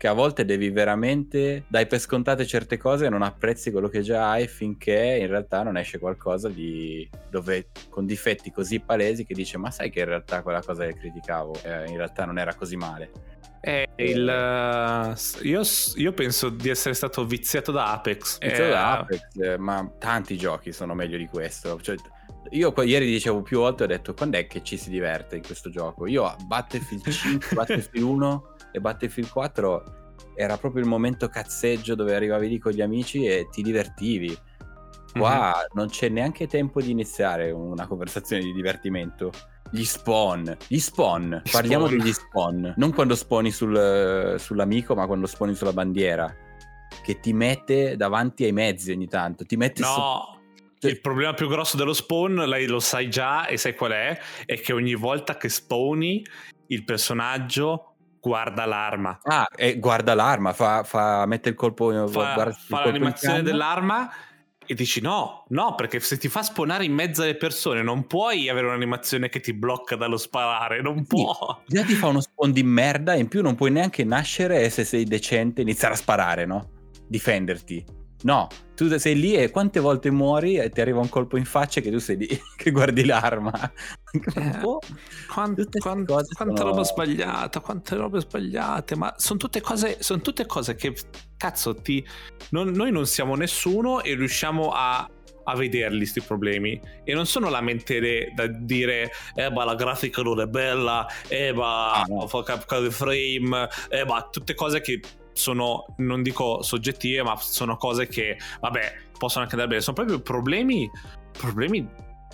che 0.04 0.10
a 0.10 0.12
volte 0.12 0.44
devi 0.44 0.68
veramente 0.68 1.64
dai 1.66 1.86
per 1.86 1.98
scontate 1.98 2.44
certe 2.44 2.76
cose 2.76 3.06
e 3.06 3.08
non 3.08 3.22
apprezzi 3.22 3.70
quello 3.70 3.88
che 3.88 4.02
già 4.02 4.32
hai 4.32 4.46
finché 4.46 5.16
in 5.18 5.28
realtà 5.28 5.62
non 5.62 5.78
esce 5.78 5.98
qualcosa 5.98 6.50
di 6.50 7.08
dove 7.30 7.68
con 7.88 8.04
difetti 8.04 8.50
così 8.50 8.80
palesi 8.80 9.24
che 9.24 9.32
dice 9.32 9.56
ma 9.56 9.70
sai 9.70 9.88
che 9.88 10.00
in 10.00 10.04
realtà 10.04 10.42
quella 10.42 10.60
cosa 10.60 10.84
che 10.84 10.92
criticavo 10.92 11.54
eh, 11.62 11.86
in 11.86 11.96
realtà 11.96 12.26
non 12.26 12.38
era 12.38 12.54
così 12.54 12.76
male 12.76 13.10
eh, 13.62 13.88
il, 13.96 14.28
uh, 14.28 15.46
io, 15.46 15.62
io, 15.94 16.12
penso 16.12 16.50
di 16.50 16.68
essere 16.68 16.92
stato 16.92 17.24
viziato 17.24 17.72
da 17.72 17.92
Apex. 17.92 18.38
Viziato 18.40 18.62
eh, 18.62 18.68
da 18.68 18.98
Apex, 18.98 19.20
eh, 19.38 19.56
ma 19.56 19.90
tanti 19.98 20.36
giochi 20.36 20.70
sono 20.70 20.92
meglio 20.92 21.16
di 21.16 21.26
questo. 21.28 21.80
Cioè, 21.80 21.96
io 22.50 22.74
ieri 22.82 23.06
dicevo 23.06 23.40
più 23.40 23.60
volte, 23.60 23.84
ho 23.84 23.86
detto 23.86 24.12
quando 24.12 24.36
è 24.36 24.46
che 24.46 24.62
ci 24.62 24.76
si 24.76 24.90
diverte 24.90 25.36
in 25.36 25.42
questo 25.42 25.70
gioco? 25.70 26.06
Io 26.06 26.26
a 26.26 26.36
Battlefield 26.46 27.08
5, 27.08 27.48
Battlefield 27.56 28.06
1 28.06 28.53
e 28.74 28.80
Battlefield 28.80 29.30
4 29.30 29.84
era 30.34 30.56
proprio 30.58 30.82
il 30.82 30.88
momento 30.88 31.28
cazzeggio 31.28 31.94
dove 31.94 32.16
arrivavi 32.16 32.48
lì 32.48 32.58
con 32.58 32.72
gli 32.72 32.80
amici 32.80 33.24
e 33.24 33.46
ti 33.52 33.62
divertivi. 33.62 34.36
Qua 35.12 35.52
mm-hmm. 35.54 35.66
non 35.74 35.88
c'è 35.88 36.08
neanche 36.08 36.48
tempo 36.48 36.82
di 36.82 36.90
iniziare 36.90 37.52
una 37.52 37.86
conversazione 37.86 38.42
di 38.42 38.52
divertimento. 38.52 39.30
Gli 39.70 39.84
spawn, 39.84 40.56
gli 40.66 40.78
spawn, 40.78 41.42
parliamo 41.50 41.86
spawn. 41.86 41.98
degli 41.98 42.12
spawn, 42.12 42.74
non 42.76 42.92
quando 42.92 43.14
spawni 43.14 43.52
sul- 43.52 44.34
sull'amico, 44.38 44.96
ma 44.96 45.06
quando 45.06 45.26
spawni 45.26 45.54
sulla 45.54 45.72
bandiera, 45.72 46.34
che 47.04 47.20
ti 47.20 47.32
mette 47.32 47.96
davanti 47.96 48.44
ai 48.44 48.52
mezzi 48.52 48.90
ogni 48.90 49.06
tanto, 49.06 49.44
ti 49.44 49.56
mette 49.56 49.82
No, 49.82 50.40
Cioè- 50.78 50.90
il 50.90 51.00
problema 51.00 51.32
più 51.32 51.48
grosso 51.48 51.76
dello 51.76 51.92
spawn, 51.92 52.34
lei 52.46 52.66
lo 52.66 52.80
sai 52.80 53.08
già 53.08 53.46
e 53.46 53.56
sai 53.56 53.74
qual 53.74 53.92
è, 53.92 54.18
è 54.44 54.60
che 54.60 54.72
ogni 54.72 54.94
volta 54.94 55.36
che 55.36 55.48
spawni 55.48 56.24
il 56.68 56.84
personaggio 56.84 57.93
guarda 58.24 58.64
l'arma. 58.64 59.20
Ah, 59.24 59.46
e 59.54 59.78
guarda 59.78 60.14
l'arma, 60.14 60.54
fa, 60.54 60.82
fa- 60.82 61.26
mette 61.26 61.50
il 61.50 61.54
colpo, 61.54 61.90
Fa, 62.08 62.32
guarda 62.32 62.44
il 62.44 62.54
fa 62.54 62.78
in 62.78 62.84
l'animazione 62.86 63.42
dell'arma 63.42 64.10
e 64.66 64.72
dici 64.72 65.02
no, 65.02 65.44
no, 65.48 65.74
perché 65.74 66.00
se 66.00 66.16
ti 66.16 66.28
fa 66.28 66.42
spawnare 66.42 66.86
in 66.86 66.94
mezzo 66.94 67.22
alle 67.22 67.36
persone 67.36 67.82
non 67.82 68.06
puoi 68.06 68.48
avere 68.48 68.66
un'animazione 68.66 69.28
che 69.28 69.40
ti 69.40 69.52
blocca 69.52 69.94
dallo 69.94 70.16
sparare, 70.16 70.80
non 70.80 71.04
può. 71.06 71.62
Già 71.66 71.84
ti 71.84 71.92
fa 71.92 72.06
uno 72.06 72.22
spawn 72.22 72.50
di 72.50 72.62
merda 72.62 73.12
e 73.12 73.18
in 73.18 73.28
più 73.28 73.42
non 73.42 73.56
puoi 73.56 73.70
neanche 73.70 74.04
nascere 74.04 74.62
e 74.62 74.70
se 74.70 74.84
sei 74.84 75.04
decente 75.04 75.60
iniziare 75.60 75.92
a 75.92 75.98
sparare, 75.98 76.46
no? 76.46 76.70
Difenderti. 77.06 77.84
No, 78.24 78.48
tu 78.74 78.88
sei 78.96 79.18
lì 79.18 79.34
e 79.34 79.50
quante 79.50 79.80
volte 79.80 80.10
muori 80.10 80.56
e 80.56 80.70
ti 80.70 80.80
arriva 80.80 80.98
un 80.98 81.10
colpo 81.10 81.36
in 81.36 81.44
faccia 81.44 81.82
che 81.82 81.90
tu 81.90 81.98
sei 81.98 82.16
lì 82.16 82.26
che 82.56 82.70
guardi 82.70 83.04
l'arma. 83.04 83.52
Un 84.34 84.58
po'. 84.62 84.78
Quan- 85.32 85.54
Tutte 85.54 85.78
ste 85.78 85.80
quan- 85.80 86.06
cose 86.06 86.34
quanta 86.34 86.56
sono- 86.56 86.70
roba 86.70 86.84
sbagliata, 86.84 87.60
quante 87.60 87.94
robe 87.96 88.20
sbagliate, 88.20 88.96
ma 88.96 89.12
sono 89.18 89.38
tutte 89.38 89.60
cose, 89.60 89.98
sono 90.00 90.22
tutte 90.22 90.46
cose 90.46 90.74
che 90.74 90.94
cazzo 91.36 91.74
ti. 91.74 92.02
non- 92.50 92.70
noi 92.70 92.90
non 92.92 93.06
siamo 93.06 93.34
nessuno 93.36 94.00
e 94.02 94.14
riusciamo 94.14 94.70
a, 94.72 95.06
a 95.46 95.54
vederli 95.56 96.06
sti 96.06 96.22
problemi. 96.22 96.80
E 97.04 97.12
non 97.12 97.26
sono 97.26 97.50
lamentele 97.50 98.32
da 98.34 98.46
dire, 98.46 99.10
eh, 99.34 99.50
ma 99.50 99.64
la 99.64 99.74
grafica 99.74 100.22
non 100.22 100.40
è 100.40 100.46
bella, 100.46 101.06
eh, 101.28 101.52
ma 101.52 101.92
Ah, 101.92 102.04
no. 102.08 102.26
frame, 102.26 103.68
eh, 103.90 104.04
ma 104.06 104.26
tutte 104.30 104.54
cose 104.54 104.80
che 104.80 105.00
sono, 105.34 105.94
non 105.98 106.22
dico 106.22 106.62
soggettive, 106.62 107.22
ma 107.22 107.36
sono 107.36 107.76
cose 107.76 108.06
che, 108.06 108.38
vabbè, 108.60 108.94
possono 109.18 109.42
anche 109.42 109.54
andare 109.54 109.68
bene. 109.68 109.82
Sono 109.82 109.96
proprio 109.96 110.20
problemi, 110.20 110.90
problemi 111.36 111.86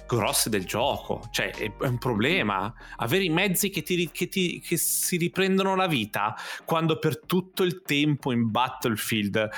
grossi 0.07 0.49
del 0.49 0.65
gioco. 0.65 1.23
Cioè, 1.31 1.51
è, 1.51 1.73
un 1.87 1.99
problema. 1.99 2.73
Avere 2.97 3.25
i 3.25 3.29
mezzi 3.29 3.71
che, 3.71 3.83
ti, 3.83 4.11
che, 4.11 4.29
ti- 4.29 4.61
che 4.61 4.77
si 4.77 5.17
riprendono 5.17 5.75
la 5.77 5.87
vita 5.87 6.37
quando 6.65 6.99
per 6.99 7.21
tutto 7.25 7.63
il 7.63 7.83
tempo 7.83 8.33
in 8.33 8.51
Battlefield 8.51 9.49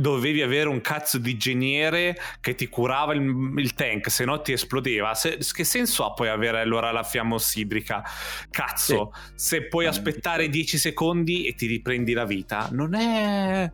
dovevi 0.00 0.42
avere 0.42 0.68
un 0.68 0.80
cazzo 0.80 1.18
di 1.18 1.32
ingegnere 1.32 2.16
che 2.40 2.54
ti 2.54 2.68
curava 2.68 3.12
il, 3.14 3.52
il 3.56 3.74
tank, 3.74 4.10
se 4.10 4.24
no 4.24 4.40
ti 4.40 4.52
esplodeva. 4.52 5.14
Se- 5.14 5.38
che 5.52 5.64
senso 5.64 6.04
ha 6.04 6.12
poi 6.12 6.28
avere 6.28 6.60
allora 6.60 6.90
la 6.90 7.02
fiamma 7.02 7.34
ossidrica? 7.34 8.02
Cazzo, 8.50 9.12
se 9.34 9.66
puoi 9.68 9.84
Eh, 9.84 9.88
aspettare 9.88 10.48
10 10.48 10.78
secondi 10.78 11.46
e 11.46 11.54
ti 11.54 11.66
riprendi 11.66 12.12
la 12.12 12.24
vita, 12.24 12.68
non 12.72 12.94
è. 12.94 13.70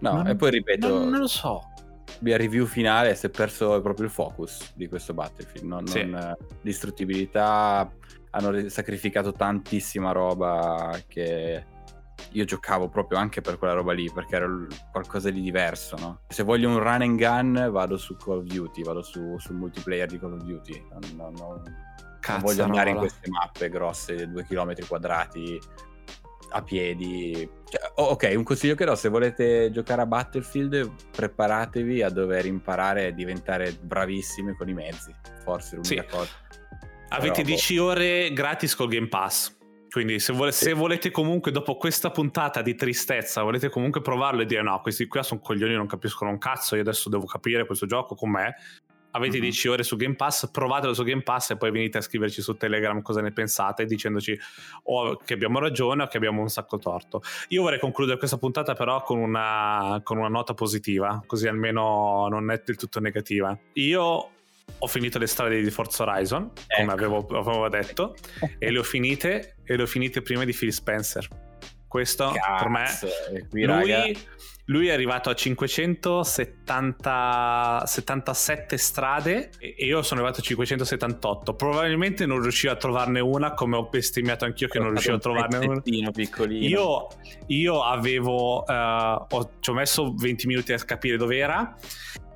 No, 0.00 0.12
non- 0.12 0.26
e 0.28 0.36
poi 0.36 0.50
ripeto, 0.50 0.88
Non, 0.88 1.08
non 1.08 1.20
lo 1.20 1.26
so. 1.26 1.62
via 2.20 2.36
review 2.36 2.64
finale 2.66 3.14
si 3.14 3.26
è 3.26 3.30
perso 3.30 3.80
proprio 3.80 4.06
il 4.06 4.10
focus 4.12 4.72
di 4.74 4.88
questo 4.88 5.12
Battlefield. 5.14 5.66
Non, 5.66 5.86
Sì. 5.86 6.04
non, 6.04 6.20
eh, 6.20 6.36
distruttibilità, 6.62 7.90
hanno 8.30 8.50
ri- 8.50 8.70
sacrificato 8.70 9.32
tantissima 9.32 10.12
roba 10.12 10.98
che 11.06 11.64
io 12.32 12.44
giocavo 12.44 12.88
proprio 12.88 13.18
anche 13.18 13.40
per 13.40 13.58
quella 13.58 13.74
roba 13.74 13.92
lì, 13.92 14.10
perché 14.12 14.36
era 14.36 14.46
qualcosa 14.92 15.30
di 15.30 15.40
diverso, 15.40 15.96
no? 15.98 16.20
Se 16.28 16.42
voglio 16.42 16.68
un 16.70 16.78
run 16.78 17.02
and 17.02 17.18
gun 17.18 17.68
vado 17.70 17.96
su 17.96 18.16
Call 18.16 18.38
of 18.38 18.44
Duty, 18.44 18.82
vado 18.82 19.02
su- 19.02 19.38
sul 19.38 19.56
multiplayer 19.56 20.08
di 20.08 20.18
Call 20.18 20.34
of 20.34 20.42
Duty. 20.42 20.86
Non, 20.90 21.00
non- 21.16 21.34
non- 21.34 21.62
non 22.28 22.40
voglio 22.40 22.64
andare 22.64 22.90
in 22.90 22.96
queste 22.96 23.30
mappe 23.30 23.68
grosse, 23.70 24.28
due 24.28 24.44
chilometri 24.44 24.86
quadrati 24.86 25.58
a 26.50 26.62
piedi. 26.62 27.48
Cioè, 27.68 27.92
oh, 27.96 28.04
ok, 28.10 28.32
un 28.36 28.42
consiglio 28.42 28.74
che 28.74 28.84
do: 28.84 28.94
se 28.94 29.08
volete 29.08 29.70
giocare 29.70 30.02
a 30.02 30.06
Battlefield, 30.06 30.90
preparatevi 31.10 32.02
a 32.02 32.10
dover 32.10 32.46
imparare 32.46 33.06
a 33.06 33.10
diventare 33.10 33.72
bravissimi 33.72 34.54
con 34.54 34.68
i 34.68 34.74
mezzi. 34.74 35.14
Forse 35.44 35.76
l'unica 35.76 36.02
Sì. 36.02 36.08
cosa. 36.16 36.30
Avete 37.10 37.30
Però, 37.32 37.42
boh. 37.42 37.48
10 37.48 37.78
ore 37.78 38.32
gratis 38.32 38.74
col 38.74 38.88
Game 38.88 39.08
Pass. 39.08 39.56
Quindi 39.98 40.20
se, 40.20 40.32
vole- 40.32 40.52
se 40.52 40.74
volete 40.74 41.10
comunque 41.10 41.50
dopo 41.50 41.76
questa 41.76 42.10
puntata 42.12 42.62
di 42.62 42.76
tristezza, 42.76 43.42
volete 43.42 43.68
comunque 43.68 44.00
provarlo 44.00 44.42
e 44.42 44.46
dire 44.46 44.62
no, 44.62 44.80
questi 44.80 45.08
qua 45.08 45.24
sono 45.24 45.40
coglioni, 45.40 45.74
non 45.74 45.88
capiscono 45.88 46.30
un 46.30 46.38
cazzo, 46.38 46.76
io 46.76 46.82
adesso 46.82 47.08
devo 47.08 47.26
capire 47.26 47.66
questo 47.66 47.84
gioco 47.84 48.14
com'è. 48.14 48.48
Avete 49.10 49.38
Mhm. 49.38 49.42
10 49.42 49.66
ore 49.66 49.82
su 49.82 49.96
Game 49.96 50.14
Pass, 50.14 50.52
provatelo 50.52 50.94
su 50.94 51.02
Game 51.02 51.22
Pass 51.22 51.50
e 51.50 51.56
poi 51.56 51.72
venite 51.72 51.98
a 51.98 52.00
scriverci 52.00 52.40
su 52.40 52.56
Telegram 52.56 53.02
cosa 53.02 53.20
ne 53.22 53.32
pensate, 53.32 53.86
dicendoci 53.86 54.38
o 54.84 55.16
che 55.16 55.34
abbiamo 55.34 55.58
ragione 55.58 56.04
o 56.04 56.06
che 56.06 56.16
abbiamo 56.16 56.42
un 56.42 56.48
sacco 56.48 56.78
torto. 56.78 57.20
Io 57.48 57.62
vorrei 57.62 57.80
concludere 57.80 58.18
questa 58.18 58.38
puntata 58.38 58.74
però 58.74 59.02
con 59.02 59.18
una, 59.18 60.00
con 60.04 60.18
una 60.18 60.28
nota 60.28 60.54
positiva, 60.54 61.20
così 61.26 61.48
almeno 61.48 62.28
non 62.30 62.52
è 62.52 62.62
del 62.64 62.76
tutto 62.76 63.00
negativa. 63.00 63.58
Io 63.72 64.30
ho 64.78 64.86
finito 64.86 65.18
le 65.18 65.26
strade 65.26 65.60
di 65.60 65.70
Forza 65.70 66.04
Horizon, 66.04 66.50
come 66.76 66.92
Ecco. 66.92 66.92
avevo, 66.92 67.26
avevo 67.38 67.68
detto, 67.68 68.14
e 68.58 68.70
le 68.70 68.78
ho 68.78 68.82
finite 68.82 69.56
e 69.64 69.76
le 69.76 69.82
ho 69.82 69.86
finite 69.86 70.22
prima 70.22 70.44
di 70.44 70.52
Phil 70.52 70.72
Spencer. 70.72 71.26
Questo 71.88 72.32
per 72.58 72.68
me 72.68 72.84
Cazzo, 72.84 73.08
qui, 73.48 73.64
lui, 73.64 74.18
lui 74.66 74.88
è 74.88 74.92
arrivato 74.92 75.30
a 75.30 75.34
570 75.34 77.82
77 77.86 78.76
strade 78.76 79.50
e 79.58 79.74
io 79.86 80.02
sono 80.02 80.20
arrivato 80.20 80.40
a 80.40 80.44
578. 80.44 81.54
Probabilmente 81.54 82.26
non 82.26 82.42
riuscivo 82.42 82.74
a 82.74 82.76
trovarne 82.76 83.20
una, 83.20 83.54
come 83.54 83.76
ho 83.76 83.88
bestemmiato 83.88 84.44
anch'io 84.44 84.68
che 84.68 84.78
non 84.78 84.90
riuscivo 84.90 85.16
a 85.16 85.18
trovarne 85.18 85.56
una. 85.58 85.80
una. 85.82 86.10
piccolino. 86.10 86.66
Io, 86.66 87.06
io 87.46 87.82
avevo, 87.82 88.66
eh, 88.66 88.74
ho- 89.28 89.50
ci 89.60 89.70
ho 89.70 89.72
messo 89.72 90.12
20 90.14 90.46
minuti 90.46 90.74
a 90.74 90.78
capire 90.78 91.16
dove 91.16 91.38
era. 91.38 91.74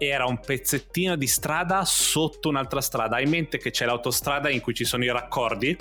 Era 0.05 0.27
un 0.27 0.41
pezzettino 0.41 1.15
di 1.15 1.29
strada 1.29 1.85
sotto 1.85 2.49
un'altra 2.49 2.81
strada. 2.81 3.17
Hai 3.17 3.25
in 3.25 3.31
mente 3.31 3.59
che 3.59 3.71
c'è 3.71 3.87
l'autostrada 3.87 4.51
in 4.51 4.61
cui 4.61 4.75
ci 4.75 4.85
sono 4.85 5.05
i 5.05 5.11
raccordi? 5.13 5.77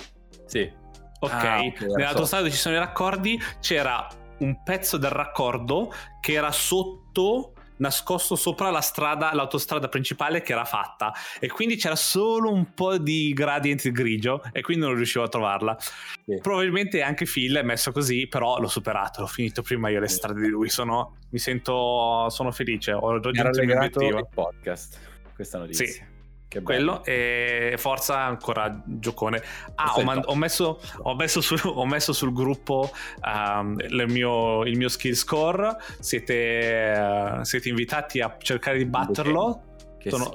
Sì. 0.46 0.70
Ok, 1.18 1.32
Ah, 1.32 1.58
ok, 1.58 1.82
era 1.82 1.96
nell'autostrada 1.96 2.44
dove 2.44 2.54
ci 2.54 2.60
sono 2.60 2.74
i 2.76 2.78
raccordi 2.78 3.40
c'era 3.60 4.06
un 4.38 4.62
pezzo 4.62 4.96
del 4.96 5.10
raccordo 5.10 5.92
che 6.20 6.32
era 6.32 6.50
sotto 6.50 7.51
nascosto 7.82 8.36
sopra 8.36 8.70
la 8.70 8.80
strada, 8.80 9.34
l'autostrada 9.34 9.88
principale 9.88 10.40
che 10.40 10.52
era 10.52 10.64
fatta 10.64 11.12
e 11.40 11.48
quindi 11.48 11.76
c'era 11.76 11.96
solo 11.96 12.50
un 12.50 12.72
po' 12.74 12.96
di 12.96 13.32
gradient 13.34 13.90
grigio 13.90 14.42
e 14.52 14.62
quindi 14.62 14.84
non 14.84 14.94
riuscivo 14.94 15.24
a 15.24 15.28
trovarla. 15.28 15.76
Sì. 15.78 16.38
Probabilmente 16.40 17.02
anche 17.02 17.26
Phil 17.26 17.56
è 17.56 17.62
messo 17.62 17.90
così, 17.92 18.28
però 18.28 18.58
l'ho 18.58 18.68
superato, 18.68 19.20
l'ho 19.20 19.26
finito 19.26 19.62
prima 19.62 19.88
io 19.90 20.00
le 20.00 20.08
strade 20.08 20.40
di 20.40 20.48
lui, 20.48 20.68
sono, 20.68 21.16
mi 21.30 21.38
sento, 21.38 22.28
sono 22.30 22.52
felice, 22.52 22.92
ho 22.92 23.10
raggiunto 23.10 23.60
il 23.60 23.66
mio 23.66 23.76
obiettivo. 23.76 24.18
il 24.18 24.28
podcast. 24.32 24.98
Questa 25.34 25.58
notizia. 25.58 25.86
Sì. 25.86 26.11
Quello 26.60 27.04
e 27.04 27.74
forza 27.78 28.18
ancora 28.18 28.82
giocone. 28.84 29.42
Ah, 29.76 29.94
ho, 29.94 30.02
man- 30.02 30.22
ho 30.24 30.34
messo, 30.34 30.80
ho, 30.98 31.14
messo 31.14 31.40
su- 31.40 31.56
ho 31.68 31.86
messo 31.86 32.12
sul 32.12 32.32
gruppo 32.32 32.90
um, 33.24 33.78
il, 33.78 34.04
mio, 34.08 34.64
il 34.64 34.76
mio 34.76 34.88
skill 34.88 35.14
score. 35.14 35.76
Siete, 36.00 36.34
eh, 36.34 37.38
siete 37.42 37.68
invitati 37.68 38.20
a 38.20 38.36
cercare 38.38 38.78
di 38.78 38.84
batterlo. 38.84 39.76
Che 39.98 40.10
Sono, 40.10 40.32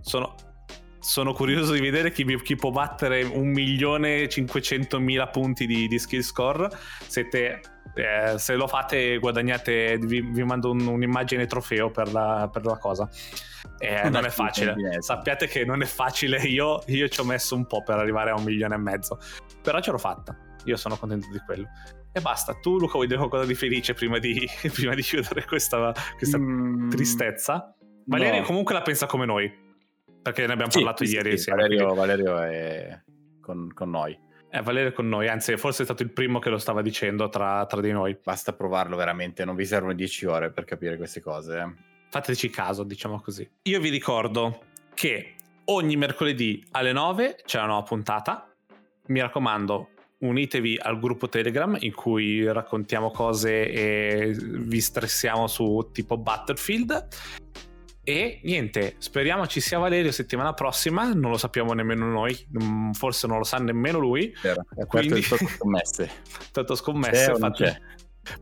sono, 0.00 0.34
sono 0.98 1.32
curioso 1.34 1.72
di 1.72 1.80
vedere 1.80 2.10
chi, 2.10 2.24
chi 2.42 2.56
può 2.56 2.70
battere 2.70 3.22
un 3.22 3.48
milione 3.48 4.22
e 4.22 4.28
500 4.28 4.98
mila 4.98 5.28
punti 5.28 5.66
di, 5.66 5.86
di 5.86 5.98
skill 5.98 6.20
score. 6.22 6.68
Siete. 7.06 7.60
Eh, 7.94 8.38
se 8.38 8.54
lo 8.54 8.66
fate, 8.66 9.18
guadagnate. 9.18 9.98
Vi, 9.98 10.20
vi 10.20 10.42
mando 10.44 10.70
un- 10.70 10.86
un'immagine 10.86 11.46
trofeo 11.46 11.90
per 11.90 12.12
la, 12.12 12.48
per 12.52 12.64
la 12.64 12.76
cosa. 12.78 13.08
Eh, 13.78 14.08
non 14.10 14.24
è 14.24 14.30
facile. 14.30 14.74
Sappiate 15.00 15.46
che 15.46 15.64
non 15.64 15.82
è 15.82 15.86
facile. 15.86 16.38
Io, 16.42 16.82
io 16.86 17.08
ci 17.08 17.20
ho 17.20 17.24
messo 17.24 17.54
un 17.56 17.66
po' 17.66 17.82
per 17.82 17.98
arrivare 17.98 18.30
a 18.30 18.34
un 18.36 18.44
milione 18.44 18.74
e 18.74 18.78
mezzo. 18.78 19.18
Però 19.62 19.80
ce 19.80 19.90
l'ho 19.90 19.98
fatta. 19.98 20.36
Io 20.64 20.76
sono 20.76 20.96
contento 20.96 21.28
di 21.30 21.38
quello. 21.44 21.66
E 22.12 22.20
basta. 22.20 22.54
Tu, 22.54 22.78
Luca, 22.78 22.92
vuoi 22.92 23.06
dire 23.06 23.18
qualcosa 23.18 23.44
di 23.44 23.54
felice 23.54 23.92
prima 23.94 24.18
di, 24.18 24.48
prima 24.72 24.94
di 24.94 25.02
chiudere 25.02 25.44
questa, 25.44 25.92
questa 26.16 26.38
Mm, 26.38 26.88
tristezza? 26.90 27.74
Valerio 28.06 28.40
no. 28.40 28.46
comunque 28.46 28.74
la 28.74 28.82
pensa 28.82 29.06
come 29.06 29.26
noi. 29.26 29.50
Perché 30.22 30.46
ne 30.46 30.52
abbiamo 30.52 30.70
Sì, 30.70 30.78
parlato 30.78 31.04
sì, 31.04 31.14
ieri 31.14 31.36
sì. 31.38 31.50
Valerio, 31.50 31.92
Valerio 31.94 32.38
è 32.40 32.98
con, 33.40 33.70
con 33.74 33.90
noi. 33.90 34.18
Eh, 34.54 34.62
Valerio 34.62 34.90
è 34.90 34.92
con 34.92 35.08
noi, 35.08 35.26
anzi, 35.26 35.56
forse 35.56 35.82
è 35.82 35.84
stato 35.84 36.04
il 36.04 36.10
primo 36.10 36.38
che 36.38 36.48
lo 36.48 36.58
stava 36.58 36.80
dicendo 36.80 37.28
tra, 37.28 37.66
tra 37.66 37.80
di 37.80 37.90
noi. 37.90 38.16
Basta 38.22 38.52
provarlo 38.52 38.94
veramente, 38.94 39.44
non 39.44 39.56
vi 39.56 39.64
servono 39.64 39.94
10 39.94 40.26
ore 40.26 40.52
per 40.52 40.64
capire 40.64 40.96
queste 40.96 41.20
cose. 41.20 41.58
eh. 41.58 41.74
Fateci 42.08 42.50
caso, 42.50 42.84
diciamo 42.84 43.20
così. 43.20 43.50
Io 43.62 43.80
vi 43.80 43.88
ricordo 43.88 44.66
che 44.94 45.34
ogni 45.64 45.96
mercoledì 45.96 46.64
alle 46.70 46.92
9 46.92 47.40
c'è 47.44 47.58
una 47.58 47.66
nuova 47.66 47.82
puntata. 47.82 48.48
Mi 49.06 49.20
raccomando, 49.20 49.88
unitevi 50.18 50.78
al 50.80 51.00
gruppo 51.00 51.28
Telegram 51.28 51.76
in 51.80 51.92
cui 51.92 52.44
raccontiamo 52.44 53.10
cose 53.10 53.68
e 53.68 54.36
vi 54.38 54.80
stressiamo 54.80 55.48
su 55.48 55.90
tipo 55.92 56.16
Battlefield. 56.16 57.08
E 58.06 58.40
niente, 58.42 58.96
speriamo 58.98 59.46
ci 59.46 59.60
sia 59.60 59.78
Valerio 59.78 60.12
settimana 60.12 60.52
prossima, 60.52 61.14
non 61.14 61.30
lo 61.30 61.38
sappiamo 61.38 61.72
nemmeno 61.72 62.06
noi, 62.06 62.36
forse 62.92 63.26
non 63.26 63.38
lo 63.38 63.44
sa 63.44 63.56
nemmeno 63.56 63.98
lui. 63.98 64.30
Vero, 64.42 64.66
è 64.76 64.84
Quindi... 64.84 65.20
il 65.20 65.24
scommesse. 65.24 66.10
Tanto 66.52 66.74
scommesse, 66.74 67.34
fate... 67.34 67.80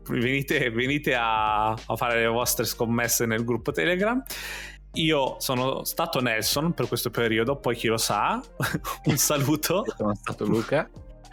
venite, 0.09 0.69
venite 0.69 1.15
a, 1.15 1.69
a 1.69 1.95
fare 1.95 2.19
le 2.19 2.27
vostre 2.27 2.65
scommesse 2.65 3.25
nel 3.25 3.45
gruppo 3.45 3.71
Telegram. 3.71 4.21
Io 4.95 5.37
sono 5.39 5.85
stato 5.85 6.19
Nelson 6.19 6.73
per 6.73 6.89
questo 6.89 7.09
periodo, 7.09 7.55
poi 7.55 7.75
chi 7.75 7.87
lo 7.87 7.97
sa, 7.97 8.41
un 9.05 9.17
saluto. 9.17 9.85
Sono 9.95 10.13
stato 10.13 10.45
Luca. 10.45 10.89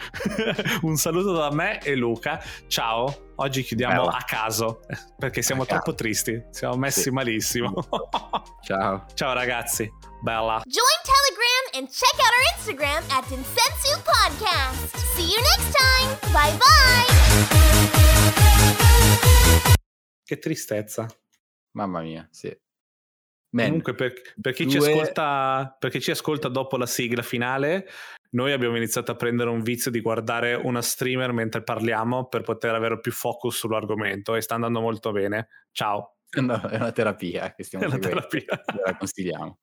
un 0.82 0.96
saluto 0.96 1.32
da 1.32 1.50
me 1.52 1.80
e 1.80 1.94
Luca. 1.94 2.42
Ciao. 2.66 3.28
Oggi 3.36 3.62
chiudiamo 3.62 4.04
Bella. 4.04 4.18
a 4.18 4.24
caso 4.24 4.80
perché 5.16 5.40
siamo 5.40 5.62
a 5.62 5.66
troppo 5.66 5.92
caso. 5.92 5.96
tristi. 5.96 6.42
Siamo 6.50 6.76
messi 6.76 7.02
sì. 7.02 7.10
malissimo. 7.10 7.72
Ciao. 8.62 9.06
Ciao 9.14 9.32
ragazzi. 9.32 9.90
Bella. 10.22 10.60
Join 10.66 11.00
Telegram 11.02 11.78
and 11.78 11.88
check 11.88 12.14
out 12.18 12.30
our 12.30 12.44
Instagram 12.56 13.04
at 13.10 13.24
Insensu 13.30 14.02
Podcast. 14.04 14.96
See 15.14 15.28
you 15.32 15.40
next 15.40 15.72
time. 15.74 16.18
Bye 16.32 16.56
bye. 16.58 17.10
Che 20.24 20.38
tristezza. 20.38 21.06
Mamma 21.72 22.00
mia, 22.02 22.28
sì. 22.30 22.54
Man, 23.52 23.66
Comunque, 23.66 23.94
per, 23.94 24.12
per, 24.40 24.52
chi 24.52 24.64
due... 24.64 24.72
ci 24.72 24.78
ascolta, 24.78 25.76
per 25.76 25.90
chi 25.90 26.00
ci 26.00 26.10
ascolta 26.12 26.48
dopo 26.48 26.76
la 26.76 26.86
sigla 26.86 27.22
finale, 27.22 27.88
noi 28.30 28.52
abbiamo 28.52 28.76
iniziato 28.76 29.10
a 29.12 29.16
prendere 29.16 29.50
un 29.50 29.62
vizio 29.62 29.90
di 29.90 30.00
guardare 30.00 30.54
una 30.54 30.82
streamer 30.82 31.32
mentre 31.32 31.62
parliamo 31.62 32.26
per 32.28 32.42
poter 32.42 32.74
avere 32.74 33.00
più 33.00 33.12
focus 33.12 33.56
sull'argomento 33.58 34.34
e 34.34 34.40
sta 34.40 34.54
andando 34.54 34.80
molto 34.80 35.12
bene. 35.12 35.48
Ciao. 35.72 36.16
No, 36.40 36.60
è 36.68 36.76
una 36.76 36.92
terapia 36.92 37.52
che 37.54 37.64
stiamo 37.64 37.86
è 37.86 37.88
una 37.88 37.98
seguendo. 38.00 38.26
terapia. 38.28 38.62
La 38.84 38.96
consigliamo. 38.96 39.58